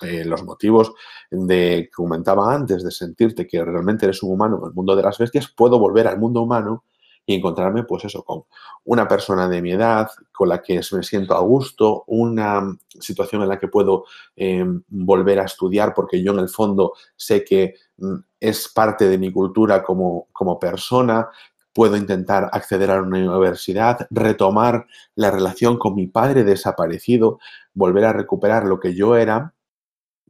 eh, 0.01 0.23
los 0.23 0.45
motivos 0.45 0.93
de, 1.29 1.89
que 1.89 1.91
comentaba 1.91 2.53
antes, 2.53 2.85
de 2.85 2.91
sentirte 2.91 3.45
que 3.45 3.63
realmente 3.65 4.05
eres 4.05 4.23
un 4.23 4.31
humano 4.31 4.59
en 4.61 4.69
el 4.69 4.73
mundo 4.73 4.95
de 4.95 5.03
las 5.03 5.17
bestias, 5.17 5.49
puedo 5.49 5.77
volver 5.77 6.07
al 6.07 6.17
mundo 6.17 6.41
humano 6.41 6.85
y 7.29 7.35
encontrarme, 7.35 7.83
pues 7.83 8.05
eso, 8.05 8.23
con 8.23 8.45
una 8.85 9.07
persona 9.07 9.47
de 9.47 9.61
mi 9.61 9.73
edad, 9.73 10.09
con 10.31 10.49
la 10.49 10.63
que 10.63 10.81
me 10.91 11.03
siento 11.03 11.35
a 11.35 11.41
gusto, 11.41 12.05
una 12.07 12.75
situación 12.99 13.43
en 13.43 13.49
la 13.49 13.59
que 13.59 13.67
puedo 13.67 14.05
eh, 14.35 14.65
volver 14.87 15.39
a 15.39 15.43
estudiar, 15.43 15.93
porque 15.93 16.23
yo 16.23 16.31
en 16.31 16.39
el 16.39 16.49
fondo 16.49 16.93
sé 17.15 17.43
que 17.43 17.75
mm, 17.97 18.15
es 18.39 18.69
parte 18.69 19.07
de 19.07 19.19
mi 19.19 19.31
cultura 19.31 19.83
como, 19.83 20.27
como 20.31 20.57
persona, 20.57 21.29
puedo 21.71 21.95
intentar 21.95 22.49
acceder 22.51 22.89
a 22.89 22.99
una 22.99 23.19
universidad, 23.19 24.07
retomar 24.09 24.87
la 25.13 25.29
relación 25.29 25.77
con 25.77 25.93
mi 25.93 26.07
padre 26.07 26.43
desaparecido, 26.43 27.37
volver 27.75 28.05
a 28.05 28.13
recuperar 28.13 28.65
lo 28.65 28.79
que 28.79 28.95
yo 28.95 29.15
era, 29.15 29.53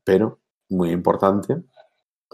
pero, 0.04 0.42
muy 0.68 0.92
importante, 0.92 1.64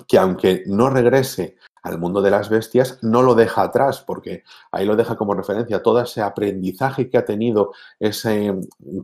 que 0.08 0.18
aunque 0.18 0.64
no 0.66 0.90
regrese 0.90 1.56
al 1.86 2.00
mundo 2.00 2.24
de 2.24 2.32
las 2.32 2.50
bestias, 2.50 2.98
no 3.04 3.22
lo 3.22 3.36
deja 3.36 3.62
atrás, 3.62 4.02
porque 4.02 4.44
ahí 4.72 4.88
lo 4.88 4.96
deja 4.96 5.16
como 5.16 5.36
referencia. 5.36 5.84
Todo 5.84 6.02
ese 6.02 6.20
aprendizaje 6.20 7.12
que 7.12 7.18
ha 7.20 7.26
tenido, 7.26 7.74
ese 8.00 8.56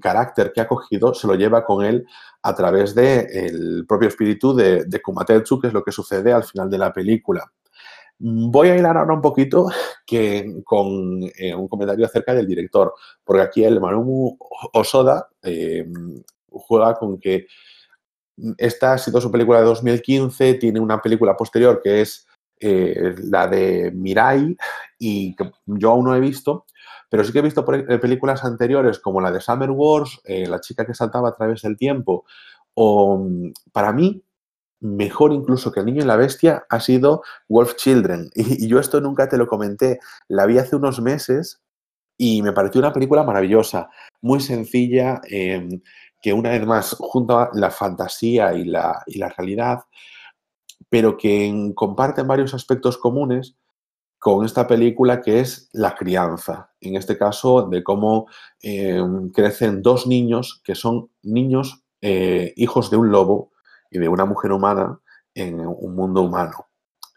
carácter 0.01 0.51
que 0.51 0.61
ha 0.61 0.67
cogido, 0.67 1.13
se 1.13 1.27
lo 1.27 1.35
lleva 1.35 1.63
con 1.63 1.85
él 1.85 2.07
a 2.41 2.55
través 2.55 2.95
del 2.95 3.85
propio 3.87 4.07
espíritu 4.07 4.55
de, 4.55 4.85
de 4.85 4.99
que 4.99 5.67
es 5.67 5.73
lo 5.73 5.83
que 5.83 5.91
sucede 5.91 6.33
al 6.33 6.43
final 6.43 6.71
de 6.71 6.77
la 6.79 6.91
película. 6.91 7.51
Voy 8.17 8.69
a 8.69 8.75
hilar 8.75 8.97
ahora 8.97 9.13
un 9.13 9.21
poquito 9.21 9.69
que, 10.03 10.61
con 10.65 11.21
eh, 11.37 11.53
un 11.53 11.67
comentario 11.67 12.07
acerca 12.07 12.33
del 12.33 12.47
director, 12.47 12.95
porque 13.23 13.43
aquí 13.43 13.63
el 13.63 13.79
Manumu 13.79 14.37
Osoda 14.73 15.29
eh, 15.43 15.85
juega 16.49 16.95
con 16.95 17.19
que 17.19 17.45
esta 18.57 18.93
ha 18.93 18.97
sido 18.97 19.21
su 19.21 19.31
película 19.31 19.59
de 19.59 19.65
2015, 19.65 20.55
tiene 20.55 20.79
una 20.79 20.99
película 20.99 21.37
posterior 21.37 21.79
que 21.83 22.01
es 22.01 22.25
eh, 22.61 23.15
la 23.23 23.47
de 23.47 23.91
Mirai 23.91 24.55
y 24.99 25.35
yo 25.65 25.91
aún 25.91 26.05
no 26.05 26.15
he 26.15 26.19
visto, 26.19 26.65
pero 27.09 27.23
sí 27.23 27.33
que 27.33 27.39
he 27.39 27.43
visto 27.43 27.65
películas 27.65 28.43
anteriores 28.45 28.99
como 28.99 29.19
la 29.19 29.31
de 29.31 29.41
Summer 29.41 29.71
Wars, 29.71 30.21
La 30.25 30.61
chica 30.61 30.85
que 30.85 30.93
saltaba 30.93 31.29
a 31.29 31.35
través 31.35 31.61
del 31.63 31.75
tiempo, 31.75 32.25
o 32.73 33.27
para 33.73 33.91
mí 33.91 34.23
mejor 34.81 35.31
incluso 35.31 35.71
que 35.71 35.79
El 35.79 35.85
Niño 35.85 36.03
y 36.03 36.07
la 36.07 36.15
Bestia 36.17 36.65
ha 36.69 36.79
sido 36.79 37.23
Wolf 37.47 37.75
Children. 37.75 38.29
Y, 38.35 38.67
yo 38.67 38.79
esto 38.79 38.99
nunca 38.99 39.29
te 39.29 39.37
lo 39.37 39.47
comenté. 39.47 39.99
La 40.27 40.45
vi 40.45 40.57
hace 40.57 40.75
unos 40.75 40.99
meses 41.01 41.61
y 42.17 42.41
me 42.41 42.51
pareció 42.51 42.79
una 42.79 42.93
película 42.93 43.23
maravillosa, 43.23 43.89
muy 44.21 44.41
sencilla, 44.41 45.21
em, 45.29 45.81
que 46.21 46.33
una 46.33 46.51
vez 46.51 46.65
más 46.67 46.95
junta 46.99 47.49
la 47.53 47.71
fantasía 47.71 48.53
y 48.53 48.65
la, 48.65 49.01
y 49.07 49.17
la 49.17 49.29
realidad, 49.29 49.79
pero 50.91 51.15
que 51.15 51.71
comparten 51.73 52.27
varios 52.27 52.53
aspectos 52.53 52.97
comunes 52.97 53.55
con 54.19 54.43
esta 54.43 54.67
película 54.67 55.21
que 55.21 55.39
es 55.39 55.69
la 55.71 55.95
crianza. 55.95 56.69
En 56.81 56.97
este 56.97 57.17
caso, 57.17 57.69
de 57.69 57.81
cómo 57.81 58.27
em, 58.59 59.31
crecen 59.31 59.81
dos 59.81 60.05
niños 60.05 60.61
que 60.65 60.75
son 60.75 61.09
niños 61.23 61.85
eh, 62.01 62.51
hijos 62.57 62.91
de 62.91 62.97
un 62.97 63.09
lobo 63.09 63.53
y 63.89 63.99
de 63.99 64.09
una 64.09 64.25
mujer 64.25 64.51
humana 64.51 64.99
en 65.33 65.61
un 65.61 65.95
mundo 65.95 66.23
humano. 66.23 66.67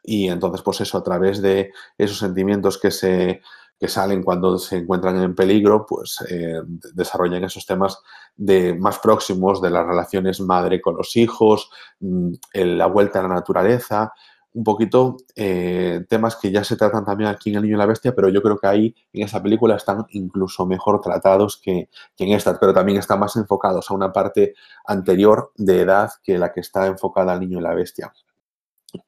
Y 0.04 0.28
entonces, 0.28 0.62
pues 0.62 0.82
eso, 0.82 0.98
a 0.98 1.02
través 1.02 1.40
de 1.40 1.72
esos 1.98 2.18
sentimientos 2.18 2.78
que 2.78 2.90
se 2.90 3.40
que 3.78 3.88
salen 3.88 4.22
cuando 4.22 4.56
se 4.58 4.76
encuentran 4.76 5.20
en 5.20 5.34
peligro, 5.34 5.84
pues 5.84 6.24
eh, 6.30 6.60
desarrollan 6.94 7.44
esos 7.44 7.66
temas 7.66 7.98
de, 8.36 8.74
más 8.74 8.98
próximos 9.00 9.60
de 9.60 9.70
las 9.70 9.84
relaciones 9.84 10.40
madre 10.40 10.80
con 10.80 10.96
los 10.96 11.16
hijos, 11.16 11.70
mm, 12.00 12.32
la 12.54 12.86
vuelta 12.86 13.18
a 13.18 13.22
la 13.22 13.34
naturaleza, 13.34 14.12
un 14.54 14.62
poquito 14.62 15.16
eh, 15.34 16.04
temas 16.08 16.36
que 16.36 16.52
ya 16.52 16.62
se 16.62 16.76
tratan 16.76 17.04
también 17.04 17.28
aquí 17.28 17.50
en 17.50 17.56
El 17.56 17.62
Niño 17.62 17.74
y 17.74 17.78
la 17.78 17.86
Bestia, 17.86 18.14
pero 18.14 18.28
yo 18.28 18.40
creo 18.40 18.56
que 18.56 18.68
ahí 18.68 18.94
en 19.12 19.24
esa 19.24 19.42
película 19.42 19.74
están 19.74 20.06
incluso 20.10 20.64
mejor 20.64 21.00
tratados 21.00 21.60
que, 21.60 21.88
en 22.18 22.32
esta, 22.32 22.58
pero 22.60 22.72
también 22.72 22.98
están 22.98 23.18
más 23.18 23.34
enfocados 23.34 23.90
a 23.90 23.94
una 23.94 24.12
parte 24.12 24.54
anterior 24.86 25.52
de 25.56 25.80
edad 25.80 26.12
que 26.22 26.38
la 26.38 26.52
que 26.52 26.60
está 26.60 26.86
enfocada 26.86 27.32
al 27.32 27.40
Niño 27.40 27.58
y 27.58 27.62
la 27.62 27.74
Bestia. 27.74 28.12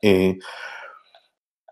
Eh, 0.02 0.36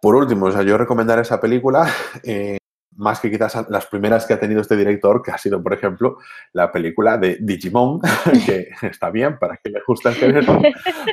por 0.04 0.16
último, 0.16 0.44
o 0.44 0.52
sea, 0.52 0.60
yo 0.60 0.76
recomendar 0.76 1.18
esa 1.18 1.40
película. 1.40 1.86
Eh, 2.24 2.58
más 2.96 3.18
que 3.18 3.28
quizás 3.28 3.66
las 3.70 3.86
primeras 3.86 4.24
que 4.24 4.34
ha 4.34 4.38
tenido 4.38 4.60
este 4.60 4.76
director, 4.76 5.20
que 5.20 5.32
ha 5.32 5.38
sido, 5.38 5.60
por 5.60 5.72
ejemplo, 5.72 6.18
la 6.52 6.70
película 6.70 7.18
de 7.18 7.38
Digimon, 7.40 8.00
que 8.46 8.68
está 8.82 9.10
bien 9.10 9.36
para 9.38 9.56
que 9.56 9.70
le 9.70 9.80
guste 9.84 10.10
el 10.10 10.14
género, 10.14 10.62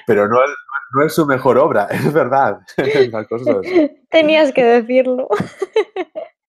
pero 0.06 0.28
no, 0.28 0.38
no 0.94 1.04
es 1.04 1.14
su 1.14 1.26
mejor 1.26 1.58
obra, 1.58 1.88
es 1.90 2.14
verdad. 2.14 2.60
Tenías 4.12 4.52
que 4.52 4.64
decirlo. 4.64 5.28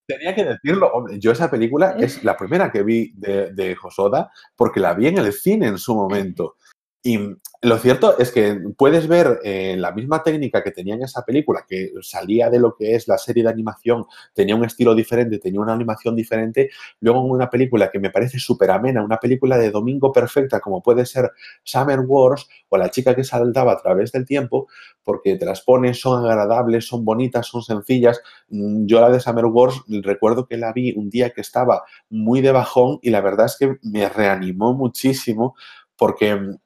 Tenía 0.07 0.35
que 0.35 0.45
decirlo. 0.45 1.07
Yo 1.19 1.33
esa 1.33 1.51
película 1.51 1.97
es 1.99 2.23
la 2.25 2.37
primera 2.37 2.71
que 2.71 2.83
vi 2.83 3.13
de, 3.15 3.53
de 3.53 3.75
Josoda 3.75 4.31
porque 4.55 4.81
la 4.81 4.93
vi 4.93 5.07
en 5.07 5.17
el 5.17 5.33
cine 5.33 5.69
en 5.69 5.79
su 5.79 5.95
momento. 5.95 6.57
Y 7.05 7.19
lo 7.63 7.79
cierto 7.79 8.17
es 8.19 8.31
que 8.31 8.61
puedes 8.77 9.09
ver 9.09 9.41
eh, 9.43 9.75
la 9.77 9.91
misma 9.91 10.23
técnica 10.23 10.63
que 10.63 10.71
tenía 10.71 10.95
en 10.95 11.03
esa 11.03 11.25
película, 11.25 11.65
que 11.69 11.91
salía 12.01 12.49
de 12.49 12.61
lo 12.61 12.77
que 12.77 12.95
es 12.95 13.09
la 13.09 13.19
serie 13.19 13.43
de 13.43 13.51
animación, 13.51 14.05
tenía 14.33 14.55
un 14.55 14.65
estilo 14.65 14.95
diferente, 14.95 15.41
tenía 15.41 15.61
una 15.61 15.73
animación 15.73 16.15
diferente, 16.15 16.71
luego 17.01 17.25
en 17.25 17.33
una 17.33 17.51
película 17.51 17.91
que 17.91 17.99
me 17.99 18.11
parece 18.11 18.39
súper 18.39 18.71
amena, 18.71 19.05
una 19.05 19.19
película 19.19 19.59
de 19.59 19.73
domingo 19.73 20.13
perfecta 20.13 20.61
como 20.61 20.81
puede 20.81 21.05
ser 21.05 21.33
Summer 21.65 22.01
Wars 22.01 22.49
o 22.69 22.77
La 22.77 22.91
chica 22.91 23.17
que 23.17 23.25
saltaba 23.25 23.73
a 23.73 23.83
través 23.83 24.13
del 24.13 24.25
tiempo, 24.25 24.69
porque 25.03 25.35
te 25.35 25.45
las 25.45 25.61
pones, 25.63 26.01
son 26.01 26.25
agradables, 26.25 26.87
son 26.87 27.05
bonitas, 27.05 27.49
son 27.49 27.63
sencillas. 27.63 28.21
Mm, 28.49 28.87
yo 28.87 29.01
la 29.01 29.11
de 29.11 29.19
Summer 29.19 29.47
Wars 29.47 29.83
recuerdo 29.89 30.47
que 30.47 30.57
la 30.57 30.73
vi 30.73 30.93
un 30.97 31.11
día 31.11 31.31
que 31.31 31.41
estaba 31.41 31.83
muy 32.11 32.41
de 32.41 32.53
bajón 32.53 33.01
y 33.03 33.11
la 33.11 33.21
verdad 33.21 33.47
es 33.47 33.57
que 33.59 33.77
me 33.83 34.09
reanimó 34.09 34.73
muchísimo 34.73 35.57
porque 35.97 36.59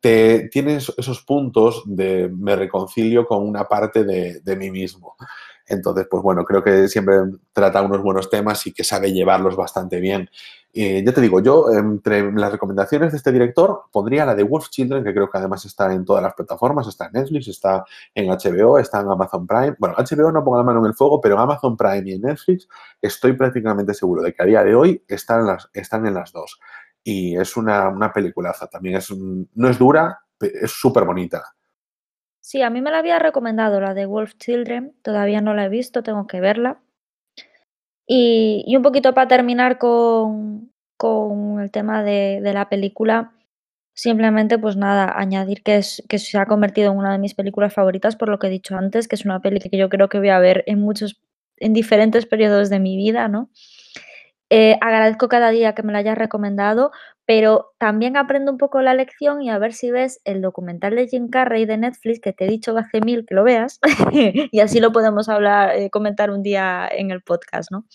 te, 0.00 0.48
tienes 0.48 0.92
esos 0.96 1.22
puntos 1.22 1.82
de 1.86 2.28
me 2.28 2.56
reconcilio 2.56 3.26
con 3.26 3.46
una 3.46 3.64
parte 3.64 4.04
de, 4.04 4.56
mí 4.56 4.70
mismo. 4.70 5.16
Entonces, 5.66 6.06
pues 6.10 6.22
bueno, 6.22 6.44
creo 6.44 6.64
que 6.64 6.88
siempre 6.88 7.16
trata 7.52 7.82
unos 7.82 8.02
buenos 8.02 8.28
temas 8.28 8.66
y 8.66 8.72
que 8.72 8.82
sabe 8.82 9.12
llevarlos 9.12 9.54
bastante 9.54 10.00
bien. 10.00 10.28
ya 10.74 11.12
te 11.12 11.20
digo, 11.20 11.40
yo 11.40 11.70
entre 11.70 12.32
las 12.32 12.50
recomendaciones 12.50 13.12
de 13.12 13.18
este 13.18 13.30
director 13.30 13.84
pondría 13.92 14.26
la 14.26 14.34
de 14.34 14.42
Wolf 14.42 14.68
Children, 14.68 15.04
que 15.04 15.14
creo 15.14 15.30
que 15.30 15.38
además 15.38 15.64
está 15.64 15.92
en 15.92 16.04
todas 16.04 16.24
las 16.24 16.34
plataformas, 16.34 16.88
está 16.88 17.06
en 17.06 17.12
Netflix, 17.12 17.48
está 17.48 17.84
en 18.14 18.28
HBO, 18.30 18.78
está 18.78 19.00
en 19.00 19.10
Amazon 19.10 19.46
Prime. 19.46 19.76
Bueno, 19.78 19.94
HBO 19.96 20.32
no 20.32 20.42
pongo 20.42 20.58
la 20.58 20.64
mano 20.64 20.80
en 20.80 20.86
el 20.86 20.94
fuego, 20.94 21.20
pero 21.20 21.36
en 21.36 21.42
Amazon 21.42 21.76
Prime 21.76 22.02
y 22.04 22.12
en 22.14 22.22
Netflix 22.22 22.68
estoy 23.00 23.34
prácticamente 23.34 23.94
seguro 23.94 24.22
de 24.22 24.34
que 24.34 24.42
a 24.42 24.46
día 24.46 24.64
de 24.64 24.74
hoy 24.74 25.04
están, 25.06 25.46
las, 25.46 25.70
están 25.72 26.04
en 26.04 26.14
las 26.14 26.32
dos 26.32 26.58
y 27.02 27.36
es 27.36 27.56
una, 27.56 27.88
una 27.88 28.12
peliculaza. 28.12 28.66
También 28.66 28.96
es, 28.96 29.10
no 29.10 29.68
es 29.68 29.78
dura, 29.78 30.20
es 30.40 30.70
súper 30.70 31.04
bonita. 31.04 31.42
Sí, 32.40 32.62
a 32.62 32.70
mí 32.70 32.80
me 32.80 32.90
la 32.90 32.98
había 32.98 33.18
recomendado 33.18 33.80
la 33.80 33.94
de 33.94 34.06
Wolf 34.06 34.34
Children, 34.38 34.94
todavía 35.02 35.40
no 35.40 35.54
la 35.54 35.66
he 35.66 35.68
visto, 35.68 36.02
tengo 36.02 36.26
que 36.26 36.40
verla. 36.40 36.80
Y, 38.06 38.64
y 38.66 38.76
un 38.76 38.82
poquito 38.82 39.14
para 39.14 39.28
terminar 39.28 39.78
con, 39.78 40.72
con 40.96 41.60
el 41.60 41.70
tema 41.70 42.02
de, 42.02 42.40
de, 42.42 42.52
la 42.52 42.68
película, 42.68 43.32
Simplemente, 44.00 44.58
pues 44.58 44.76
nada, 44.76 45.12
añadir 45.14 45.62
que, 45.62 45.76
es, 45.76 46.02
que 46.08 46.18
se 46.18 46.38
ha 46.38 46.46
convertido 46.46 46.90
en 46.90 46.96
una 46.96 47.12
de 47.12 47.18
mis 47.18 47.34
películas 47.34 47.74
favoritas, 47.74 48.16
por 48.16 48.30
lo 48.30 48.38
que 48.38 48.46
he 48.46 48.50
dicho 48.50 48.74
antes, 48.74 49.08
que 49.08 49.14
es 49.14 49.26
una 49.26 49.40
peli 49.40 49.60
que 49.60 49.76
yo 49.76 49.90
creo 49.90 50.08
que 50.08 50.18
voy 50.18 50.30
a 50.30 50.38
ver 50.38 50.64
en 50.66 50.80
muchos, 50.80 51.20
en 51.58 51.74
diferentes 51.74 52.24
periodos 52.24 52.70
de 52.70 52.78
mi 52.80 52.96
vida, 52.96 53.28
¿no? 53.28 53.50
Eh, 54.50 54.76
agradezco 54.80 55.28
cada 55.28 55.50
día 55.50 55.74
que 55.74 55.84
me 55.84 55.92
la 55.92 56.00
hayas 56.00 56.18
recomendado, 56.18 56.90
pero 57.24 57.72
también 57.78 58.16
aprendo 58.16 58.50
un 58.50 58.58
poco 58.58 58.82
la 58.82 58.94
lección 58.94 59.40
y 59.42 59.48
a 59.48 59.58
ver 59.58 59.72
si 59.72 59.92
ves 59.92 60.20
el 60.24 60.42
documental 60.42 60.96
de 60.96 61.06
Jim 61.06 61.30
Carrey 61.30 61.66
de 61.66 61.78
Netflix, 61.78 62.20
que 62.20 62.32
te 62.32 62.44
he 62.46 62.48
dicho 62.48 62.76
hace 62.76 63.00
mil 63.00 63.24
que 63.24 63.36
lo 63.36 63.44
veas, 63.44 63.78
y 64.12 64.60
así 64.60 64.80
lo 64.80 64.90
podemos 64.90 65.28
hablar, 65.28 65.76
eh, 65.76 65.88
comentar 65.88 66.30
un 66.30 66.42
día 66.42 66.88
en 66.90 67.12
el 67.12 67.22
podcast, 67.22 67.70
¿no? 67.70 67.86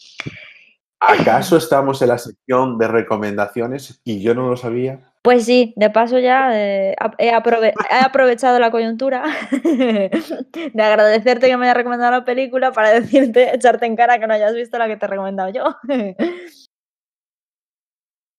¿Acaso 1.01 1.57
estamos 1.57 2.01
en 2.01 2.07
la 2.07 2.17
sección 2.17 2.77
de 2.77 2.87
recomendaciones 2.87 4.01
y 4.05 4.21
yo 4.21 4.33
no 4.33 4.49
lo 4.49 4.55
sabía? 4.55 5.11
Pues 5.25 5.43
sí, 5.43 5.73
de 5.75 5.89
paso 5.89 6.19
ya 6.19 6.51
eh, 6.53 6.95
he, 7.17 7.31
aprovechado 7.33 8.59
la 8.59 8.69
coyuntura 8.69 9.23
de 9.63 10.83
agradecerte 10.83 11.47
que 11.47 11.57
me 11.57 11.65
hayas 11.65 11.77
recomendado 11.77 12.11
la 12.11 12.23
película 12.23 12.71
para 12.71 12.91
decirte, 12.99 13.55
echarte 13.55 13.87
en 13.87 13.95
cara 13.95 14.19
que 14.19 14.27
no 14.27 14.35
hayas 14.35 14.53
visto 14.53 14.77
la 14.77 14.85
que 14.85 14.97
te 14.97 15.07
he 15.07 15.09
recomendado 15.09 15.49
yo. 15.49 15.63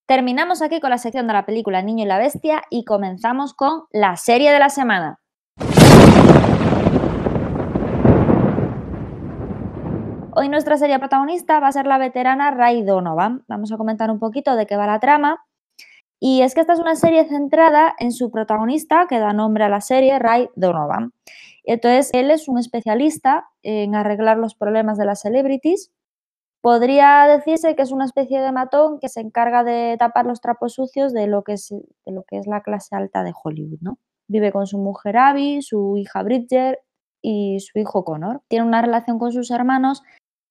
Terminamos 0.07 0.63
aquí 0.63 0.79
con 0.79 0.91
la 0.91 0.99
sección 0.99 1.27
de 1.27 1.33
la 1.33 1.45
película 1.45 1.83
Niño 1.83 2.05
y 2.05 2.07
la 2.07 2.19
Bestia 2.19 2.63
y 2.71 2.85
comenzamos 2.85 3.53
con 3.53 3.87
la 3.91 4.17
serie 4.17 4.53
de 4.53 4.61
la 4.61 4.69
semana. 4.69 5.19
Hoy 10.37 10.49
nuestra 10.49 10.77
serie 10.77 11.01
protagonista 11.01 11.59
va 11.59 11.67
a 11.67 11.73
ser 11.73 11.89
la 11.89 11.99
veterana 11.99 12.53
Ray 12.53 12.85
Donovan. 12.85 13.43
Vamos 13.49 13.73
a 13.73 13.77
comentar 13.77 14.09
un 14.09 14.21
poquito 14.21 14.55
de 14.55 14.67
qué 14.67 14.77
va 14.77 14.87
la 14.87 15.01
trama 15.01 15.46
y 16.19 16.43
es 16.43 16.55
que 16.55 16.63
esta 16.63 16.73
es 16.73 16.81
una 16.81 16.97
serie 16.97 17.27
centrada 17.29 17.95
en 17.99 18.13
su 18.13 18.31
protagonista, 18.31 19.07
que 19.09 19.19
da 19.19 19.33
nombre 19.33 19.65
a 19.65 19.69
la 19.69 19.81
serie, 19.81 20.19
Ray 20.19 20.49
Donovan. 20.57 21.13
Entonces, 21.65 22.11
él 22.15 22.31
es 22.31 22.49
un 22.49 22.59
especialista 22.59 23.49
en 23.63 23.95
arreglar 23.95 24.39
los 24.39 24.55
problemas 24.55 24.99
de 24.99 25.05
las 25.05 25.21
celebrities. 25.21 25.93
Podría 26.63 27.27
decirse 27.27 27.77
que 27.77 27.83
es 27.83 27.93
una 27.93 28.07
especie 28.07 28.41
de 28.41 28.53
matón 28.53 28.99
que 28.99 29.09
se 29.09 29.21
encarga 29.21 29.63
de 29.63 29.97
tapar 29.99 30.27
los 30.27 30.41
trapos 30.41 30.75
sucios 30.75 31.13
de 31.13 31.27
lo 31.27 31.43
que 31.43 31.55
es, 31.55 31.69
de 31.71 32.13
lo 32.13 32.23
que 32.23 32.39
es 32.39 32.47
la 32.47 32.63
clase 32.63 32.97
alta 32.97 33.23
de 33.23 33.33
Hollywood, 33.43 33.79
¿no? 33.81 33.99
Vive 34.29 34.53
con 34.53 34.67
su 34.67 34.79
mujer 34.79 35.17
Abby, 35.17 35.63
su 35.63 35.97
hija 35.97 36.23
Bridger 36.23 36.81
y 37.21 37.61
su 37.61 37.79
hijo 37.79 38.05
Connor. 38.05 38.43
Tiene 38.49 38.67
una 38.67 38.83
relación 38.83 39.19
con 39.19 39.33
sus 39.33 39.51
hermanos 39.51 40.03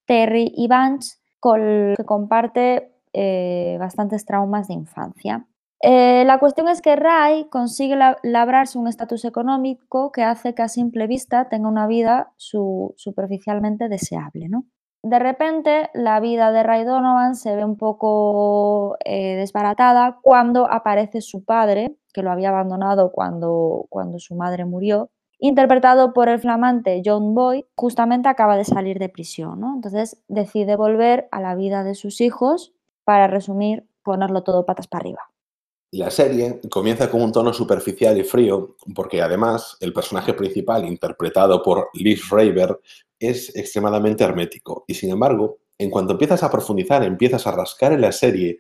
Terry 0.06 0.54
y 0.56 0.68
Vance, 0.68 1.18
con 1.40 1.96
que 1.98 2.06
comparte 2.06 2.94
eh, 3.14 3.78
bastantes 3.80 4.26
traumas 4.26 4.68
de 4.68 4.76
infancia. 4.76 5.46
Eh, 5.88 6.24
la 6.26 6.40
cuestión 6.40 6.68
es 6.68 6.82
que 6.82 6.96
Ray 6.96 7.46
consigue 7.52 7.96
labrarse 8.24 8.80
un 8.80 8.88
estatus 8.88 9.24
económico 9.24 10.12
que 10.12 10.24
hace 10.24 10.56
que 10.56 10.64
a 10.64 10.68
simple 10.68 11.06
vista 11.06 11.48
tenga 11.48 11.70
una 11.70 11.86
vida 11.86 12.34
superficialmente 12.38 13.88
deseable. 13.88 14.50
¿no? 14.50 14.66
De 15.04 15.20
repente, 15.20 15.92
la 15.94 16.20
vida 16.20 16.52
de 16.52 16.64
Ray 16.64 16.86
Donovan 16.86 17.36
se 17.36 17.56
ve 17.56 17.64
un 17.64 17.78
poco 17.78 18.98
eh, 19.06 19.36
desbaratada 19.36 20.18
cuando 20.24 20.66
aparece 20.66 21.22
su 21.22 21.46
padre, 21.46 21.96
que 22.12 22.24
lo 22.24 22.32
había 22.32 22.50
abandonado 22.50 23.12
cuando, 23.12 23.88
su 24.18 24.34
madre 24.34 24.66
murió, 24.66 25.12
interpretado 25.38 26.14
por 26.14 26.30
el 26.30 26.40
flamante 26.40 27.04
John 27.06 27.36
Boy, 27.36 27.68
justamente 27.76 28.28
acaba 28.28 28.58
de 28.58 28.66
salir 28.66 28.98
de 28.98 29.10
prisión. 29.10 29.60
¿no? 29.60 29.76
Entonces 29.76 30.20
decide 30.30 30.78
volver 30.78 31.28
a 31.32 31.42
la 31.42 31.54
vida 31.54 31.84
de 31.84 31.94
sus 31.94 32.22
hijos 32.22 32.74
para 33.04 33.28
resumir, 33.28 33.88
ponerlo 34.02 34.42
todo 34.42 34.66
patas 34.66 34.88
para 34.88 35.02
arriba. 35.02 35.35
La 35.92 36.10
serie 36.10 36.60
comienza 36.70 37.10
con 37.10 37.22
un 37.22 37.32
tono 37.32 37.54
superficial 37.54 38.18
y 38.18 38.24
frío, 38.24 38.76
porque 38.94 39.22
además 39.22 39.78
el 39.80 39.94
personaje 39.94 40.34
principal, 40.34 40.86
interpretado 40.86 41.62
por 41.64 41.90
Liz 41.94 42.30
Raver, 42.30 42.80
es 43.20 43.56
extremadamente 43.56 44.24
hermético. 44.24 44.84
Y 44.88 44.94
sin 44.94 45.12
embargo, 45.12 45.60
en 45.78 45.90
cuanto 45.90 46.14
empiezas 46.14 46.44
a 46.44 46.52
profundizar, 46.52 47.04
empiezas 47.04 47.48
a 47.48 47.52
rascar 47.52 47.94
en 47.94 48.02
la 48.02 48.12
serie, 48.12 48.60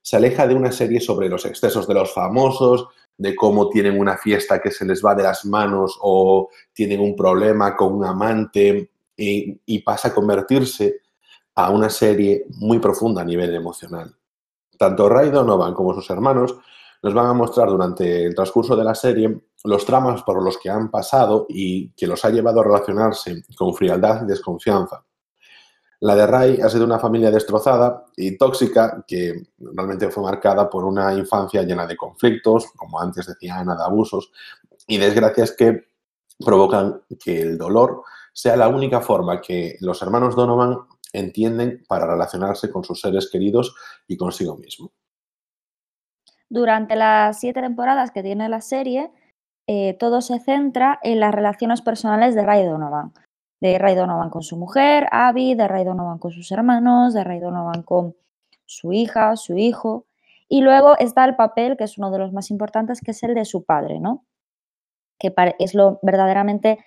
se 0.00 0.16
aleja 0.16 0.46
de 0.46 0.54
una 0.54 0.70
serie 0.70 1.00
sobre 1.00 1.28
los 1.28 1.44
excesos 1.44 1.88
de 1.88 1.94
los 1.94 2.12
famosos, 2.12 2.88
de 3.18 3.34
cómo 3.34 3.68
tienen 3.68 3.98
una 3.98 4.16
fiesta 4.18 4.60
que 4.60 4.70
se 4.70 4.84
les 4.84 5.04
va 5.04 5.14
de 5.14 5.22
las 5.22 5.44
manos 5.44 5.98
o 6.02 6.50
tienen 6.72 7.00
un 7.00 7.16
problema 7.16 7.74
con 7.74 7.94
un 7.94 8.04
amante 8.04 8.90
y, 9.16 9.58
y 9.64 9.78
pasa 9.80 10.08
a 10.08 10.14
convertirse 10.14 11.00
a 11.54 11.70
una 11.70 11.88
serie 11.88 12.44
muy 12.50 12.78
profunda 12.78 13.22
a 13.22 13.24
nivel 13.24 13.54
emocional. 13.54 14.14
Tanto 14.78 15.08
Ray 15.08 15.30
Donovan 15.30 15.74
como 15.74 15.94
sus 15.94 16.08
hermanos 16.10 16.56
nos 17.02 17.14
van 17.14 17.26
a 17.26 17.34
mostrar 17.34 17.68
durante 17.68 18.24
el 18.24 18.34
transcurso 18.34 18.74
de 18.74 18.84
la 18.84 18.94
serie 18.94 19.40
los 19.64 19.84
tramas 19.84 20.22
por 20.22 20.42
los 20.42 20.58
que 20.58 20.70
han 20.70 20.90
pasado 20.90 21.46
y 21.48 21.90
que 21.92 22.06
los 22.06 22.24
ha 22.24 22.30
llevado 22.30 22.60
a 22.60 22.64
relacionarse 22.64 23.44
con 23.56 23.74
frialdad 23.74 24.22
y 24.22 24.26
desconfianza. 24.26 25.04
La 26.00 26.14
de 26.14 26.26
Ray 26.26 26.60
ha 26.60 26.68
sido 26.68 26.84
una 26.84 26.98
familia 26.98 27.30
destrozada 27.30 28.04
y 28.16 28.36
tóxica 28.36 29.02
que 29.06 29.46
realmente 29.58 30.10
fue 30.10 30.22
marcada 30.22 30.68
por 30.68 30.84
una 30.84 31.14
infancia 31.14 31.62
llena 31.62 31.86
de 31.86 31.96
conflictos, 31.96 32.66
como 32.76 33.00
antes 33.00 33.26
decía 33.26 33.56
Ana, 33.56 33.76
de 33.76 33.84
abusos 33.84 34.30
y 34.86 34.98
desgracias 34.98 35.52
que 35.52 35.86
provocan 36.44 37.02
que 37.18 37.40
el 37.40 37.56
dolor 37.56 38.02
sea 38.32 38.56
la 38.56 38.68
única 38.68 39.00
forma 39.00 39.40
que 39.40 39.76
los 39.80 40.02
hermanos 40.02 40.36
Donovan 40.36 40.76
entienden 41.12 41.84
para 41.88 42.06
relacionarse 42.06 42.70
con 42.70 42.84
sus 42.84 43.00
seres 43.00 43.30
queridos 43.30 43.74
y 44.06 44.16
consigo 44.16 44.56
mismo. 44.56 44.92
Durante 46.48 46.94
las 46.94 47.40
siete 47.40 47.60
temporadas 47.60 48.10
que 48.10 48.22
tiene 48.22 48.48
la 48.48 48.60
serie, 48.60 49.10
eh, 49.66 49.94
todo 49.94 50.20
se 50.20 50.38
centra 50.38 51.00
en 51.02 51.18
las 51.18 51.34
relaciones 51.34 51.82
personales 51.82 52.34
de 52.34 52.44
Ray 52.44 52.64
Donovan. 52.64 53.12
De 53.60 53.78
Ray 53.78 53.94
Donovan 53.94 54.30
con 54.30 54.42
su 54.42 54.56
mujer, 54.56 55.08
Abby, 55.10 55.54
de 55.54 55.66
Ray 55.66 55.84
Donovan 55.84 56.18
con 56.18 56.30
sus 56.30 56.52
hermanos, 56.52 57.14
de 57.14 57.24
Ray 57.24 57.40
Donovan 57.40 57.82
con 57.82 58.14
su 58.64 58.92
hija, 58.92 59.34
su 59.36 59.56
hijo. 59.56 60.06
Y 60.48 60.60
luego 60.60 60.96
está 60.98 61.24
el 61.24 61.34
papel, 61.34 61.76
que 61.76 61.84
es 61.84 61.98
uno 61.98 62.10
de 62.10 62.18
los 62.18 62.32
más 62.32 62.50
importantes, 62.50 63.00
que 63.00 63.10
es 63.10 63.22
el 63.24 63.34
de 63.34 63.44
su 63.44 63.64
padre, 63.64 63.98
¿no? 63.98 64.24
Que 65.18 65.34
es 65.58 65.74
lo 65.74 65.98
verdaderamente 66.02 66.78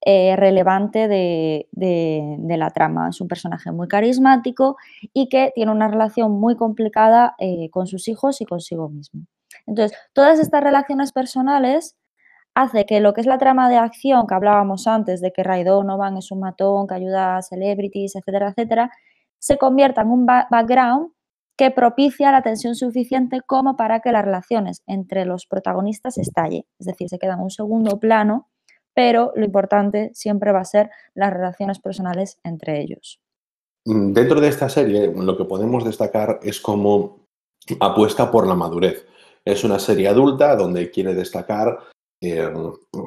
eh, 0.00 0.36
relevante 0.36 1.08
de, 1.08 1.66
la 2.56 2.70
trama. 2.70 3.08
Es 3.08 3.20
un 3.20 3.28
personaje 3.28 3.72
muy 3.72 3.88
carismático 3.88 4.76
y 5.12 5.28
que 5.28 5.52
tiene 5.54 5.72
una 5.72 5.88
relación 5.88 6.32
muy 6.32 6.56
complicada 6.56 7.34
eh, 7.38 7.68
con 7.70 7.86
sus 7.86 8.08
hijos 8.08 8.40
y 8.40 8.44
consigo 8.44 8.88
mismo. 8.88 9.22
Entonces, 9.66 9.96
todas 10.12 10.38
estas 10.38 10.62
relaciones 10.62 11.12
personales 11.12 11.96
hace 12.54 12.86
que 12.86 13.00
lo 13.00 13.12
que 13.12 13.20
es 13.20 13.26
la 13.26 13.38
trama 13.38 13.68
de 13.68 13.76
acción 13.76 14.26
que 14.26 14.34
hablábamos 14.34 14.86
antes, 14.86 15.20
de 15.20 15.32
que 15.32 15.42
Ray 15.42 15.64
Donovan 15.64 16.16
es 16.16 16.30
un 16.30 16.40
matón 16.40 16.86
que 16.86 16.94
ayuda 16.94 17.36
a 17.36 17.42
celebrities, 17.42 18.16
etcétera, 18.16 18.48
etcétera, 18.50 18.90
se 19.38 19.58
convierta 19.58 20.02
en 20.02 20.10
un 20.10 20.26
background 20.26 21.12
que 21.56 21.70
propicia 21.72 22.30
la 22.32 22.42
tensión 22.42 22.76
suficiente 22.76 23.40
como 23.42 23.76
para 23.76 24.00
que 24.00 24.12
las 24.12 24.24
relaciones 24.24 24.82
entre 24.86 25.24
los 25.24 25.46
protagonistas 25.46 26.18
estalle. 26.18 26.66
Es 26.78 26.86
decir, 26.86 27.08
se 27.08 27.18
queda 27.18 27.34
en 27.34 27.40
un 27.40 27.50
segundo 27.50 27.98
plano 27.98 28.48
pero 28.98 29.30
lo 29.36 29.44
importante 29.44 30.10
siempre 30.12 30.50
va 30.50 30.58
a 30.58 30.64
ser 30.64 30.90
las 31.14 31.32
relaciones 31.32 31.78
personales 31.78 32.36
entre 32.42 32.80
ellos. 32.80 33.20
Mm, 33.86 34.12
dentro 34.12 34.40
de 34.40 34.48
esta 34.48 34.68
serie, 34.68 35.12
lo 35.14 35.36
que 35.36 35.44
podemos 35.44 35.84
destacar 35.84 36.40
es 36.42 36.60
cómo 36.60 37.20
apuesta 37.78 38.28
por 38.28 38.44
la 38.44 38.56
madurez. 38.56 39.06
Es 39.44 39.62
una 39.62 39.78
serie 39.78 40.08
adulta 40.08 40.56
donde 40.56 40.90
quiere 40.90 41.14
destacar 41.14 41.78
eh, 42.20 42.50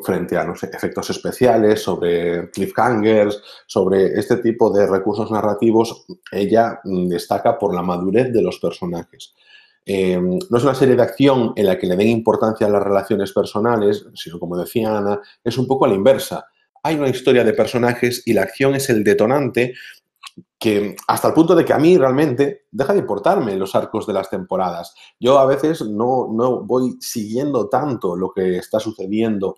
frente 0.05 0.37
a 0.37 0.49
efectos 0.49 1.09
especiales, 1.09 1.83
sobre 1.83 2.49
cliffhangers, 2.51 3.43
sobre 3.67 4.17
este 4.17 4.37
tipo 4.37 4.71
de 4.71 4.87
recursos 4.87 5.29
narrativos, 5.29 6.05
ella 6.31 6.79
mm, 6.85 7.09
destaca 7.09 7.59
por 7.59 7.75
la 7.75 7.81
madurez 7.81 8.31
de 8.31 8.41
los 8.41 8.59
personajes. 8.59 9.35
Em, 9.86 10.38
no 10.49 10.57
es 10.57 10.63
una 10.63 10.75
serie 10.75 10.95
de 10.95 11.01
acción 11.01 11.53
en 11.55 11.65
la 11.65 11.77
que 11.77 11.88
le 11.88 11.95
den 11.95 12.09
importancia 12.09 12.67
a 12.67 12.69
las 12.69 12.84
relaciones 12.84 13.32
personales, 13.34 14.05
sino 14.13 14.39
como 14.39 14.57
decía 14.57 14.97
Ana, 14.97 15.19
es 15.43 15.57
un 15.57 15.67
poco 15.67 15.86
a 15.86 15.88
la 15.88 15.95
inversa. 15.95 16.45
Hay 16.84 16.95
una 16.95 17.09
historia 17.09 17.43
de 17.43 17.53
personajes 17.53 18.23
y 18.25 18.34
la 18.34 18.43
acción 18.43 18.75
es 18.75 18.89
el 18.89 19.03
detonante 19.03 19.73
que 20.59 20.95
hasta 21.07 21.29
el 21.29 21.34
punto 21.34 21.55
de 21.55 21.65
que 21.65 21.73
a 21.73 21.79
mí 21.79 21.97
realmente 21.97 22.65
deja 22.71 22.93
de 22.93 22.99
importarme 22.99 23.55
los 23.55 23.73
arcos 23.73 24.05
de 24.05 24.13
las 24.13 24.29
temporadas. 24.29 24.93
Yo 25.19 25.39
a 25.39 25.45
veces 25.47 25.82
no, 25.82 26.27
voy 26.63 26.97
siguiendo 26.99 27.67
tanto 27.67 28.15
lo 28.15 28.32
que 28.32 28.57
está 28.57 28.79
sucediendo 28.79 29.57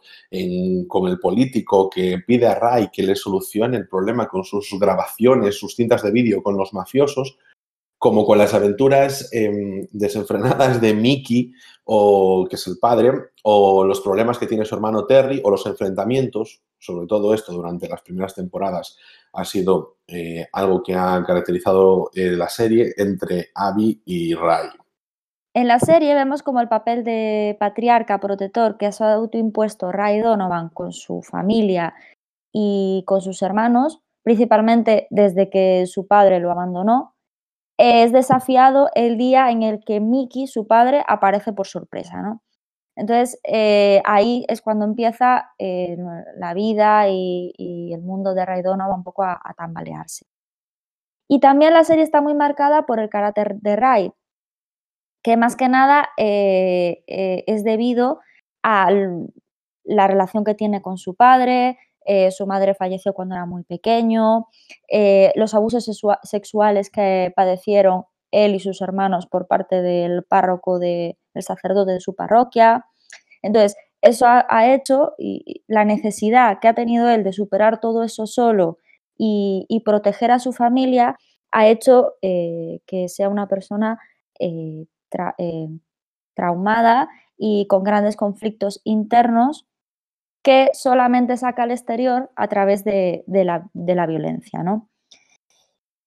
con 0.88 1.07
el 1.09 1.19
político 1.19 1.89
que 1.89 2.19
pide 2.26 2.47
a 2.47 2.55
Ray 2.55 2.89
que 2.91 3.03
le 3.03 3.15
solucione 3.15 3.78
el 3.78 3.88
problema 3.88 4.28
con 4.28 4.45
sus 4.45 4.69
grabaciones, 4.80 5.59
sus 5.59 5.76
cintas 5.76 6.01
de 6.03 6.11
vídeo 6.11 6.41
con 6.41 6.55
los 6.55 6.74
mafiosos, 6.74 7.38
como 8.04 8.26
con 8.26 8.38
las 8.38 8.54
aventuras 8.54 9.30
em, 9.32 9.88
desenfrenadas 9.93 10.82
de 10.82 10.93
Mickey, 10.93 11.54
o, 11.86 12.45
que 12.49 12.58
es 12.58 12.68
el 12.68 12.78
padre, 12.78 13.14
o 13.43 13.86
los 13.86 14.01
problemas 14.01 14.38
que 14.38 14.45
tiene 14.45 14.66
su 14.66 14.76
hermano 14.76 15.06
Terry, 15.06 15.39
o 15.41 15.49
los 15.49 15.66
enfrentamientos, 15.68 16.62
sobre 16.78 17.08
todo 17.08 17.34
esto 17.34 17.54
durante 17.54 17.88
las 17.88 18.01
primeras 18.01 18.36
temporadas, 18.36 18.97
ha 19.32 19.45
sido 19.45 19.99
eh, 20.06 20.45
algo 20.51 20.84
que 20.84 20.93
ha 20.95 21.24
caracterizado 21.26 22.10
eh, 22.14 22.32
la 22.32 22.49
serie 22.49 22.93
entre 22.97 23.51
Abby 23.56 24.01
y 24.04 24.34
Ray. 24.34 24.68
En 25.54 25.70
la 25.70 25.80
serie 25.80 26.14
vemos 26.14 26.43
como 26.43 26.60
el 26.60 26.68
papel 26.68 27.06
de 27.06 27.56
patriarca 27.58 28.20
protector 28.20 28.76
que 28.78 28.88
ha 28.88 29.14
autoimpuesto 29.14 29.93
Ray 29.93 30.20
Donovan 30.20 30.68
con 30.68 30.91
su 30.91 31.22
familia 31.22 31.93
y 32.51 33.04
con 33.06 33.22
sus 33.22 33.41
hermanos, 33.41 34.01
principalmente 34.24 35.08
desde 35.10 35.49
que 35.49 35.86
su 35.88 36.06
padre 36.06 36.41
lo 36.41 36.51
abandonó, 36.51 37.12
es 37.78 38.11
desafiado 38.11 38.89
el 38.95 39.17
día 39.17 39.49
en 39.51 39.63
el 39.63 39.84
que 39.84 39.99
Mickey, 39.99 40.47
su 40.47 40.67
padre, 40.67 41.03
aparece 41.07 41.53
por 41.53 41.67
sorpresa, 41.67 42.21
¿no? 42.21 42.41
Entonces, 42.95 43.39
eh, 43.43 44.01
ahí 44.05 44.45
es 44.47 44.61
cuando 44.61 44.86
empieza 44.86 45.51
eh, 45.57 45.97
la 46.38 46.53
vida 46.53 47.09
y, 47.09 47.91
el 47.93 48.01
mundo 48.01 48.34
de 48.36 48.45
Ray 48.45 48.61
Donovan 48.61 48.99
un 48.99 49.03
poco 49.03 49.24
a, 49.24 49.39
tambalearse. 49.57 50.26
Y 51.28 51.39
también 51.39 51.74
la 51.74 51.84
serie 51.84 52.03
está 52.03 52.21
muy 52.21 52.36
marcada 52.36 52.86
por 52.86 52.99
el 52.99 53.09
carácter 53.09 53.55
de 53.55 53.76
Ray, 53.76 54.11
que 55.24 55.38
más 55.38 55.55
que 55.55 55.69
nada 55.69 56.09
eh, 56.17 57.03
es 57.07 57.63
debido 57.63 58.19
a 58.63 58.91
la 59.84 60.07
relación 60.07 60.43
que 60.43 60.55
tiene 60.55 60.82
con 60.82 60.97
su 60.97 61.15
padre, 61.15 61.78
su 62.32 62.47
madre 62.47 62.76
falleció 62.76 63.14
cuando 63.14 63.36
era 63.36 63.45
muy 63.45 63.64
pequeño, 63.64 64.47
los 65.36 65.54
abusos 65.54 65.89
sexuales 66.24 66.89
que 66.89 67.32
padecieron 67.36 68.06
él 68.32 68.56
y 68.56 68.60
sus 68.60 68.82
hermanos 68.82 69.28
por 69.28 69.47
parte 69.47 69.82
del 69.82 70.24
párroco, 70.24 70.80
del 70.80 71.16
sacerdote 71.39 71.93
de 71.93 71.99
su 71.99 72.16
parroquia. 72.16 72.86
Entonces, 73.41 73.76
eso 74.04 74.26
ha, 74.28 74.74
hecho 74.74 75.14
y 75.18 75.64
la 75.66 75.86
necesidad 75.86 76.60
que 76.60 76.68
ha 76.68 76.74
tenido 76.74 77.10
él 77.10 77.24
de 77.24 77.32
superar 77.32 77.80
todo 77.80 78.04
eso 78.04 78.28
solo 78.28 78.80
y, 79.18 79.82
proteger 79.86 80.32
a 80.32 80.39
su 80.39 80.51
familia 80.51 81.18
ha 81.51 81.68
hecho 81.68 82.16
eh, 82.22 82.82
que 82.86 83.08
sea 83.08 83.30
una 83.30 83.47
persona 83.47 83.99
eh, 84.39 84.88
eh, 85.38 85.68
traumada 86.34 87.08
y 87.38 87.66
con 87.68 87.84
grandes 87.84 88.18
conflictos 88.18 88.82
internos 88.84 89.68
que 90.43 90.69
solamente 90.73 91.37
saca 91.37 91.63
al 91.63 91.71
exterior 91.71 92.29
a 92.35 92.47
través 92.47 92.83
de, 92.83 93.23
la, 93.25 94.05
violencia, 94.05 94.61
¿no? 94.61 94.89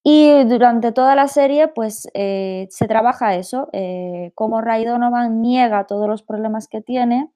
Y 0.05 0.45
durante 0.45 0.93
toda 0.93 1.17
la 1.17 1.27
serie, 1.27 1.69
pues 1.69 2.09
eh, 2.15 2.69
se 2.71 2.87
trabaja 2.87 3.35
eso, 3.35 3.69
eh, 3.73 4.31
cómo 4.35 4.61
Ray 4.61 4.85
Donovan 4.85 5.41
niega 5.41 5.87
todos 5.87 6.07
los 6.07 6.23
problemas 6.23 6.69
que 6.69 6.81
tiene, 6.81 7.33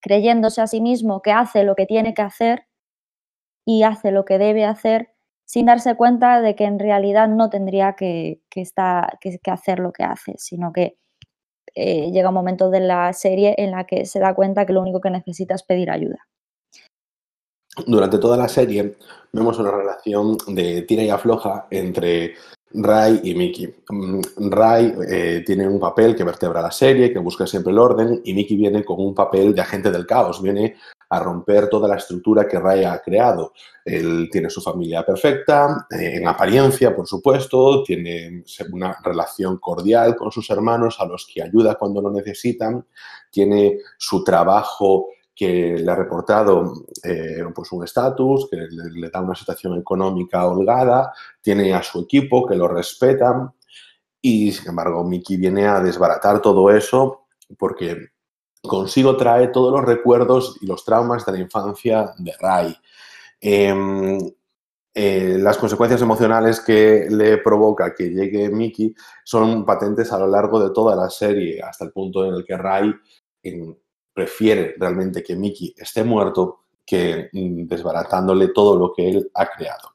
creyéndose 0.00 0.60
a 0.60 0.66
sí 0.66 0.80
mismo 0.80 1.22
que 1.22 1.32
hace 1.32 1.64
lo 1.64 1.74
que 1.74 1.86
tiene 1.86 2.12
que 2.14 2.22
hacer 2.22 2.66
y 3.64 3.84
hace 3.84 4.10
lo 4.10 4.24
que 4.24 4.38
debe 4.38 4.64
hacer, 4.64 5.12
sin 5.44 5.66
darse 5.66 5.94
cuenta 5.96 6.40
de 6.40 6.54
que 6.56 6.64
en 6.64 6.78
realidad 6.78 7.28
no 7.28 7.48
tendría 7.48 7.94
que, 7.94 8.40
hacer 9.46 9.78
lo 9.78 9.92
que 9.92 10.04
hace, 10.04 10.34
sino 10.36 10.72
que 10.72 10.98
eh, 11.74 12.10
llega 12.10 12.28
un 12.28 12.34
momento 12.34 12.70
de 12.70 12.80
la 12.80 13.12
serie 13.12 13.54
en 13.58 13.70
la 13.70 13.84
que 13.84 14.06
se 14.06 14.18
da 14.18 14.34
cuenta 14.34 14.66
que 14.66 14.72
lo 14.72 14.82
único 14.82 15.00
que 15.00 15.10
necesita 15.10 15.54
es 15.54 15.62
pedir 15.62 15.90
ayuda. 15.90 16.26
Durante 17.86 18.18
toda 18.18 18.36
la 18.36 18.48
serie 18.48 18.96
vemos 19.32 19.58
una 19.58 19.70
relación 19.70 20.38
de 20.48 20.82
tira 20.82 21.02
y 21.02 21.10
afloja 21.10 21.66
entre 21.70 22.34
Ray 22.72 23.20
y 23.22 23.34
Mickey. 23.34 23.74
Mm, 23.88 24.20
Ray 24.50 24.94
eh, 25.08 25.42
tiene 25.44 25.68
un 25.68 25.78
papel 25.78 26.16
que 26.16 26.24
vertebra 26.24 26.62
la 26.62 26.70
serie, 26.70 27.12
que 27.12 27.18
busca 27.18 27.46
siempre 27.46 27.72
el 27.72 27.78
orden, 27.78 28.20
y 28.24 28.34
Mickey 28.34 28.56
viene 28.56 28.84
con 28.84 29.00
un 29.00 29.14
papel 29.14 29.54
de 29.54 29.60
agente 29.60 29.90
del 29.90 30.06
caos, 30.06 30.42
viene 30.42 30.76
a 31.08 31.20
romper 31.20 31.68
toda 31.68 31.88
la 31.88 31.96
estructura 31.96 32.46
que 32.46 32.58
Ray 32.58 32.84
ha 32.84 33.00
creado. 33.00 33.52
Él 33.84 34.28
tiene 34.30 34.50
su 34.50 34.60
familia 34.60 35.04
perfecta, 35.04 35.86
eh, 35.90 36.16
en 36.16 36.26
apariencia, 36.26 36.94
por 36.94 37.06
supuesto, 37.06 37.82
tiene 37.82 38.44
una 38.72 38.96
relación 39.02 39.58
cordial 39.58 40.16
con 40.16 40.32
sus 40.32 40.48
hermanos, 40.50 40.96
a 40.98 41.06
los 41.06 41.26
que 41.32 41.42
ayuda 41.42 41.76
cuando 41.76 42.02
lo 42.02 42.10
necesitan, 42.10 42.84
tiene 43.30 43.78
su 43.96 44.24
trabajo 44.24 45.08
que 45.36 45.76
le 45.78 45.92
ha 45.92 45.94
reportado 45.94 46.86
eh, 47.04 47.44
pues 47.54 47.70
un 47.70 47.84
estatus, 47.84 48.48
que 48.50 48.56
le, 48.56 49.10
da 49.10 49.20
una 49.20 49.34
situación 49.34 49.78
económica 49.78 50.46
holgada, 50.46 51.12
tiene 51.42 51.74
a 51.74 51.82
su 51.82 52.00
equipo 52.00 52.46
que 52.46 52.56
lo 52.56 52.66
respetan 52.66 53.52
y, 54.20 54.50
sin 54.50 54.70
embargo, 54.70 55.04
Mickey 55.04 55.36
viene 55.36 55.66
a 55.66 55.80
desbaratar 55.80 56.40
todo 56.40 56.70
eso 56.70 57.26
porque 57.58 58.08
consigo 58.66 59.16
trae 59.16 59.48
todos 59.48 59.72
los 59.72 59.84
recuerdos 59.84 60.58
y 60.60 60.66
los 60.66 60.84
traumas 60.84 61.24
de 61.24 61.32
la 61.32 61.38
infancia 61.38 62.12
de 62.18 62.32
Ray. 62.38 62.76
Em, 63.40 64.18
eh, 64.94 65.36
las 65.38 65.58
consecuencias 65.58 66.00
emocionales 66.00 66.60
que 66.60 67.06
le 67.10 67.38
provoca 67.38 67.94
que 67.94 68.08
llegue 68.08 68.48
Mickey 68.48 68.94
son 69.24 69.64
patentes 69.66 70.10
a 70.12 70.18
lo 70.18 70.26
largo 70.26 70.58
de 70.58 70.72
toda 70.72 70.96
la 70.96 71.10
serie, 71.10 71.60
hasta 71.62 71.84
el 71.84 71.92
punto 71.92 72.24
en 72.24 72.34
el 72.34 72.44
que 72.44 72.56
Ray, 72.56 72.94
en, 73.42 73.78
prefiere 74.16 74.74
realmente 74.78 75.22
que 75.22 75.36
Mickey 75.36 75.74
esté 75.76 76.02
muerto 76.02 76.60
que 76.86 77.28
mm, 77.32 77.66
desbaratándole 77.66 78.48
todo 78.48 78.78
lo 78.78 78.92
que 78.94 79.08
él 79.08 79.30
ha 79.34 79.46
creado. 79.46 79.90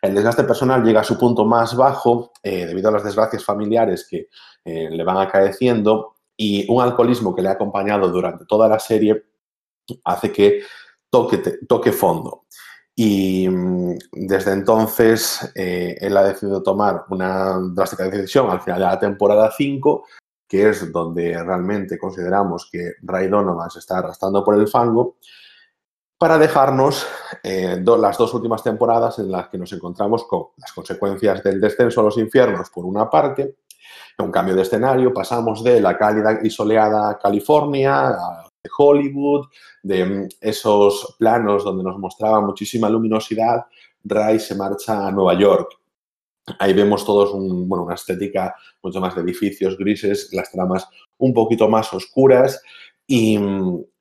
El 0.00 0.14
desgaste 0.14 0.44
personal 0.44 0.84
llega 0.84 1.00
a 1.00 1.04
su 1.04 1.18
punto 1.18 1.44
más 1.44 1.74
bajo 1.74 2.32
eh, 2.42 2.66
debido 2.66 2.90
a 2.90 2.92
las 2.92 3.04
desgracias 3.04 3.42
familiares 3.44 4.06
que 4.08 4.28
eh, 4.64 4.88
le 4.90 5.02
van 5.02 5.16
acaeciendo 5.16 6.15
y 6.36 6.70
un 6.70 6.82
alcoholismo 6.82 7.34
que 7.34 7.42
le 7.42 7.48
ha 7.48 7.52
acompañado 7.52 8.08
durante 8.08 8.44
toda 8.44 8.68
la 8.68 8.78
serie 8.78 9.24
hace 10.04 10.32
que 10.32 10.62
toque, 11.10 11.38
toque 11.68 11.92
fondo. 11.92 12.44
Y 12.94 13.48
mm, 13.48 13.98
desde 14.12 14.52
entonces 14.52 15.50
eh, 15.54 15.96
él 16.00 16.16
ha 16.16 16.24
decidido 16.24 16.62
tomar 16.62 17.04
una 17.10 17.58
drástica 17.74 18.08
decisión 18.08 18.50
al 18.50 18.60
final 18.60 18.80
de 18.80 18.86
la 18.86 18.98
temporada 18.98 19.50
5 19.56 20.04
que 20.48 20.68
es 20.68 20.92
donde 20.92 21.42
realmente 21.42 21.98
consideramos 21.98 22.68
que 22.70 22.92
Ray 23.02 23.28
Donovan 23.28 23.70
se 23.70 23.80
está 23.80 23.98
arrastrando 23.98 24.44
por 24.44 24.54
el 24.54 24.68
fango, 24.68 25.16
para 26.18 26.38
dejarnos 26.38 27.06
eh, 27.42 27.82
las 27.84 28.16
dos 28.16 28.32
últimas 28.32 28.62
temporadas 28.62 29.18
en 29.18 29.30
las 29.30 29.48
que 29.48 29.58
nos 29.58 29.72
encontramos 29.72 30.24
con 30.24 30.46
las 30.56 30.72
consecuencias 30.72 31.42
del 31.42 31.60
descenso 31.60 32.00
a 32.00 32.04
los 32.04 32.16
infiernos, 32.16 32.70
por 32.70 32.86
una 32.86 33.10
parte, 33.10 33.56
un 34.18 34.30
cambio 34.30 34.54
de 34.54 34.62
escenario, 34.62 35.12
pasamos 35.12 35.62
de 35.62 35.80
la 35.80 35.96
cálida 35.96 36.40
y 36.42 36.50
soleada 36.50 37.18
California 37.18 38.08
a 38.08 38.50
Hollywood, 38.78 39.46
de 39.82 40.04
mm, 40.04 40.28
esos 40.40 41.16
planos 41.18 41.64
donde 41.64 41.84
nos 41.84 41.98
mostraba 41.98 42.40
muchísima 42.40 42.88
luminosidad, 42.88 43.66
Ray 44.04 44.38
se 44.38 44.54
marcha 44.54 45.06
a 45.06 45.10
Nueva 45.10 45.34
York. 45.38 45.68
Ahí 46.60 46.72
vemos 46.72 47.04
todos 47.04 47.32
una 47.34 47.94
estética 47.94 48.54
mucho 48.80 49.00
más 49.00 49.16
de 49.16 49.22
edificios 49.22 49.76
grises, 49.76 50.28
las 50.32 50.50
tramas 50.52 50.86
un 51.18 51.34
poquito 51.34 51.68
más 51.68 51.92
oscuras 51.92 52.62
y, 53.08 53.38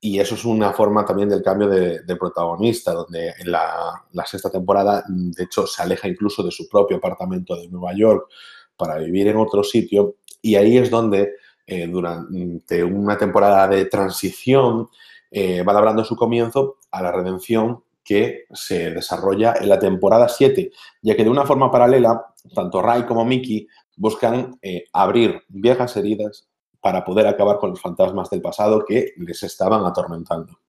eso 0.02 0.36
es 0.36 0.46
una 0.46 0.72
forma 0.74 1.06
también 1.06 1.30
del 1.30 1.44
cambio 1.44 1.68
de, 1.68 2.16
protagonista, 2.16 2.94
donde 2.94 3.34
en 3.40 3.52
la, 3.52 4.04
sexta 4.26 4.50
temporada, 4.50 5.04
de 5.08 5.44
hecho, 5.44 5.68
se 5.68 5.82
aleja 5.82 6.08
incluso 6.08 6.44
de 6.44 6.52
su 6.52 6.68
propio 6.68 6.98
apartamento 6.98 7.56
de 7.56 7.68
Nueva 7.68 7.94
York 7.96 8.28
para 8.78 8.98
vivir 8.98 9.28
en 9.28 9.38
otro 9.38 9.64
sitio 9.64 10.16
y 10.42 10.56
ahí 10.56 10.78
es 10.78 10.90
donde 10.90 11.34
eh, 11.66 11.88
durante 11.88 12.84
una 12.84 13.18
temporada 13.18 13.68
de 13.68 13.86
transición 13.86 14.88
eh, 15.32 15.64
va 15.64 15.74
labrando 15.74 16.04
su 16.04 16.16
comienzo 16.16 16.78
a 16.92 17.02
la 17.02 17.12
redención 17.12 17.84
que 18.04 18.46
se 18.54 18.92
desarrolla 18.92 19.56
en 19.60 19.68
la 19.68 19.80
temporada 19.80 20.30
7, 20.30 20.72
ya 21.02 21.16
que 21.16 21.24
de 21.24 21.30
una 21.30 21.46
forma 21.46 21.72
paralela, 21.72 22.28
tanto 22.54 22.82
Ray 22.82 23.04
como 23.04 23.26
Mickey 23.26 23.68
buscan 23.98 24.60
eh, 24.62 24.86
abrir 24.94 25.42
viejas 25.48 25.98
heridas 25.98 26.48
para 26.80 27.04
poder 27.04 27.26
acabar 27.26 27.58
con 27.58 27.72
los 27.72 27.82
fantasmas 27.82 28.30
del 28.30 28.44
pasado 28.44 28.86
que 28.86 29.14
les 29.18 29.42
estaban 29.42 29.84
atormentando. 29.86 30.60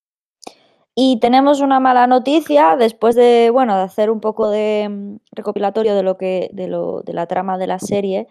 Y 0.99 1.21
tenemos 1.21 1.61
una 1.61 1.79
mala 1.79 2.07
noticia 2.07 2.75
después 2.75 3.15
de, 3.15 3.51
bueno, 3.51 3.77
de 3.77 3.83
hacer 3.83 4.11
un 4.11 4.21
poco 4.21 4.49
de 4.49 4.89
mm, 4.89 5.17
recopilatorio 5.33 5.95
de 5.95 6.03
lo 6.03 6.17
que, 6.17 6.49
de, 6.55 6.69
lo, 6.69 7.03
de 7.03 7.13
la 7.13 7.27
trama 7.27 7.59
de 7.59 7.67
la 7.67 7.79
serie. 7.79 8.29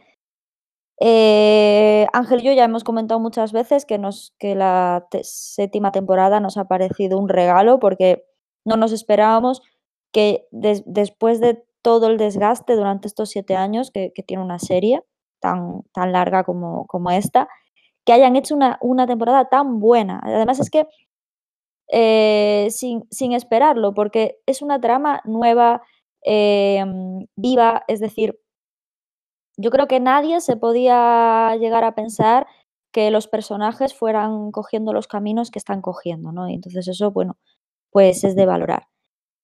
Eh, 0.99 2.07
Ángel 2.11 2.39
y 2.41 2.43
yo 2.45 2.53
ya 2.53 2.63
hemos 2.63 2.83
comentado 2.83 3.19
muchas 3.19 3.51
veces 3.51 3.85
que, 3.85 3.99
nos, 3.99 4.33
que 4.39 4.55
la 4.55 5.05
séptima 5.21 5.91
temporada 5.91 6.39
nos 6.39 6.57
ha 6.57 6.65
parecido 6.67 7.19
un 7.19 7.29
regalo 7.29 7.79
porque 7.79 8.25
no 8.65 8.77
nos 8.77 8.93
esperábamos 8.93 9.61
que 10.11 10.47
después 10.51 11.39
de 11.41 11.63
todo 11.83 12.07
el 12.07 12.17
desgaste 12.17 12.75
durante 12.75 13.07
estos 13.07 13.29
siete 13.29 13.55
años 13.55 13.91
que, 13.91 14.11
tiene 14.25 14.41
una 14.41 14.57
serie 14.57 15.03
tan, 15.39 15.83
tan 15.93 16.13
larga 16.13 16.43
como, 16.43 16.87
como, 16.87 17.11
esta, 17.11 17.47
que 18.05 18.13
hayan 18.13 18.35
hecho 18.35 18.55
una, 18.55 18.79
una, 18.81 19.05
temporada 19.05 19.49
tan 19.49 19.79
buena. 19.79 20.19
Además 20.23 20.59
es 20.59 20.71
que 20.71 20.87
eh, 21.87 22.67
sin, 22.71 23.07
sin, 23.11 23.33
esperarlo, 23.33 23.93
porque 23.93 24.39
es 24.45 24.61
una 24.61 24.79
trama 24.81 25.21
nueva, 25.25 25.81
em, 26.21 27.27
viva, 27.35 27.83
es 27.87 27.99
decir, 27.99 28.39
yo 29.57 29.71
creo 29.71 29.87
que 29.87 29.99
nadie 29.99 30.41
se 30.41 30.57
podía 30.57 31.55
llegar 31.57 31.83
a 31.83 31.95
pensar 31.95 32.47
que 32.91 33.11
los 33.11 33.27
personajes 33.27 33.93
fueran 33.93 34.51
cogiendo 34.51 34.93
los 34.93 35.07
caminos 35.07 35.51
que 35.51 35.59
están 35.59 35.81
cogiendo, 35.81 36.31
¿no? 36.31 36.49
Y 36.49 36.55
entonces 36.55 36.87
eso, 36.87 37.11
bueno, 37.11 37.37
pues 37.91 38.23
es 38.23 38.35
de 38.35 38.45
valorar. 38.45 38.87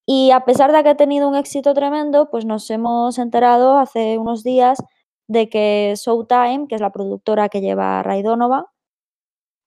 Y 0.06 0.32
a 0.32 0.46
pesar 0.46 0.72
de 0.72 0.84
que 0.84 0.90
ha 0.90 0.98
tenido 0.98 1.30
un 1.30 1.36
éxito 1.36 1.74
tremendo, 1.74 2.30
pues 2.32 2.46
nos 2.46 2.70
hemos 2.70 3.18
enterado 3.20 3.78
hace 3.78 4.18
unos 4.18 4.44
días 4.44 4.84
de 5.28 5.50
que 5.50 5.94
Showtime, 5.98 6.68
que 6.68 6.76
es 6.76 6.82
la 6.82 6.92
productora 6.92 7.50
que 7.50 7.62
lleva 7.62 8.04
Ray 8.04 8.24
Donovan, 8.24 8.66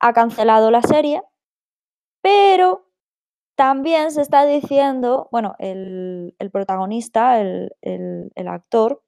ha 0.01 0.13
cancelado 0.13 0.71
la 0.71 0.83
serie, 0.83 1.23
pero 2.25 2.87
también 3.55 4.11
se 4.11 4.23
está 4.23 4.47
diciendo, 4.47 5.29
bueno, 5.31 5.57
el, 5.59 6.35
protagonista, 6.51 7.39
el, 7.39 7.71
actor, 8.49 9.03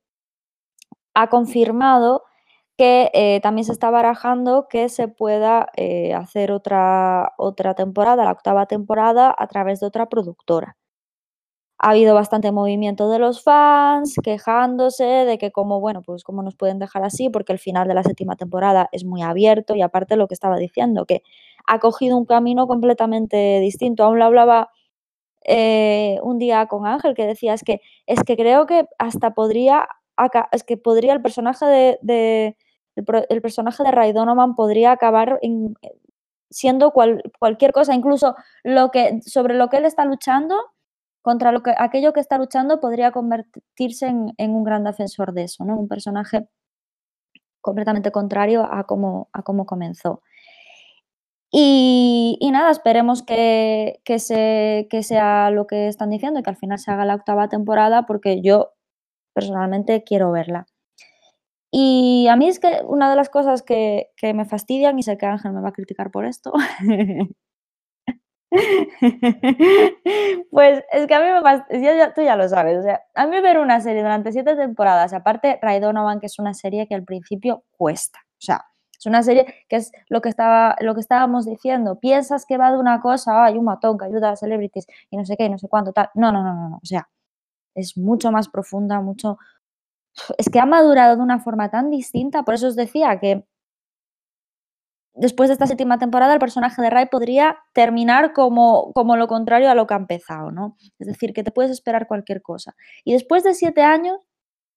ha 1.15 1.29
confirmado 1.31 2.25
que 2.77 3.11
eh, 3.15 3.41
también 3.43 3.65
se 3.65 3.73
está 3.73 3.91
barajando 3.91 4.69
que 4.69 4.91
se 4.91 5.09
pueda 5.09 5.71
eh, 5.77 6.13
hacer 6.13 6.53
otra, 6.53 7.33
otra 7.39 7.75
temporada, 7.75 8.25
la 8.25 8.33
octava 8.33 8.67
temporada, 8.67 9.35
a 9.37 9.47
través 9.47 9.81
de 9.81 9.87
otra 9.87 10.11
productora 10.11 10.77
ha 11.79 11.91
habido 11.91 12.15
bastante 12.15 12.53
movimiento 12.53 13.11
de 13.11 13.19
los 13.19 13.43
fans 13.43 14.15
quejándose 14.23 15.05
de 15.05 15.39
que 15.39 15.53
como, 15.53 15.81
bueno, 15.81 16.03
pues 16.03 16.25
cómo 16.25 16.43
nos 16.43 16.57
pueden 16.57 16.79
dejar 16.79 17.05
así, 17.05 17.29
porque 17.29 17.53
el 17.53 17.59
final 17.59 17.87
de 17.87 17.95
la 17.95 18.03
séptima 18.03 18.37
temporada 18.37 18.89
es 18.93 19.05
muy 19.05 19.23
abierto 19.23 19.75
y 19.75 19.83
aparte 19.83 20.17
lo 20.17 20.27
que 20.27 20.35
estaba 20.35 20.57
diciendo, 20.57 21.05
que 21.05 21.23
ha 21.67 21.79
cogido 21.79 22.17
un 22.17 22.25
camino 22.25 22.67
completamente 22.67 23.61
distinto. 23.61 24.05
Aún 24.05 24.19
lo 24.19 24.25
hablaba 24.25 24.71
eh, 25.45 26.19
un 26.23 26.39
día 26.39 26.67
con 26.67 26.87
Ángel 26.87 27.15
que 27.15 27.27
decía, 27.27 27.53
es 27.55 27.63
que, 27.63 27.81
es 28.07 28.23
que 28.23 28.37
creo 28.37 28.67
que 28.67 28.87
hasta 28.99 29.35
podría, 29.35 29.87
es 30.53 30.65
que 30.65 30.79
podría 30.79 31.13
el 31.13 31.23
personaje 31.23 31.67
de, 31.67 32.57
el, 32.97 33.43
personaje 33.43 33.83
de 33.83 33.91
Ray 33.91 34.13
Donovan 34.13 34.55
podría 34.55 34.93
acabar 34.93 35.39
siendo 36.49 36.93
cualquier 37.39 37.73
cosa, 37.73 37.95
incluso 37.95 38.35
lo 38.65 38.91
que, 38.91 39.21
sobre 39.27 39.55
lo 39.55 39.69
que 39.69 39.77
él 39.77 39.85
está 39.85 40.07
luchando 40.07 40.57
contra 41.27 41.51
lo 41.51 41.61
que, 41.61 41.75
aquello 41.77 42.13
que 42.13 42.21
está 42.21 42.39
luchando 42.39 42.79
podría 42.79 43.11
convertirse 43.11 44.07
en, 44.07 44.55
un 44.55 44.63
gran 44.63 44.85
defensor 44.85 45.33
de 45.33 45.43
eso, 45.43 45.65
¿no? 45.65 45.77
Un 45.77 45.89
personaje 45.89 46.47
completamente 47.61 48.13
contrario 48.13 48.63
a 48.63 48.85
cómo, 48.85 49.29
a 49.33 49.43
cómo 49.43 49.67
comenzó. 49.67 50.23
Y, 51.51 52.39
nada, 52.53 52.71
esperemos 52.71 53.25
que, 53.25 53.99
se, 54.19 54.87
que 54.89 55.03
sea 55.03 55.51
lo 55.51 55.67
que 55.67 55.89
están 55.89 56.11
diciendo 56.11 56.39
y 56.39 56.45
que 56.45 56.51
al 56.51 56.59
final 56.59 56.79
se 56.79 56.93
haga 56.93 57.05
la 57.05 57.17
octava 57.17 57.49
temporada 57.49 58.07
porque 58.07 58.41
yo 58.41 58.75
personalmente 59.35 60.05
quiero 60.05 60.31
verla. 60.31 60.67
Y 61.73 62.29
a 62.29 62.37
mí 62.37 62.47
es 62.47 62.61
que 62.61 62.83
una 62.87 63.11
de 63.11 63.17
las 63.17 63.31
cosas 63.31 63.63
que, 63.63 64.11
que 64.17 64.33
me 64.33 64.45
fastidian, 64.45 64.97
y 64.97 65.03
sé 65.03 65.19
que 65.19 65.27
Ángel 65.27 65.53
me 65.55 65.61
va 65.61 65.71
a 65.71 65.73
criticar 65.73 66.13
por 66.13 66.25
esto, 66.25 66.53
Pues 70.51 70.85
es 70.93 71.07
que 71.07 71.15
a 71.15 71.21
mí 71.21 71.33
me 71.33 71.43
pasa, 71.43 71.67
tú 72.15 72.23
ya 72.23 72.37
lo 72.37 72.49
sabes, 72.49 72.79
o 72.79 72.83
sea, 72.83 73.03
a 73.15 73.27
mí 73.27 73.41
ver 73.41 73.59
una 73.59 73.81
serie 73.81 74.03
durante 74.03 74.33
siete 74.33 74.57
temporadas, 74.57 75.13
aparte 75.13 75.59
Ray 75.61 75.81
Donovan, 75.81 76.21
que 76.21 76.27
es 76.27 76.39
una 76.39 76.55
serie 76.55 76.87
que 76.87 76.95
al 76.95 77.05
principio 77.05 77.65
cuesta, 77.77 78.21
o 78.25 78.41
sea, 78.41 78.65
es 78.99 79.07
una 79.07 79.23
serie 79.23 79.47
que 79.69 79.77
es 79.77 79.93
lo 80.09 80.21
que, 80.21 80.29
estaba, 80.29 80.77
lo 80.81 80.95
que 80.95 81.01
estábamos 81.01 81.45
diciendo, 81.45 81.99
piensas 82.01 82.47
que 82.47 82.57
va 82.57 82.71
de 82.71 82.79
una 82.79 83.01
cosa, 83.01 83.45
hay 83.45 83.59
un 83.59 83.65
matón 83.65 83.99
que 83.99 84.07
ayuda 84.07 84.31
a 84.31 84.37
celebrities 84.37 84.87
y 85.11 85.17
no 85.17 85.25
sé 85.25 85.37
qué, 85.37 85.49
no 85.49 85.59
sé 85.59 85.69
cuánto, 85.69 85.93
tal, 85.93 86.09
no, 86.15 86.33
no, 86.33 86.43
no, 86.43 86.55
no, 86.55 86.77
o 86.77 86.87
sea, 86.87 87.09
es 87.75 87.97
mucho 87.99 88.33
más 88.33 88.49
profunda, 88.49 89.01
mucho... 89.01 89.39
Es 90.39 90.49
que 90.49 90.61
ha 90.61 90.67
madurado 90.67 91.17
de 91.17 91.23
una 91.23 91.41
forma 91.41 91.71
tan 91.71 91.91
distinta, 91.91 92.43
por 92.43 92.55
eso 92.55 92.69
os 92.69 92.77
decía 92.77 93.19
que 93.21 93.45
después 95.17 95.49
de 95.49 95.55
esta 95.55 95.67
séptima 95.67 95.99
temporada 95.99 96.35
el 96.35 96.39
personaje 96.39 96.81
de 96.81 96.91
Ray 96.91 97.07
podría 97.07 97.59
terminar 97.73 98.33
como, 98.33 98.93
como 98.93 99.17
lo 99.17 99.27
contrario 99.27 99.71
a 99.71 99.75
lo 99.75 99.87
que 99.87 99.95
ha 99.95 99.97
empezado, 99.97 100.51
¿no? 100.51 100.77
Es 100.99 101.07
decir, 101.07 101.33
que 101.33 101.43
te 101.43 101.51
puedes 101.51 101.73
esperar 101.73 102.07
cualquier 102.07 102.43
cosa. 102.43 102.77
Y 103.05 103.13
después 103.13 103.43
de 103.43 103.55
siete 103.55 103.83
años, 103.83 104.19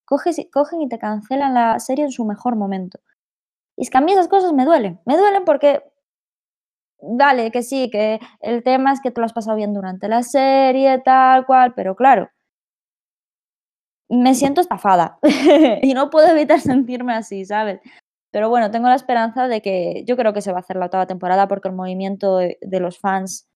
cogen 0.05 0.81
y 0.81 0.89
te 0.89 0.97
cancelan 0.97 1.53
la 1.53 1.79
serie 1.79 2.05
en 2.05 2.11
su 2.11 2.25
mejor 2.25 2.55
momento. 2.55 2.99
Y 3.77 3.83
es 3.83 3.89
que 3.89 3.97
a 3.97 4.01
mí 4.01 4.11
esas 4.11 4.27
cosas 4.27 4.53
me 4.53 4.65
duelen. 4.65 4.99
Me 5.05 5.17
duelen 5.17 5.45
porque, 5.45 5.83
vale, 7.01 7.51
que 7.51 7.61
sí, 7.61 7.89
que 7.91 8.19
el 8.41 8.63
tema 8.63 8.93
es 8.93 9.01
que 9.01 9.11
te 9.11 9.21
lo 9.21 9.25
has 9.25 9.33
pasado 9.33 9.57
bien 9.57 9.73
durante 9.73 10.07
la 10.07 10.23
serie, 10.23 10.99
tal 10.99 11.45
cual, 11.45 11.73
pero 11.75 11.95
claro, 11.95 12.29
me 14.09 14.33
siento 14.33 14.61
estafada 14.61 15.19
y 15.81 15.93
no 15.93 16.09
puedo 16.09 16.27
evitar 16.27 16.59
sentirme 16.61 17.13
así, 17.13 17.45
¿sabes? 17.45 17.79
Pero 18.31 18.49
bueno, 18.49 18.69
tengo 18.71 18.87
la 18.87 18.95
esperanza 18.95 19.47
de 19.47 19.61
que 19.61 20.03
yo 20.05 20.15
creo 20.15 20.33
que 20.33 20.41
se 20.41 20.51
va 20.51 20.57
a 20.57 20.61
hacer 20.61 20.75
la 20.75 20.85
octava 20.85 21.07
temporada 21.07 21.47
porque 21.47 21.67
el 21.67 21.75
movimiento 21.75 22.37
de, 22.37 22.57
los 22.79 22.99
fans 22.99 23.47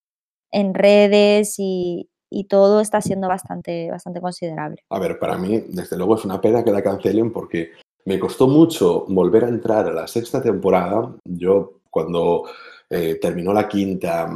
en 0.52 0.74
redes 0.74 1.56
y, 1.58 2.10
todo 2.50 2.82
está 2.82 3.00
siendo 3.00 3.28
bastante, 3.28 3.92
bastante 3.92 4.20
considerable. 4.20 4.84
A 4.90 5.00
ver, 5.00 5.20
para 5.20 5.38
mí, 5.38 5.64
desde 5.70 5.98
luego, 5.98 6.16
es 6.16 6.26
una 6.26 6.42
pena 6.42 6.64
que 6.64 6.72
la 6.72 6.82
cancelen 6.82 7.32
porque 7.32 7.74
me 8.06 8.18
costó 8.20 8.48
mucho 8.48 9.06
volver 9.08 9.46
a 9.46 9.50
entrar 9.50 9.86
a 9.86 9.94
la 9.94 10.08
sexta 10.08 10.42
temporada. 10.42 11.16
Yo, 11.24 11.82
cuando 11.92 12.46
eh, 12.90 13.20
terminó 13.22 13.54
la 13.54 13.68
quinta, 13.68 14.34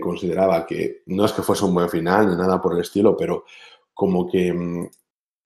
consideraba 0.00 0.66
que 0.66 1.02
no 1.06 1.24
es 1.24 1.32
que 1.32 1.42
fuese 1.42 1.64
un 1.64 1.74
buen 1.74 1.88
final 1.88 2.28
ni 2.28 2.36
nada 2.36 2.60
por 2.60 2.74
el 2.74 2.80
estilo, 2.80 3.16
pero 3.16 3.44
como 3.94 4.28
que 4.28 4.52
mm, 4.52 4.88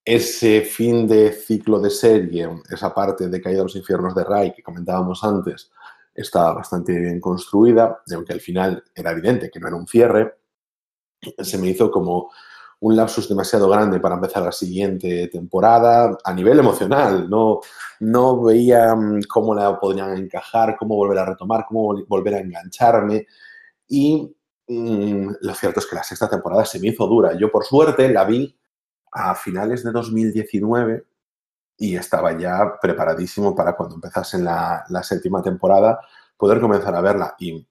ese 0.05 0.63
fin 0.63 1.07
de 1.07 1.33
ciclo 1.33 1.79
de 1.81 1.91
serie, 1.91 2.49
esa 2.71 2.93
parte 2.93 3.29
de 3.29 3.41
Caída 3.41 3.59
de 3.59 3.65
los 3.65 3.77
Infiernos 3.77 4.15
de 4.15 4.25
Ray 4.25 4.53
que 4.53 4.63
comentábamos 4.63 5.23
antes, 5.23 5.71
estaba 6.15 6.55
bastante 6.55 6.99
bien 6.99 7.21
construida, 7.21 8.03
y 8.07 8.15
aunque 8.15 8.33
al 8.33 8.41
final 8.41 8.83
era 8.95 9.13
evidente 9.13 9.51
que 9.51 9.61
no 9.61 9.69
era 9.69 9.77
un 9.77 9.87
cierre, 9.87 10.35
se 11.39 11.59
me 11.59 11.69
hizo 11.69 11.91
como 11.91 12.31
un 12.81 12.97
lapsus 12.97 13.29
demasiado 13.29 13.69
grande 13.69 14.01
para 14.01 14.17
empezar 14.17 14.43
la 14.43 14.51
siguiente 14.51 15.29
temporada 15.29 16.19
a 16.25 16.35
nivel 16.35 16.59
emocional. 16.59 17.31
No, 17.31 17.61
no 18.01 18.43
veía 18.43 18.95
mm, 18.95 19.23
cómo 19.29 19.55
la 19.55 19.79
podrían 19.79 20.17
encajar, 20.17 20.77
cómo 20.77 20.97
volver 20.97 21.19
a 21.19 21.27
retomar, 21.27 21.65
cómo 21.69 21.95
volver 22.09 22.35
a 22.35 22.41
engancharme. 22.41 23.27
Y 23.87 24.35
mm, 24.67 25.29
lo 25.43 25.55
cierto 25.55 25.79
es 25.79 25.87
que 25.87 25.95
la 25.95 26.03
sexta 26.03 26.29
temporada 26.29 26.65
se 26.65 26.81
me 26.81 26.89
hizo 26.89 27.07
dura. 27.07 27.39
Yo, 27.39 27.53
por 27.53 27.65
suerte, 27.65 28.09
la 28.09 28.25
vi 28.25 28.53
a 29.13 29.35
finales 29.35 29.85
de 29.85 29.93
2019 29.93 31.05
y 31.77 31.97
estaba 31.97 32.37
ya 32.39 32.79
preparadísimo 32.81 33.55
para 33.55 33.75
cuando 33.75 33.97
empezase 33.97 34.39
la, 34.39 34.85
la 34.89 35.03
séptima 35.03 35.43
temporada 35.43 36.01
poder 36.37 36.61
comenzar 36.61 36.95
a 36.95 37.01
verla. 37.01 37.35
Y 37.39 37.67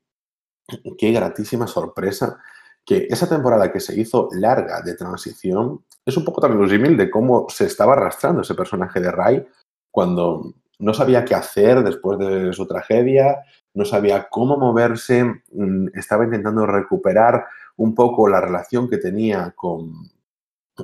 qué 0.98 1.12
gratísima 1.12 1.68
sorpresa 1.68 2.39
que 2.86 3.08
esa 3.10 3.28
temporada 3.28 3.72
que 3.72 3.80
se 3.80 4.00
hizo 4.00 4.30
larga 4.32 4.82
de 4.82 4.96
transición 4.96 5.86
es 6.06 6.18
un 6.18 6.26
poco 6.26 6.42
también 6.42 6.70
símil 6.70 6.98
de 6.98 7.10
cómo 7.10 7.48
se 7.50 7.66
estaba 7.66 7.94
arrastrando 7.94 8.42
ese 8.42 8.56
personaje 8.56 9.00
de 9.00 9.12
Ray 9.12 9.48
cuando 9.92 10.56
no 10.80 10.94
sabía 10.94 11.24
qué 11.24 11.36
hacer 11.36 11.84
después 11.84 12.18
de 12.18 12.54
su 12.54 12.66
tragedia, 12.66 13.44
no 13.74 13.86
sabía 13.86 14.28
cómo 14.30 14.58
moverse, 14.58 15.24
mm, 15.52 15.89
estaba 15.94 16.26
intentando 16.26 16.66
recuperar 16.66 17.46
un 17.78 17.94
poco 17.94 18.28
la 18.28 18.42
relación 18.42 18.89
que 18.89 18.98
tenía 18.98 19.52
con, 19.56 19.94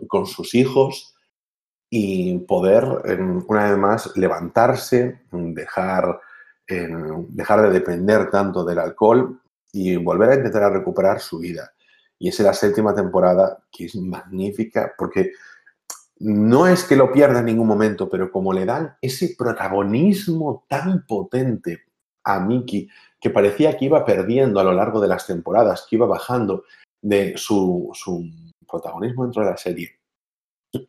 con 0.08 0.26
sus 0.26 0.54
hijos 0.56 1.16
y 1.90 2.40
poder, 2.40 2.84
una 3.48 3.70
vez 3.70 3.78
más, 3.78 4.18
levantarse, 4.18 5.22
dejar, 5.32 6.20
dejar 6.68 7.62
de 7.62 7.70
depender 7.70 8.30
tanto 8.30 8.66
del 8.66 8.80
alcohol 8.80 9.42
y 9.72 9.96
volver 9.96 10.30
a 10.32 10.36
intentar 10.36 10.72
recuperar 10.72 11.20
su 11.20 11.40
vida. 11.40 11.72
Y 12.20 12.30
es 12.30 12.40
la 12.40 12.54
séptima 12.54 12.94
temporada, 12.94 13.64
que 13.72 13.86
es 13.86 13.96
magnífica, 13.96 14.94
porque 14.98 15.32
no 16.20 16.68
es 16.68 16.84
que 16.84 16.96
lo 16.96 17.12
pierda 17.12 17.40
en 17.40 17.46
ningún 17.46 17.68
momento, 17.68 18.10
pero 18.10 18.32
como 18.32 18.52
le 18.52 18.66
dan 18.66 18.96
ese 19.02 19.36
protagonismo 19.38 20.66
tan 20.68 21.06
potente 21.06 21.84
a 22.24 22.40
Mickey, 22.40 22.90
que 23.20 23.30
parecía 23.30 23.78
que 23.78 23.86
iba 23.86 24.04
perdiendo 24.04 24.60
a 24.60 24.64
lo 24.64 24.74
largo 24.74 25.00
de 25.00 25.08
las 25.08 25.26
temporadas, 25.26 25.86
que 25.90 25.96
iba 25.96 26.06
bajando 26.06 26.64
de 27.02 27.36
su 27.38 27.92
protagonismo 28.68 29.24
dentro 29.24 29.44
de 29.44 29.52
la 29.52 29.58
serie. 29.58 30.00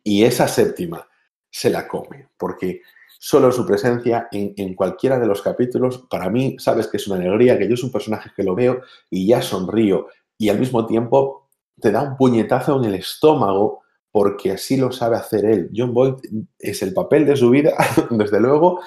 Y 0.03 0.23
esa 0.23 0.47
séptima 0.47 1.07
se 1.49 1.69
la 1.69 1.87
come, 1.87 2.29
porque 2.37 2.81
solo 3.19 3.51
su 3.51 3.65
presencia 3.65 4.29
en, 4.31 4.73
cualquiera 4.75 5.19
de 5.19 5.27
los 5.27 5.41
capítulos, 5.41 6.05
para 6.09 6.29
mí, 6.29 6.55
sabes 6.59 6.87
que 6.87 6.97
es 6.97 7.07
una 7.07 7.17
alegría, 7.17 7.57
que 7.57 7.67
yo 7.67 7.73
es 7.73 7.83
un 7.83 7.91
personaje 7.91 8.29
que 8.35 8.43
lo 8.43 8.55
veo 8.55 8.81
y 9.09 9.27
ya 9.27 9.41
sonrío, 9.41 10.07
y 10.37 10.49
al 10.49 10.59
mismo 10.59 10.85
tiempo 10.85 11.49
te 11.79 11.91
da 11.91 12.03
un 12.03 12.17
puñetazo 12.17 12.77
en 12.77 12.85
el 12.85 12.95
estómago 12.95 13.81
porque 14.11 14.51
así 14.51 14.77
lo 14.77 14.91
sabe 14.91 15.17
hacer 15.17 15.45
él. 15.45 15.69
John 15.75 15.93
Boyd 15.93 16.15
es 16.57 16.81
el 16.81 16.93
papel 16.93 17.25
de 17.25 17.35
su 17.35 17.49
vida, 17.49 17.73
desde 18.09 18.39
luego, 18.39 18.79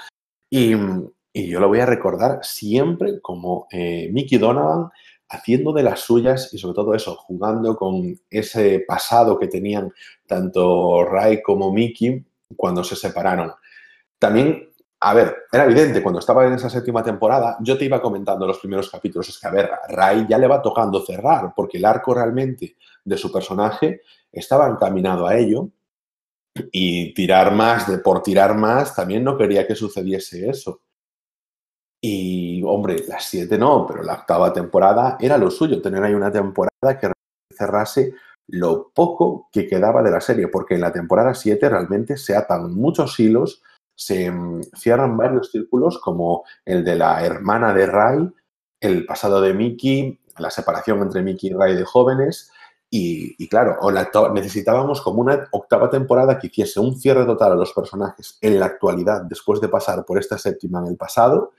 y, 0.51 0.73
yo 1.35 1.61
lo 1.61 1.69
voy 1.69 1.81
a 1.81 1.87
recordar 1.87 2.41
siempre 2.43 3.21
como 3.21 3.67
eh, 3.71 4.11
Mickey 4.13 4.39
Donovan 4.39 4.91
haciendo 5.33 5.73
de 5.73 5.83
las 5.83 6.01
suyas 6.01 6.53
y 6.53 6.59
sobre 6.59 6.75
todo 6.75 6.95
eso, 6.95 7.17
jugando 7.17 7.77
con 7.77 8.19
ese 8.31 8.85
pasado 8.87 9.39
que 9.39 9.49
tenían 9.49 9.93
tanto 10.27 11.05
Ray 11.05 11.43
como 11.43 11.73
Mickey 11.73 12.25
cuando 12.57 12.85
se 12.85 12.97
separaron. 12.97 13.53
También, 14.19 14.71
a 15.01 15.15
ver, 15.15 15.37
era 15.51 15.65
evidente, 15.65 16.03
cuando 16.03 16.21
estaba 16.21 16.47
en 16.47 16.53
esa 16.53 16.71
séptima 16.71 17.03
temporada, 17.03 17.57
yo 17.61 17.77
te 17.77 17.87
iba 17.87 18.01
comentando 18.01 18.47
los 18.47 18.59
primeros 18.59 18.91
capítulos, 18.91 19.29
es 19.29 19.39
que, 19.39 19.49
a 19.49 19.51
ver, 19.51 19.71
Ray 19.89 20.27
ya 20.29 20.39
le 20.39 20.47
va 20.47 20.63
tocando 20.63 21.05
cerrar, 21.05 21.53
porque 21.57 21.79
el 21.79 21.85
arco 21.85 22.15
realmente 22.15 22.77
de 23.05 23.17
su 23.17 23.33
personaje 23.33 24.03
estaba 24.31 24.69
encaminado 24.69 25.27
a 25.27 25.37
ello, 25.37 25.71
Y 26.71 27.15
tirar 27.15 27.55
más 27.55 27.89
de 27.89 27.99
por 27.99 28.23
tirar 28.23 28.55
más, 28.55 28.95
también 28.95 29.25
no 29.25 29.37
quería 29.39 29.67
que 29.67 29.75
sucediese 29.75 30.49
eso. 30.51 30.83
Y, 32.05 32.63
hombre, 32.65 33.05
las 33.07 33.25
siete 33.25 33.57
no, 33.57 33.87
pero 33.87 34.03
la 34.03 34.15
octava 34.15 34.53
temporada 34.53 35.17
era 35.21 35.39
lo 35.39 35.51
suyo, 35.51 35.81
tener 35.81 36.03
ahí 36.03 36.15
una 36.15 36.33
temporada 36.33 36.99
que 36.99 37.13
cerrase 37.57 38.13
lo 38.49 38.91
poco 38.93 39.49
que 39.53 39.67
quedaba 39.67 40.03
de 40.03 40.11
la 40.11 40.21
serie, 40.21 40.49
porque 40.49 40.75
en 40.75 40.81
la 40.81 40.93
temporada 40.93 41.35
7 41.35 41.69
realmente 41.69 42.17
se 42.17 42.37
atan 42.37 42.75
muchos 42.75 43.19
hilos, 43.19 43.63
se 43.97 44.31
mm, 44.31 44.63
cierran 44.77 45.17
varios 45.17 45.51
círculos, 45.51 45.99
como 45.99 46.45
el 46.65 46.85
de 46.85 46.97
la 46.97 47.25
hermana 47.25 47.73
de 47.73 47.87
Ray, 47.87 48.31
el 48.81 49.07
pasado 49.07 49.41
de 49.41 49.55
Mickey, 49.55 50.21
la 50.39 50.51
separación 50.51 51.01
entre 51.03 51.23
Mickey 51.23 51.51
y 51.51 51.53
Ray 51.55 51.77
de 51.77 51.85
jóvenes, 51.85 52.51
y, 52.95 53.49
claro, 53.49 53.79
necesitábamos 54.35 55.01
como 55.01 55.23
una 55.23 55.49
octava 55.53 55.89
temporada 55.89 56.39
que 56.39 56.49
hiciese 56.49 56.79
un 56.79 56.95
cierre 57.01 57.25
total 57.25 57.53
a 57.53 57.55
los 57.55 57.73
personajes 57.73 58.37
en 58.43 58.61
la 58.61 58.67
actualidad, 58.67 59.23
después 59.23 59.63
de 59.63 59.71
pasar 59.71 60.05
por 60.05 60.19
esta 60.19 60.37
séptima 60.37 60.81
en 60.81 60.89
el 60.89 60.97
pasado, 60.99 61.53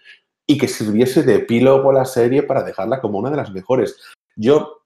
y 0.45 0.57
que 0.57 0.67
sirviese 0.67 1.23
de 1.23 1.35
epílogo 1.35 1.91
la 1.91 2.05
serie 2.05 2.43
para 2.43 2.63
dejarla 2.63 2.99
como 3.01 3.19
una 3.19 3.29
de 3.29 3.37
las 3.37 3.51
mejores. 3.51 3.97
Yo 4.35 4.83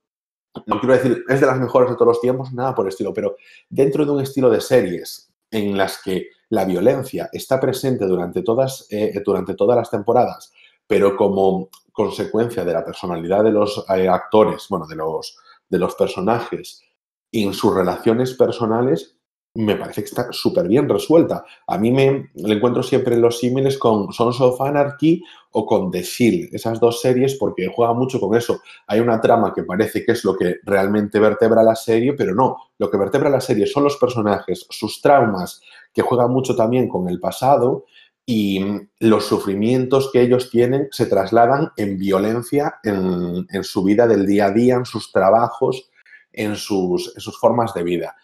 no 0.66 0.80
quiero 0.80 0.96
decir, 0.96 1.24
es 1.28 1.40
de 1.40 1.46
las 1.46 1.60
mejores 1.60 1.90
de 1.90 1.96
todos 1.96 2.08
los 2.08 2.22
tiempos, 2.22 2.54
nada 2.54 2.74
por 2.74 2.86
el 2.86 2.90
estilo, 2.90 3.14
pero 3.14 3.36
dentro 3.70 4.06
de 4.06 4.12
un 4.12 4.22
estilo 4.22 4.50
de 4.50 4.62
series 4.62 5.32
en 5.52 5.78
las 5.78 6.02
que 6.02 6.30
la 6.50 6.66
violencia 6.66 7.30
está 7.32 7.60
presente 7.60 8.06
durante 8.06 8.42
todas, 8.42 8.88
eh, 8.90 9.22
durante 9.26 9.54
todas 9.54 9.78
las 9.78 9.92
temporadas, 9.92 10.52
pero 10.86 11.16
como 11.16 11.70
consecuencia 11.92 12.64
de 12.64 12.74
la 12.74 12.86
personalidad 12.86 13.44
de 13.44 13.52
los 13.52 13.86
eh, 13.96 14.08
actores, 14.08 14.68
bueno, 14.70 14.88
de 14.88 14.96
los, 14.96 15.38
de 15.70 15.80
los 15.80 15.96
personajes 15.96 16.84
y 17.32 17.44
en 17.44 17.54
sus 17.54 17.74
relaciones 17.74 18.34
personales, 18.34 19.17
me 19.58 19.76
parece 19.76 20.02
que 20.02 20.10
está 20.10 20.32
súper 20.32 20.68
bien 20.68 20.88
resuelta. 20.88 21.44
A 21.66 21.80
mí 21.80 21.92
me 21.92 22.30
le 22.36 22.54
encuentro 22.54 22.84
siempre 22.84 23.18
los 23.18 23.40
símiles 23.40 23.78
con 23.80 24.14
Sons 24.14 24.40
of 24.40 24.62
Anarchy 24.62 25.24
o 25.52 25.66
con 25.66 25.90
The 25.90 26.04
Shield, 26.04 26.54
esas 26.54 26.80
dos 26.80 27.02
series, 27.02 27.36
porque 27.36 27.68
juega 27.74 27.94
mucho 27.94 28.20
con 28.20 28.36
eso. 28.38 28.62
Hay 28.86 29.00
una 29.00 29.20
trama 29.20 29.54
que 29.56 29.64
parece 29.64 30.06
que 30.06 30.12
es 30.12 30.24
lo 30.24 30.36
que 30.38 30.58
realmente 30.64 31.20
vertebra 31.20 31.64
la 31.64 31.76
serie, 31.76 32.14
pero 32.14 32.36
no. 32.36 32.58
Lo 32.78 32.92
que 32.92 32.98
vertebra 32.98 33.32
la 33.32 33.42
serie 33.42 33.66
son 33.66 33.84
los 33.84 33.98
personajes, 33.98 34.68
sus 34.70 35.02
traumas, 35.02 35.60
que 35.92 36.04
juegan 36.04 36.32
mucho 36.32 36.56
también 36.56 36.88
con 36.88 37.10
el 37.10 37.20
pasado 37.20 37.86
y 38.28 38.64
los 39.00 39.26
sufrimientos 39.26 40.12
que 40.14 40.22
ellos 40.22 40.52
tienen 40.52 40.88
se 40.92 41.08
trasladan 41.08 41.72
en 41.78 41.98
violencia 41.98 42.76
en, 42.84 43.48
en 43.50 43.64
su 43.64 43.84
vida 43.84 44.06
del 44.06 44.28
día 44.28 44.48
a 44.48 44.52
día, 44.52 44.76
en 44.76 44.86
sus 44.86 45.12
trabajos, 45.12 45.90
en 46.32 46.56
sus, 46.56 47.16
en 47.16 47.22
sus 47.22 47.40
formas 47.40 47.74
de 47.74 47.84
vida. 47.84 48.16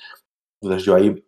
Entonces 0.63 0.85
yo 0.85 0.95
ahí, 0.95 1.25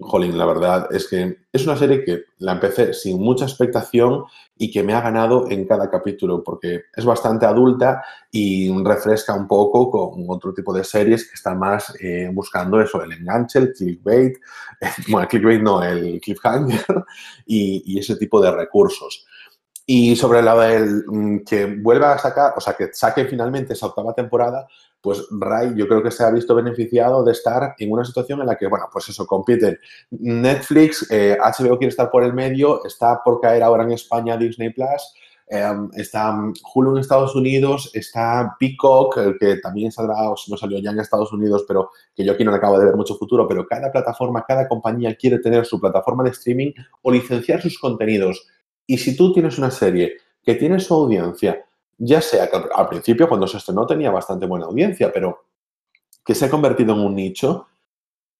jolín, 0.00 0.36
la 0.36 0.44
verdad 0.44 0.88
es 0.90 1.08
que 1.08 1.38
es 1.50 1.66
una 1.66 1.76
serie 1.76 2.04
que 2.04 2.24
la 2.38 2.52
empecé 2.52 2.92
sin 2.92 3.18
mucha 3.18 3.46
expectación 3.46 4.24
y 4.58 4.70
que 4.70 4.82
me 4.82 4.92
ha 4.92 5.00
ganado 5.00 5.50
en 5.50 5.66
cada 5.66 5.88
capítulo 5.90 6.44
porque 6.44 6.82
es 6.94 7.04
bastante 7.06 7.46
adulta 7.46 8.02
y 8.30 8.70
refresca 8.84 9.34
un 9.34 9.48
poco 9.48 9.90
con 9.90 10.26
otro 10.28 10.52
tipo 10.52 10.74
de 10.74 10.84
series 10.84 11.26
que 11.26 11.34
están 11.34 11.58
más 11.58 11.94
eh, 12.00 12.28
buscando 12.30 12.78
eso, 12.78 13.02
el 13.02 13.12
enganche, 13.12 13.60
el 13.60 13.72
clickbait, 13.72 14.36
bueno, 15.08 15.22
el 15.22 15.28
clickbait 15.28 15.62
no, 15.62 15.82
el 15.82 16.20
cliffhanger 16.20 16.84
y, 17.46 17.82
y 17.86 17.98
ese 17.98 18.16
tipo 18.16 18.38
de 18.40 18.50
recursos. 18.50 19.24
Y 19.90 20.16
sobre 20.16 20.42
la 20.42 20.54
del 20.54 21.02
mm, 21.06 21.38
que 21.48 21.64
vuelva 21.64 22.12
a 22.12 22.18
sacar, 22.18 22.52
o 22.54 22.60
sea, 22.60 22.74
que 22.74 22.90
saque 22.92 23.24
finalmente 23.24 23.72
esa 23.72 23.86
octava 23.86 24.12
temporada, 24.12 24.68
pues 25.00 25.26
Ray 25.30 25.72
yo 25.76 25.88
creo 25.88 26.02
que 26.02 26.10
se 26.10 26.22
ha 26.24 26.30
visto 26.30 26.54
beneficiado 26.54 27.24
de 27.24 27.32
estar 27.32 27.74
en 27.78 27.90
una 27.90 28.04
situación 28.04 28.42
en 28.42 28.48
la 28.48 28.56
que, 28.56 28.66
bueno, 28.66 28.84
pues 28.92 29.08
eso, 29.08 29.26
compiten 29.26 29.78
Netflix, 30.10 31.08
HBO 31.08 31.74
eh, 31.74 31.78
quiere 31.78 31.88
estar 31.88 32.10
por 32.10 32.22
el 32.22 32.34
medio, 32.34 32.84
está 32.84 33.22
por 33.24 33.40
caer 33.40 33.62
ahora 33.62 33.84
en 33.84 33.92
España 33.92 34.36
Disney 34.36 34.74
Plus, 34.74 35.14
em, 35.46 35.88
está 35.94 36.38
Hulu 36.74 36.92
en 36.92 36.98
Estados 36.98 37.34
Unidos, 37.34 37.90
está 37.94 38.56
Peacock, 38.60 39.16
el 39.16 39.38
que 39.38 39.56
también 39.56 39.90
saldrá, 39.90 40.28
o 40.28 40.34
no 40.48 40.56
salió 40.58 40.78
ya 40.80 40.90
en 40.90 41.00
Estados 41.00 41.32
Unidos, 41.32 41.64
pero 41.66 41.92
que 42.14 42.26
yo 42.26 42.34
aquí 42.34 42.44
no 42.44 42.50
le 42.50 42.58
acabo 42.58 42.78
de 42.78 42.84
ver 42.84 42.94
mucho 42.94 43.16
futuro, 43.16 43.48
pero 43.48 43.66
cada 43.66 43.90
plataforma, 43.90 44.44
cada 44.46 44.68
compañía 44.68 45.16
quiere 45.16 45.38
tener 45.38 45.64
su 45.64 45.80
plataforma 45.80 46.24
de 46.24 46.30
streaming 46.30 46.72
o 47.00 47.10
licenciar 47.10 47.62
sus 47.62 47.78
contenidos. 47.78 48.46
Y 48.88 48.98
si 48.98 49.16
tú 49.16 49.32
tienes 49.32 49.56
una 49.58 49.70
serie 49.70 50.16
que 50.42 50.56
tiene 50.56 50.80
su 50.80 50.92
audiencia 50.94 51.64
ya 51.98 52.20
sea 52.20 52.48
que 52.48 52.56
al 52.74 52.88
principio 52.88 53.28
cuando 53.28 53.46
se 53.46 53.58
estrenó 53.58 53.86
tenía 53.86 54.10
bastante 54.10 54.46
buena 54.46 54.66
audiencia, 54.66 55.12
pero 55.12 55.44
que 56.24 56.34
se 56.34 56.44
ha 56.44 56.50
convertido 56.50 56.94
en 56.94 57.00
un 57.00 57.14
nicho, 57.14 57.66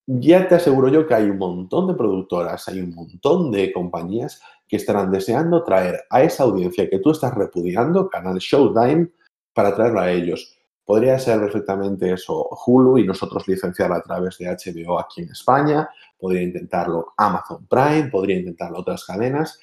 ya 0.07 0.49
te 0.49 0.55
aseguro 0.55 0.89
yo 0.89 1.07
que 1.07 1.15
hay 1.15 1.25
un 1.25 1.39
montón 1.39 1.89
de 1.89 1.95
productoras, 1.95 2.69
hay 2.69 2.81
un 2.81 2.95
montón 2.95 3.51
de 3.51 3.73
compañías 3.73 4.41
que 4.67 4.77
estarán 4.77 5.11
deseando 5.11 5.65
traer 5.65 6.05
a 6.09 6.23
esa 6.23 6.45
audiencia 6.45 6.89
que 6.89 7.01
tú 7.01 7.11
estás 7.11 7.35
repudiando, 7.35 8.09
canal 8.09 8.39
Showtime, 8.39 9.09
para 9.53 9.75
traerlo 9.75 10.01
a 10.01 10.11
ellos. 10.11 10.55
Podría 10.85 11.19
ser 11.19 11.41
perfectamente 11.41 12.13
eso 12.13 12.49
Hulu 12.67 12.99
y 12.99 13.05
nosotros 13.05 13.47
licenciarla 13.49 13.97
a 13.97 14.03
través 14.03 14.39
de 14.39 14.47
HBO 14.47 14.99
aquí 14.99 15.23
en 15.23 15.31
España, 15.31 15.91
podría 16.19 16.43
intentarlo 16.43 17.13
Amazon 17.17 17.67
Prime, 17.67 18.09
podría 18.11 18.39
intentarlo 18.39 18.79
otras 18.79 19.05
cadenas, 19.05 19.59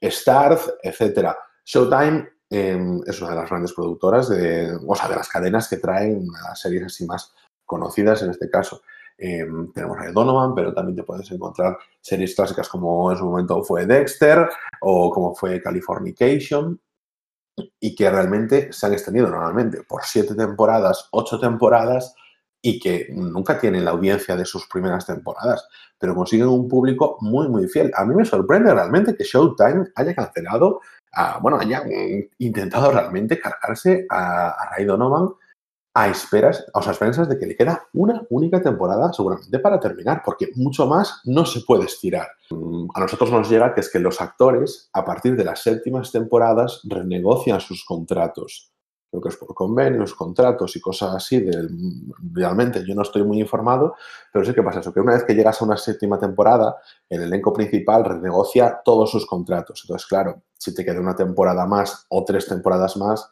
Starz, 0.00 0.70
etcétera. 0.82 1.36
Showtime 1.64 2.28
Em, 2.52 3.00
es 3.06 3.22
una 3.22 3.30
de 3.30 3.36
las 3.36 3.48
grandes 3.48 3.72
productoras, 3.72 4.28
de, 4.28 4.76
o 4.84 4.94
sea, 4.96 5.08
de 5.08 5.14
las 5.14 5.28
cadenas 5.28 5.68
que 5.68 5.76
traen 5.76 6.26
las 6.32 6.60
series 6.60 6.82
así 6.82 7.06
más 7.06 7.32
conocidas 7.64 8.22
en 8.22 8.30
este 8.30 8.50
caso. 8.50 8.82
Em, 9.16 9.72
tenemos 9.72 9.96
a 10.00 10.10
Donovan, 10.10 10.54
pero 10.54 10.74
también 10.74 10.96
te 10.96 11.04
puedes 11.04 11.30
encontrar 11.30 11.78
series 12.00 12.34
clásicas 12.34 12.68
como 12.68 13.12
en 13.12 13.18
su 13.18 13.24
momento 13.24 13.62
fue 13.62 13.86
Dexter 13.86 14.48
o 14.80 15.12
como 15.12 15.34
fue 15.36 15.62
Californication 15.62 16.80
y 17.78 17.94
que 17.94 18.10
realmente 18.10 18.72
se 18.72 18.86
han 18.86 18.94
extendido 18.94 19.28
normalmente 19.28 19.84
por 19.84 20.02
siete 20.04 20.34
temporadas, 20.34 21.08
ocho 21.12 21.38
temporadas 21.38 22.16
y 22.62 22.78
que 22.78 23.08
nunca 23.12 23.58
tienen 23.58 23.84
la 23.84 23.92
audiencia 23.92 24.36
de 24.36 24.44
sus 24.44 24.66
primeras 24.66 25.06
temporadas, 25.06 25.66
pero 25.98 26.14
consiguen 26.14 26.48
un 26.48 26.68
público 26.68 27.16
muy, 27.20 27.48
muy 27.48 27.68
fiel. 27.68 27.90
A 27.94 28.04
mí 28.04 28.14
me 28.14 28.24
sorprende 28.24 28.72
realmente 28.72 29.16
que 29.16 29.24
Showtime 29.24 29.86
haya 29.94 30.14
cancelado 30.14 30.80
bueno, 31.40 31.58
hayan 31.58 31.88
intentado 32.38 32.92
realmente 32.92 33.38
cargarse 33.38 34.06
a, 34.08 34.70
Ray 34.70 34.84
Donovan 34.84 35.30
a 35.92 36.08
esperas, 36.08 36.64
a 36.72 36.90
esperanzas 36.90 37.28
de 37.28 37.36
que 37.36 37.46
le 37.46 37.56
queda 37.56 37.88
una 37.94 38.22
única 38.30 38.62
temporada 38.62 39.12
seguramente 39.12 39.58
para 39.58 39.80
terminar, 39.80 40.22
porque 40.24 40.50
mucho 40.54 40.86
más 40.86 41.20
no 41.24 41.44
se 41.44 41.62
puede 41.62 41.84
estirar. 41.84 42.28
Mm, 42.50 42.86
a 42.94 43.00
nosotros 43.00 43.32
nos 43.32 43.50
llega 43.50 43.74
que 43.74 43.80
es 43.80 43.90
que 43.90 43.98
los 43.98 44.20
actores, 44.20 44.88
a 44.92 45.04
partir 45.04 45.34
de 45.34 45.44
las 45.44 45.62
séptimas 45.62 46.12
temporadas, 46.12 46.80
renegocian 46.84 47.60
sus 47.60 47.84
contratos 47.84 48.69
creo 49.10 49.22
que 49.22 49.28
es 49.28 49.36
por 49.36 49.54
convenios, 49.54 50.14
contratos 50.14 50.76
y 50.76 50.80
cosas 50.80 51.14
así, 51.14 51.44
realmente 52.32 52.84
yo 52.86 52.94
no 52.94 53.02
estoy 53.02 53.24
muy 53.24 53.40
informado, 53.40 53.96
pero 54.32 54.44
sí 54.44 54.54
que 54.54 54.62
pasa 54.62 54.80
eso, 54.80 54.92
que 54.92 55.00
una 55.00 55.14
vez 55.14 55.24
que 55.24 55.34
llegas 55.34 55.60
a 55.60 55.64
una 55.64 55.76
séptima 55.76 56.18
temporada, 56.18 56.76
el 57.08 57.22
elenco 57.22 57.52
principal 57.52 58.04
renegocia 58.04 58.80
todos 58.84 59.10
sus 59.10 59.26
contratos. 59.26 59.82
Entonces, 59.84 60.06
claro, 60.06 60.42
si 60.56 60.72
te 60.72 60.84
queda 60.84 61.00
una 61.00 61.16
temporada 61.16 61.66
más 61.66 62.06
o 62.08 62.24
tres 62.24 62.46
temporadas 62.46 62.96
más 62.96 63.28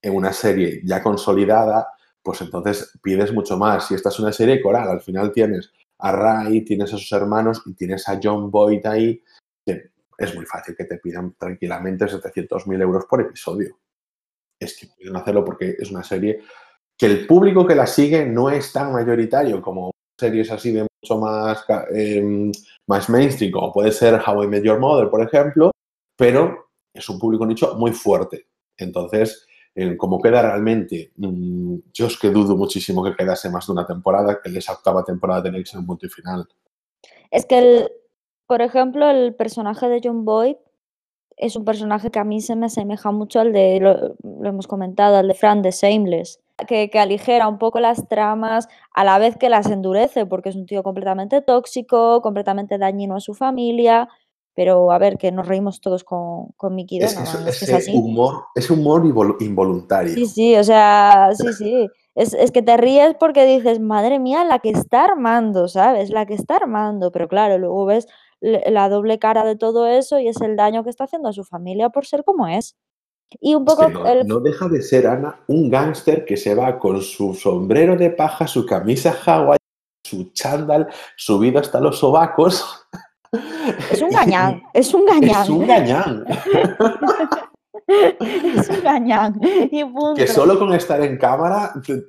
en 0.00 0.16
una 0.16 0.32
serie 0.32 0.80
ya 0.84 1.00
consolidada, 1.02 1.92
pues 2.20 2.40
entonces 2.40 2.98
pides 3.00 3.32
mucho 3.32 3.56
más. 3.56 3.86
Si 3.86 3.94
esta 3.94 4.08
es 4.08 4.18
una 4.18 4.32
serie 4.32 4.60
coral, 4.60 4.88
al 4.88 5.02
final 5.02 5.30
tienes 5.32 5.70
a 5.98 6.10
Ray, 6.10 6.64
tienes 6.64 6.92
a 6.92 6.96
sus 6.96 7.12
hermanos 7.12 7.62
y 7.66 7.74
tienes 7.74 8.08
a 8.08 8.18
John 8.20 8.50
Boyd 8.50 8.84
ahí, 8.86 9.22
que 9.64 9.92
es 10.18 10.34
muy 10.34 10.46
fácil 10.46 10.74
que 10.76 10.84
te 10.84 10.98
pidan 10.98 11.34
tranquilamente 11.38 12.06
700.000 12.06 12.82
euros 12.82 13.04
por 13.08 13.20
episodio 13.20 13.81
es 14.64 14.78
que 14.78 14.88
pueden 14.88 15.16
hacerlo 15.16 15.44
porque 15.44 15.76
es 15.78 15.90
una 15.90 16.02
serie 16.02 16.40
que 16.96 17.06
el 17.06 17.26
público 17.26 17.66
que 17.66 17.74
la 17.74 17.86
sigue 17.86 18.24
no 18.26 18.50
es 18.50 18.72
tan 18.72 18.92
mayoritario 18.92 19.60
como 19.60 19.90
series 20.18 20.50
así 20.50 20.72
de 20.72 20.82
mucho 20.82 21.18
más, 21.18 21.64
em, 21.94 22.52
más 22.86 23.08
mainstream, 23.08 23.50
como 23.50 23.72
puede 23.72 23.90
ser 23.90 24.20
How 24.24 24.44
I 24.44 24.46
Met 24.46 24.64
Your 24.64 24.78
Mother, 24.78 25.10
por 25.10 25.22
ejemplo, 25.22 25.72
pero 26.16 26.68
es 26.94 27.08
un 27.08 27.18
público 27.18 27.46
nicho 27.46 27.74
muy 27.76 27.92
fuerte. 27.92 28.46
Entonces, 28.76 29.46
como 29.96 30.20
queda 30.20 30.42
realmente, 30.42 31.12
mm, 31.16 31.76
yo 31.92 32.06
es 32.06 32.18
que 32.18 32.30
dudo 32.30 32.56
muchísimo 32.56 33.02
que 33.02 33.16
quedase 33.16 33.50
más 33.50 33.66
de 33.66 33.72
una 33.72 33.86
temporada, 33.86 34.40
que 34.42 34.56
esa 34.56 34.74
octava 34.74 35.02
temporada 35.02 35.50
ser 35.64 35.80
un 35.80 35.86
punto 35.86 36.06
y 36.06 36.10
final. 36.10 36.46
Es 37.30 37.46
que, 37.46 37.58
el, 37.58 37.92
por 38.46 38.60
ejemplo, 38.60 39.10
el 39.10 39.34
personaje 39.34 39.88
de 39.88 40.00
John 40.04 40.24
Boyd 40.24 40.56
es 41.42 41.56
un 41.56 41.64
personaje 41.64 42.10
que 42.10 42.18
a 42.18 42.24
mí 42.24 42.40
se 42.40 42.54
me 42.54 42.66
asemeja 42.66 43.10
mucho 43.10 43.40
al 43.40 43.52
de, 43.52 43.80
lo, 43.80 44.14
hemos 44.46 44.66
comentado, 44.66 45.16
al 45.16 45.28
de 45.28 45.34
Fran 45.34 45.60
de 45.60 45.72
Shameless, 45.72 46.40
que, 46.68 46.88
que, 46.88 46.98
aligera 47.00 47.48
un 47.48 47.58
poco 47.58 47.80
las 47.80 48.08
tramas 48.08 48.68
a 48.94 49.04
la 49.04 49.18
vez 49.18 49.36
que 49.36 49.48
las 49.48 49.66
endurece, 49.66 50.24
porque 50.24 50.50
es 50.50 50.56
un 50.56 50.66
tío 50.66 50.82
completamente 50.82 51.40
tóxico, 51.42 52.22
completamente 52.22 52.78
dañino 52.78 53.16
a 53.16 53.20
su 53.20 53.34
familia, 53.34 54.08
pero 54.54 54.92
a 54.92 54.98
ver, 54.98 55.18
que 55.18 55.32
nos 55.32 55.48
reímos 55.48 55.80
todos 55.80 56.04
con, 56.04 56.48
con 56.56 56.74
Mickey 56.74 57.00
Donovan. 57.00 57.48
Es, 57.48 57.62
es, 57.62 57.68
es, 57.68 57.88
Humor, 57.88 58.44
es 58.54 58.70
humor 58.70 59.02
involuntario. 59.40 60.14
Sí, 60.14 60.26
sí, 60.26 60.56
o 60.56 60.64
sea, 60.64 61.30
sí, 61.34 61.52
sí. 61.54 61.88
Es, 62.14 62.34
es, 62.34 62.52
que 62.52 62.60
te 62.60 62.76
ríes 62.76 63.14
porque 63.18 63.46
dices, 63.46 63.80
madre 63.80 64.18
mía, 64.18 64.44
la 64.44 64.58
que 64.58 64.68
está 64.68 65.04
armando, 65.04 65.66
¿sabes? 65.68 66.10
La 66.10 66.26
que 66.26 66.34
está 66.34 66.56
armando. 66.56 67.10
Pero 67.10 67.26
claro, 67.26 67.56
luego 67.56 67.86
ves 67.86 68.06
la 68.42 68.88
doble 68.88 69.18
cara 69.18 69.44
de 69.44 69.56
todo 69.56 69.86
eso 69.86 70.18
y 70.18 70.28
es 70.28 70.40
el 70.40 70.56
daño 70.56 70.82
que 70.82 70.90
está 70.90 71.04
haciendo 71.04 71.28
a 71.28 71.32
su 71.32 71.44
familia 71.44 71.90
por 71.90 72.06
ser 72.06 72.24
como 72.24 72.48
es. 72.48 72.76
Y 73.40 73.54
un 73.54 73.64
poco... 73.64 73.82
Es 73.84 73.88
que 73.88 73.94
no, 73.94 74.06
el... 74.06 74.26
no, 74.26 74.40
deja 74.40 74.68
de 74.68 74.82
ser, 74.82 75.06
Ana, 75.06 75.40
un 75.46 75.70
gángster 75.70 76.24
que 76.24 76.36
se 76.36 76.54
va 76.54 76.78
con 76.78 77.00
su 77.00 77.34
sombrero 77.34 77.96
de 77.96 78.10
paja, 78.10 78.46
su 78.46 78.66
camisa 78.66 79.16
Hawaii, 79.24 79.58
su 80.04 80.32
chándal, 80.32 80.88
subido 81.16 81.60
hasta 81.60 81.80
los 81.80 81.98
sobacos. 81.98 82.86
Es 83.90 84.02
un 84.02 84.10
gañán, 84.10 84.62
es 84.74 84.92
un 84.92 85.06
gañán. 85.06 85.42
Es 85.42 85.48
un 85.48 85.66
gañán. 85.66 86.24
es 87.88 88.68
un 88.68 88.82
gañán. 88.82 89.40
Y 89.70 89.84
punto. 89.84 90.14
Que 90.16 90.26
solo 90.26 90.58
con 90.58 90.74
estar 90.74 91.00
en 91.00 91.16
cámara, 91.16 91.72
te, 91.84 92.04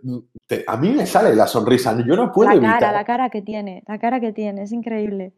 te, 0.48 0.64
a 0.68 0.78
mí 0.78 0.90
me 0.90 1.06
sale 1.06 1.36
la 1.36 1.48
sonrisa. 1.48 1.96
Yo 2.06 2.16
no 2.16 2.32
puedo 2.32 2.50
la 2.50 2.56
evitar. 2.56 2.80
cara, 2.80 2.92
la 2.92 3.06
cara 3.06 3.30
que 3.30 3.42
tiene, 3.42 3.84
la 3.88 4.00
cara 4.00 4.20
que 4.20 4.34
tiene, 4.34 4.64
es 4.64 4.72
increíble. 4.72 5.34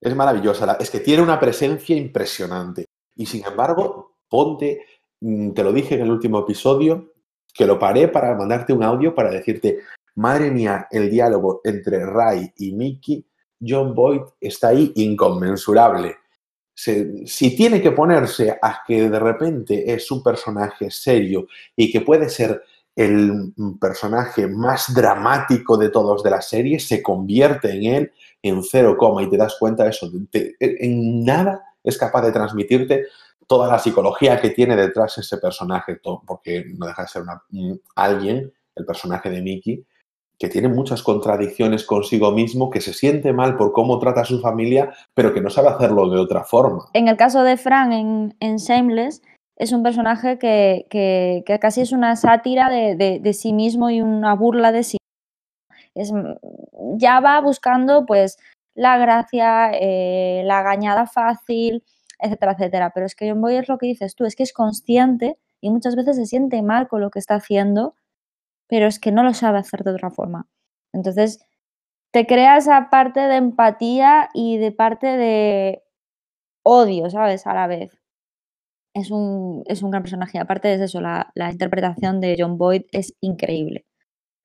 Es 0.00 0.14
maravillosa. 0.14 0.76
Es 0.80 0.90
que 0.90 1.00
tiene 1.00 1.22
una 1.22 1.40
presencia 1.40 1.96
impresionante. 1.96 2.84
Y 3.16 3.26
sin 3.26 3.44
embargo, 3.44 4.18
ponte, 4.28 4.84
mm, 5.20 5.52
te 5.52 5.64
lo 5.64 5.72
dije 5.72 5.96
en 5.96 6.02
el 6.02 6.10
último 6.10 6.40
episodio, 6.40 7.12
que 7.52 7.66
lo 7.66 7.78
paré 7.78 8.08
para 8.08 8.34
mandarte 8.36 8.72
un 8.72 8.84
audio 8.84 9.14
para 9.14 9.30
decirte, 9.30 9.80
madre 10.14 10.50
mía, 10.50 10.86
el 10.90 11.10
diálogo 11.10 11.60
entre 11.64 12.04
Ray 12.04 12.52
y 12.56 12.72
Mickey, 12.72 13.26
John 13.60 13.94
Boyd 13.94 14.22
está 14.40 14.68
ahí 14.68 14.92
inconmensurable. 14.96 16.16
Si 16.74 17.56
tiene 17.56 17.82
que 17.82 17.90
ponerse 17.90 18.56
a 18.62 18.82
que 18.86 19.10
de 19.10 19.18
repente 19.18 19.92
es 19.92 20.08
un 20.12 20.22
personaje 20.22 20.92
serio 20.92 21.48
y 21.74 21.90
que 21.90 22.02
puede 22.02 22.28
ser 22.28 22.62
el 22.94 23.52
personaje 23.80 24.46
más 24.46 24.94
dramático 24.94 25.76
de 25.76 25.90
todos 25.90 26.22
de 26.22 26.30
la 26.30 26.40
serie, 26.40 26.78
se 26.78 27.02
convierte 27.02 27.72
en 27.72 27.84
él 27.84 28.12
en 28.42 28.62
cero 28.62 28.96
coma 28.98 29.22
y 29.22 29.30
te 29.30 29.36
das 29.36 29.56
cuenta 29.58 29.84
de 29.84 29.90
eso. 29.90 30.10
En 30.60 31.24
nada 31.24 31.62
es 31.82 31.98
capaz 31.98 32.22
de 32.22 32.32
transmitirte 32.32 33.06
toda 33.46 33.66
la 33.68 33.78
psicología 33.78 34.40
que 34.40 34.50
tiene 34.50 34.76
detrás 34.76 35.18
ese 35.18 35.38
personaje, 35.38 35.98
porque 36.26 36.66
no 36.76 36.86
deja 36.86 37.02
de 37.02 37.08
ser 37.08 37.22
alguien, 37.96 38.52
el 38.76 38.84
personaje 38.84 39.30
de 39.30 39.42
Mickey, 39.42 39.84
que 40.38 40.48
tiene 40.48 40.68
muchas 40.68 41.02
contradicciones 41.02 41.84
consigo 41.84 42.30
mismo, 42.30 42.70
que 42.70 42.80
se 42.80 42.92
siente 42.92 43.32
mal 43.32 43.56
por 43.56 43.72
cómo 43.72 43.98
trata 43.98 44.20
a 44.20 44.24
su 44.24 44.40
familia, 44.40 44.92
pero 45.14 45.34
que 45.34 45.40
no 45.40 45.50
sabe 45.50 45.68
hacerlo 45.68 46.08
de 46.08 46.20
otra 46.20 46.44
forma. 46.44 46.84
En 46.92 47.08
el 47.08 47.16
caso 47.16 47.42
de 47.42 47.56
Fran 47.56 47.92
en, 47.92 48.56
Shameless, 48.56 49.22
es 49.56 49.72
un 49.72 49.82
personaje 49.82 50.38
que, 50.38 50.86
que, 50.90 51.58
casi 51.58 51.80
es 51.80 51.90
una 51.90 52.14
sátira 52.14 52.70
de, 52.70 52.94
de, 52.94 53.18
de, 53.18 53.32
sí 53.32 53.52
mismo 53.52 53.90
y 53.90 54.00
una 54.00 54.34
burla 54.34 54.70
de 54.70 54.84
sí. 54.84 54.97
Es, 55.98 56.12
ya 56.96 57.20
va 57.20 57.40
buscando 57.40 58.06
pues 58.06 58.38
la 58.74 58.98
gracia, 58.98 59.70
eh, 59.72 60.42
la 60.44 60.62
gañada 60.62 61.06
fácil, 61.06 61.84
etcétera, 62.18 62.52
etcétera. 62.52 62.92
Pero 62.94 63.06
es 63.06 63.14
que 63.14 63.30
John 63.30 63.40
Boy 63.40 63.56
es 63.56 63.68
lo 63.68 63.78
que 63.78 63.86
dices 63.86 64.14
tú, 64.14 64.24
es 64.24 64.36
que 64.36 64.42
es 64.44 64.52
consciente 64.52 65.38
y 65.60 65.70
muchas 65.70 65.96
veces 65.96 66.16
se 66.16 66.26
siente 66.26 66.62
mal 66.62 66.88
con 66.88 67.00
lo 67.00 67.10
que 67.10 67.18
está 67.18 67.34
haciendo 67.36 67.94
pero 68.68 68.86
es 68.86 69.00
que 69.00 69.12
no 69.12 69.22
lo 69.22 69.34
sabe 69.34 69.58
hacer 69.58 69.82
de 69.82 69.92
otra 69.92 70.10
forma. 70.10 70.48
Entonces, 70.92 71.44
te 72.12 72.26
crea 72.26 72.58
esa 72.58 72.90
parte 72.90 73.20
de 73.20 73.36
empatía 73.36 74.28
y 74.34 74.58
de 74.58 74.72
parte 74.72 75.06
de 75.06 75.82
odio, 76.64 77.10
¿sabes? 77.10 77.46
A 77.46 77.54
la 77.54 77.66
vez. 77.66 77.98
Es 78.94 79.10
un, 79.10 79.62
es 79.66 79.82
un 79.82 79.90
gran 79.90 80.02
personaje. 80.02 80.38
Aparte 80.38 80.76
de 80.76 80.84
eso, 80.84 81.00
la, 81.00 81.30
la, 81.34 81.50
interpretación 81.50 82.20
de 82.20 82.36
John 82.38 82.58
Boyd 82.58 82.82
es 82.92 83.14
increíble. 83.20 83.86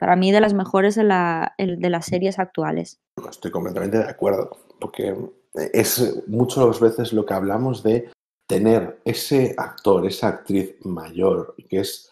Para 0.04 0.18
mí, 0.18 0.34
de 0.34 0.41
las 0.41 0.54
mejores 0.54 0.95
de, 0.95 1.06
la, 1.06 1.56
de 1.58 1.89
las 1.89 2.08
series 2.08 2.38
actuales. 2.38 2.99
Estoy 3.30 3.51
completamente 3.51 3.99
de 3.99 4.10
acuerdo, 4.10 4.51
porque 4.82 5.16
es 5.54 6.22
muchas 6.28 6.78
veces 6.82 7.14
lo 7.14 7.26
que 7.26 7.34
hablamos 7.34 7.84
de 7.84 8.10
tener 8.45 8.99
ese 9.06 9.56
actor, 9.58 10.06
esa 10.06 10.28
actriz 10.28 10.76
mayor, 10.82 11.56
que 11.70 11.80
es 11.80 12.12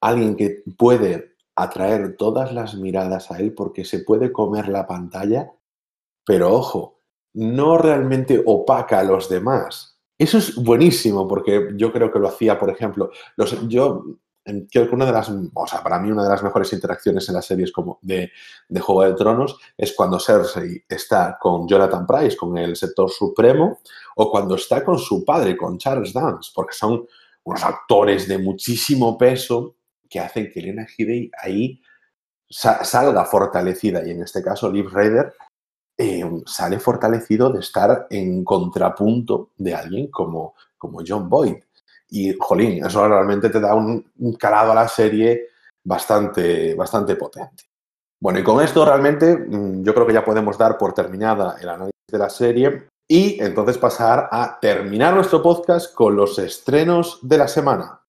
alguien 0.00 0.36
que 0.36 0.62
puede 0.78 1.34
atraer 1.56 2.16
todas 2.16 2.52
las 2.52 2.76
miradas 2.76 3.32
a 3.32 3.40
él 3.40 3.52
porque 3.52 3.84
se 3.84 4.04
puede 4.04 4.30
comer 4.30 4.68
la 4.68 4.86
pantalla, 4.86 5.50
pero 6.24 6.54
ojo, 6.54 7.00
no 7.34 7.78
realmente 7.78 8.40
opaca 8.46 9.00
a 9.00 9.02
los 9.02 9.28
demás. 9.28 9.98
Eso 10.16 10.38
es 10.38 10.54
buenísimo 10.54 11.26
porque 11.26 11.70
yo 11.74 11.92
creo 11.92 12.12
que 12.12 12.20
lo 12.20 12.28
hacía, 12.28 12.60
por 12.60 12.70
ejemplo, 12.70 13.10
los, 13.34 13.66
yo 13.66 14.04
creo 14.44 14.88
que 14.88 14.94
una 14.94 15.06
de 15.06 15.12
las, 15.12 15.30
o 15.30 15.66
sea, 15.66 15.82
para 15.82 15.98
mí 15.98 16.10
una 16.10 16.24
de 16.24 16.30
las 16.30 16.42
mejores 16.42 16.72
interacciones 16.72 17.28
en 17.28 17.34
las 17.34 17.46
series 17.46 17.72
como 17.72 17.98
de, 18.02 18.30
de 18.68 18.80
Juego 18.80 19.04
de 19.04 19.14
Tronos 19.14 19.58
es 19.76 19.92
cuando 19.92 20.18
Cersei 20.18 20.84
está 20.88 21.38
con 21.40 21.68
Jonathan 21.68 22.06
Price, 22.06 22.36
con 22.36 22.56
el 22.58 22.76
sector 22.76 23.10
supremo, 23.10 23.78
o 24.16 24.30
cuando 24.30 24.54
está 24.54 24.84
con 24.84 24.98
su 24.98 25.24
padre, 25.24 25.56
con 25.56 25.78
Charles 25.78 26.12
Dance, 26.12 26.50
porque 26.54 26.74
son 26.74 27.06
unos 27.44 27.64
actores 27.64 28.28
de 28.28 28.38
muchísimo 28.38 29.16
peso 29.16 29.76
que 30.08 30.20
hacen 30.20 30.50
que 30.52 30.60
Elena 30.60 30.86
Headey 30.86 31.30
ahí 31.40 31.80
sa 32.48 32.84
salga 32.84 33.24
fortalecida. 33.24 34.06
Y 34.06 34.10
en 34.10 34.22
este 34.22 34.42
caso, 34.42 34.70
Liv 34.70 34.90
Raider 34.90 35.32
eh, 35.96 36.24
sale 36.46 36.80
fortalecido 36.80 37.50
de 37.50 37.60
estar 37.60 38.06
en 38.10 38.44
contrapunto 38.44 39.50
de 39.56 39.74
alguien 39.74 40.10
como, 40.10 40.54
como 40.76 41.00
John 41.06 41.28
Boyd. 41.28 41.56
Y, 42.10 42.36
jolín, 42.38 42.84
eso 42.84 43.06
realmente 43.06 43.48
te 43.50 43.60
da 43.60 43.74
un, 43.74 44.04
un 44.18 44.32
calado 44.34 44.72
a 44.72 44.74
la 44.74 44.88
serie 44.88 45.48
bastante, 45.84 46.74
bastante 46.74 47.16
potente. 47.16 47.64
Bueno, 48.20 48.38
y 48.38 48.42
con 48.42 48.62
esto 48.62 48.84
realmente 48.84 49.34
mm, 49.34 49.82
yo 49.82 49.94
creo 49.94 50.06
que 50.06 50.12
ya 50.12 50.24
podemos 50.24 50.58
dar 50.58 50.76
por 50.76 50.92
terminada 50.92 51.56
el 51.60 51.68
análisis 51.68 51.94
de 52.10 52.18
la 52.18 52.28
serie 52.28 52.88
y 53.08 53.42
entonces 53.42 53.78
pasar 53.78 54.28
a 54.30 54.58
terminar 54.60 55.14
nuestro 55.14 55.42
podcast 55.42 55.94
con 55.94 56.14
los 56.14 56.38
estrenos 56.38 57.18
de 57.22 57.38
la 57.38 57.48
semana. 57.48 58.02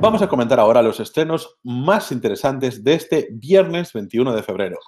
Vamos 0.00 0.20
a 0.20 0.28
comentar 0.28 0.58
ahora 0.58 0.82
los 0.82 0.98
estrenos 0.98 1.58
más 1.62 2.10
interesantes 2.10 2.82
de 2.82 2.94
este 2.94 3.28
viernes 3.30 3.92
21 3.92 4.34
de 4.34 4.42
febrero. 4.42 4.78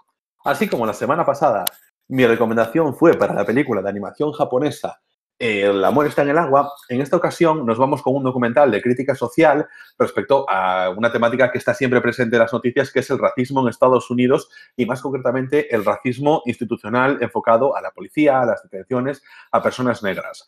Así 0.45 0.69
como 0.69 0.85
la 0.85 0.93
semana 0.93 1.25
pasada, 1.25 1.65
mi 2.09 2.27
recomendación 2.27 2.95
fue 2.95 3.15
para 3.15 3.35
la 3.35 3.45
película 3.45 3.83
de 3.83 3.89
animación 3.89 4.33
japonesa 4.33 5.01
el 5.39 5.85
amor 5.85 6.07
está 6.07 6.23
en 6.23 6.31
el 6.31 6.39
agua, 6.39 6.73
en 6.89 7.01
esta 7.01 7.17
ocasión 7.17 7.67
nos 7.67 7.77
vamos 7.77 8.03
con 8.03 8.15
un 8.15 8.23
documental 8.23 8.71
de 8.71 8.81
crítica 8.81 9.17
social 9.17 9.67
respecto 9.99 10.47
a 10.49 10.91
una 10.97 11.11
temática 11.11 11.51
que 11.51 11.59
está 11.59 11.75
siempre 11.75 12.01
presente 12.01 12.37
en 12.37 12.43
las 12.43 12.53
noticias, 12.53 12.93
que 12.93 13.01
es 13.01 13.11
el 13.11 13.19
racismo 13.19 13.61
en 13.61 13.69
Estados 13.69 14.11
Unidos 14.11 14.49
y 14.77 14.87
más 14.87 15.03
concretamente 15.03 15.75
el 15.75 15.85
racismo 15.85 16.43
institucional 16.47 17.19
enfocado 17.21 17.77
a 17.77 17.83
la 17.83 17.91
policía, 17.91 18.41
a 18.41 18.47
las 18.47 18.63
detenciones, 18.63 19.23
a 19.51 19.61
personas 19.61 20.05
negras. 20.05 20.47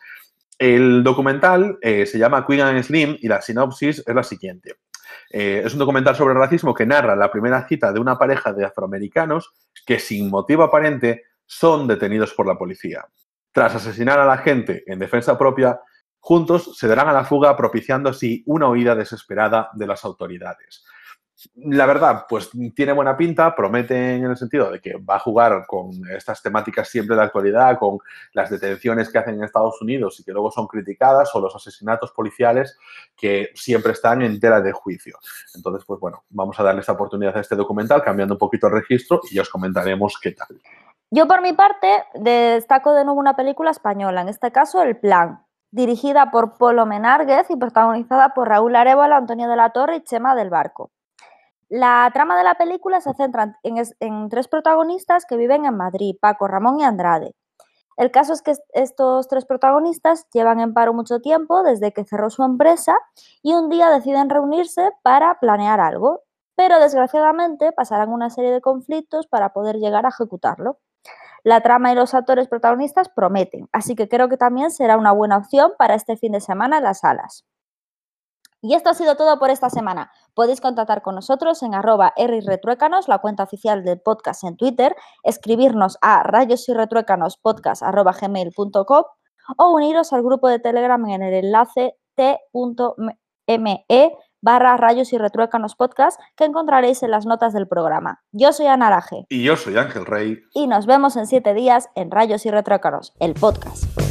El 0.56 1.02
documental 1.02 1.78
eh, 1.82 2.06
se 2.06 2.18
llama 2.18 2.46
Queen 2.46 2.60
and 2.60 2.82
Slim 2.82 3.16
y 3.20 3.28
la 3.28 3.42
sinopsis 3.42 4.04
es 4.06 4.14
la 4.14 4.22
siguiente. 4.22 4.76
Eh, 5.30 5.62
es 5.64 5.72
un 5.72 5.80
documental 5.80 6.14
sobre 6.14 6.34
racismo 6.34 6.72
que 6.72 6.86
narra 6.86 7.16
la 7.16 7.30
primera 7.30 7.66
cita 7.66 7.92
de 7.92 7.98
una 7.98 8.16
pareja 8.16 8.52
de 8.52 8.64
afroamericanos 8.64 9.52
que 9.84 9.98
sin 9.98 10.30
motivo 10.30 10.62
aparente 10.62 11.24
son 11.46 11.86
detenidos 11.86 12.34
por 12.34 12.46
la 12.46 12.58
policía. 12.58 13.06
Tras 13.52 13.74
asesinar 13.74 14.18
a 14.18 14.26
la 14.26 14.38
gente 14.38 14.84
en 14.86 14.98
defensa 14.98 15.38
propia, 15.38 15.80
juntos 16.20 16.76
se 16.76 16.88
darán 16.88 17.08
a 17.08 17.12
la 17.12 17.24
fuga 17.24 17.56
propiciando 17.56 18.10
así 18.10 18.42
una 18.46 18.68
huida 18.68 18.94
desesperada 18.94 19.70
de 19.74 19.86
las 19.86 20.04
autoridades. 20.04 20.84
La 21.54 21.84
verdad, 21.84 22.24
pues 22.28 22.50
tiene 22.74 22.92
buena 22.92 23.14
pinta, 23.14 23.54
promete 23.54 24.14
en 24.14 24.24
el 24.24 24.36
sentido 24.38 24.70
de 24.70 24.80
que 24.80 24.96
va 24.96 25.16
a 25.16 25.20
jugar 25.20 25.64
con 25.66 25.90
estas 26.10 26.42
temáticas 26.42 26.88
siempre 26.88 27.14
de 27.14 27.22
actualidad, 27.22 27.78
con 27.78 27.98
las 28.32 28.48
detenciones 28.48 29.10
que 29.10 29.18
hacen 29.18 29.34
en 29.34 29.44
Estados 29.44 29.80
Unidos 29.82 30.18
y 30.18 30.24
que 30.24 30.32
luego 30.32 30.50
son 30.50 30.66
criticadas, 30.66 31.34
o 31.34 31.40
los 31.40 31.54
asesinatos 31.54 32.10
policiales 32.12 32.78
que 33.14 33.50
siempre 33.54 33.92
están 33.92 34.22
en 34.22 34.40
tela 34.40 34.62
de 34.62 34.72
juicio. 34.72 35.18
Entonces, 35.54 35.84
pues 35.86 36.00
bueno, 36.00 36.24
vamos 36.30 36.58
a 36.58 36.62
darle 36.62 36.80
esta 36.80 36.92
oportunidad 36.92 37.36
a 37.36 37.40
este 37.40 37.54
documental, 37.54 38.02
cambiando 38.02 38.34
un 38.34 38.38
poquito 38.38 38.68
el 38.68 38.72
registro 38.72 39.20
y 39.30 39.34
ya 39.34 39.42
os 39.42 39.50
comentaremos 39.50 40.18
qué 40.20 40.32
tal. 40.32 40.58
Yo 41.10 41.28
por 41.28 41.40
mi 41.40 41.52
parte 41.52 42.04
destaco 42.14 42.92
de 42.92 43.04
nuevo 43.04 43.20
una 43.20 43.36
película 43.36 43.70
española, 43.70 44.22
en 44.22 44.28
este 44.28 44.50
caso 44.50 44.82
El 44.82 44.98
Plan, 44.98 45.46
dirigida 45.70 46.32
por 46.32 46.58
Polo 46.58 46.84
Menárguez 46.84 47.48
y 47.48 47.56
protagonizada 47.56 48.34
por 48.34 48.48
Raúl 48.48 48.74
Arevalo, 48.74 49.14
Antonio 49.14 49.48
de 49.48 49.54
la 49.54 49.70
Torre 49.70 49.96
y 49.96 50.02
Chema 50.02 50.34
del 50.34 50.50
Barco. 50.50 50.90
La 51.68 52.10
trama 52.12 52.36
de 52.36 52.42
la 52.42 52.56
película 52.56 53.00
se 53.00 53.14
centra 53.14 53.56
en, 53.62 53.76
en, 54.00 54.28
tres 54.28 54.48
protagonistas 54.48 55.26
que 55.26 55.36
viven 55.36 55.64
en 55.64 55.76
Madrid, 55.76 56.16
Paco, 56.20 56.48
Ramón 56.48 56.80
y 56.80 56.84
Andrade. 56.84 57.34
El 57.96 58.10
caso 58.10 58.32
es 58.32 58.42
que 58.42 58.54
estos 58.72 59.28
tres 59.28 59.44
protagonistas 59.46 60.26
llevan 60.32 60.58
en 60.58 60.74
paro 60.74 60.92
mucho 60.92 61.20
tiempo 61.20 61.62
desde 61.62 61.92
que 61.92 62.04
cerró 62.04 62.30
su 62.30 62.42
empresa 62.42 62.96
y 63.42 63.54
un 63.54 63.68
día 63.68 63.90
deciden 63.90 64.28
reunirse 64.28 64.90
para 65.02 65.38
planear 65.38 65.80
algo, 65.80 66.22
pero 66.56 66.80
desgraciadamente 66.80 67.70
pasarán 67.70 68.10
una 68.10 68.28
serie 68.28 68.50
de 68.50 68.60
conflictos 68.60 69.28
para 69.28 69.52
poder 69.52 69.76
llegar 69.76 70.04
a 70.04 70.10
ejecutarlo. 70.10 70.78
La 71.44 71.60
trama 71.60 71.92
y 71.92 71.94
los 71.94 72.14
actores 72.14 72.48
protagonistas 72.48 73.08
prometen, 73.08 73.68
así 73.72 73.94
que 73.94 74.08
creo 74.08 74.28
que 74.28 74.36
también 74.36 74.70
será 74.70 74.96
una 74.96 75.12
buena 75.12 75.36
opción 75.36 75.72
para 75.78 75.94
este 75.94 76.16
fin 76.16 76.32
de 76.32 76.40
semana 76.40 76.78
en 76.78 76.84
las 76.84 77.00
salas. 77.00 77.44
Y 78.62 78.74
esto 78.74 78.90
ha 78.90 78.94
sido 78.94 79.16
todo 79.16 79.38
por 79.38 79.50
esta 79.50 79.70
semana. 79.70 80.10
Podéis 80.34 80.60
contactar 80.60 81.02
con 81.02 81.14
nosotros 81.14 81.62
en 81.62 81.74
arroba 81.74 82.14
rretruécanos, 82.16 83.06
la 83.06 83.18
cuenta 83.18 83.44
oficial 83.44 83.84
del 83.84 84.00
podcast 84.00 84.42
en 84.44 84.56
Twitter, 84.56 84.96
escribirnos 85.22 85.98
a 86.00 86.22
rayos 86.24 86.68
y 86.68 86.74
gmail.com 86.74 89.04
o 89.58 89.72
uniros 89.72 90.12
al 90.12 90.24
grupo 90.24 90.48
de 90.48 90.58
Telegram 90.58 91.06
en 91.06 91.22
el 91.22 91.34
enlace 91.34 91.96
t.me 92.16 93.86
barra 94.40 94.76
rayos 94.76 95.12
y 95.12 95.18
retruécanos 95.18 95.74
podcast 95.74 96.20
que 96.36 96.44
encontraréis 96.44 97.02
en 97.02 97.10
las 97.10 97.26
notas 97.26 97.52
del 97.52 97.68
programa. 97.68 98.22
Yo 98.32 98.52
soy 98.52 98.66
Ana 98.66 98.88
Araje. 98.88 99.26
Y 99.28 99.42
yo 99.42 99.56
soy 99.56 99.76
Ángel 99.76 100.06
Rey. 100.06 100.42
Y 100.54 100.66
nos 100.66 100.86
vemos 100.86 101.16
en 101.16 101.26
siete 101.26 101.54
días 101.54 101.88
en 101.94 102.10
Rayos 102.10 102.46
y 102.46 102.50
Retruécanos, 102.50 103.14
el 103.20 103.34
podcast. 103.34 104.05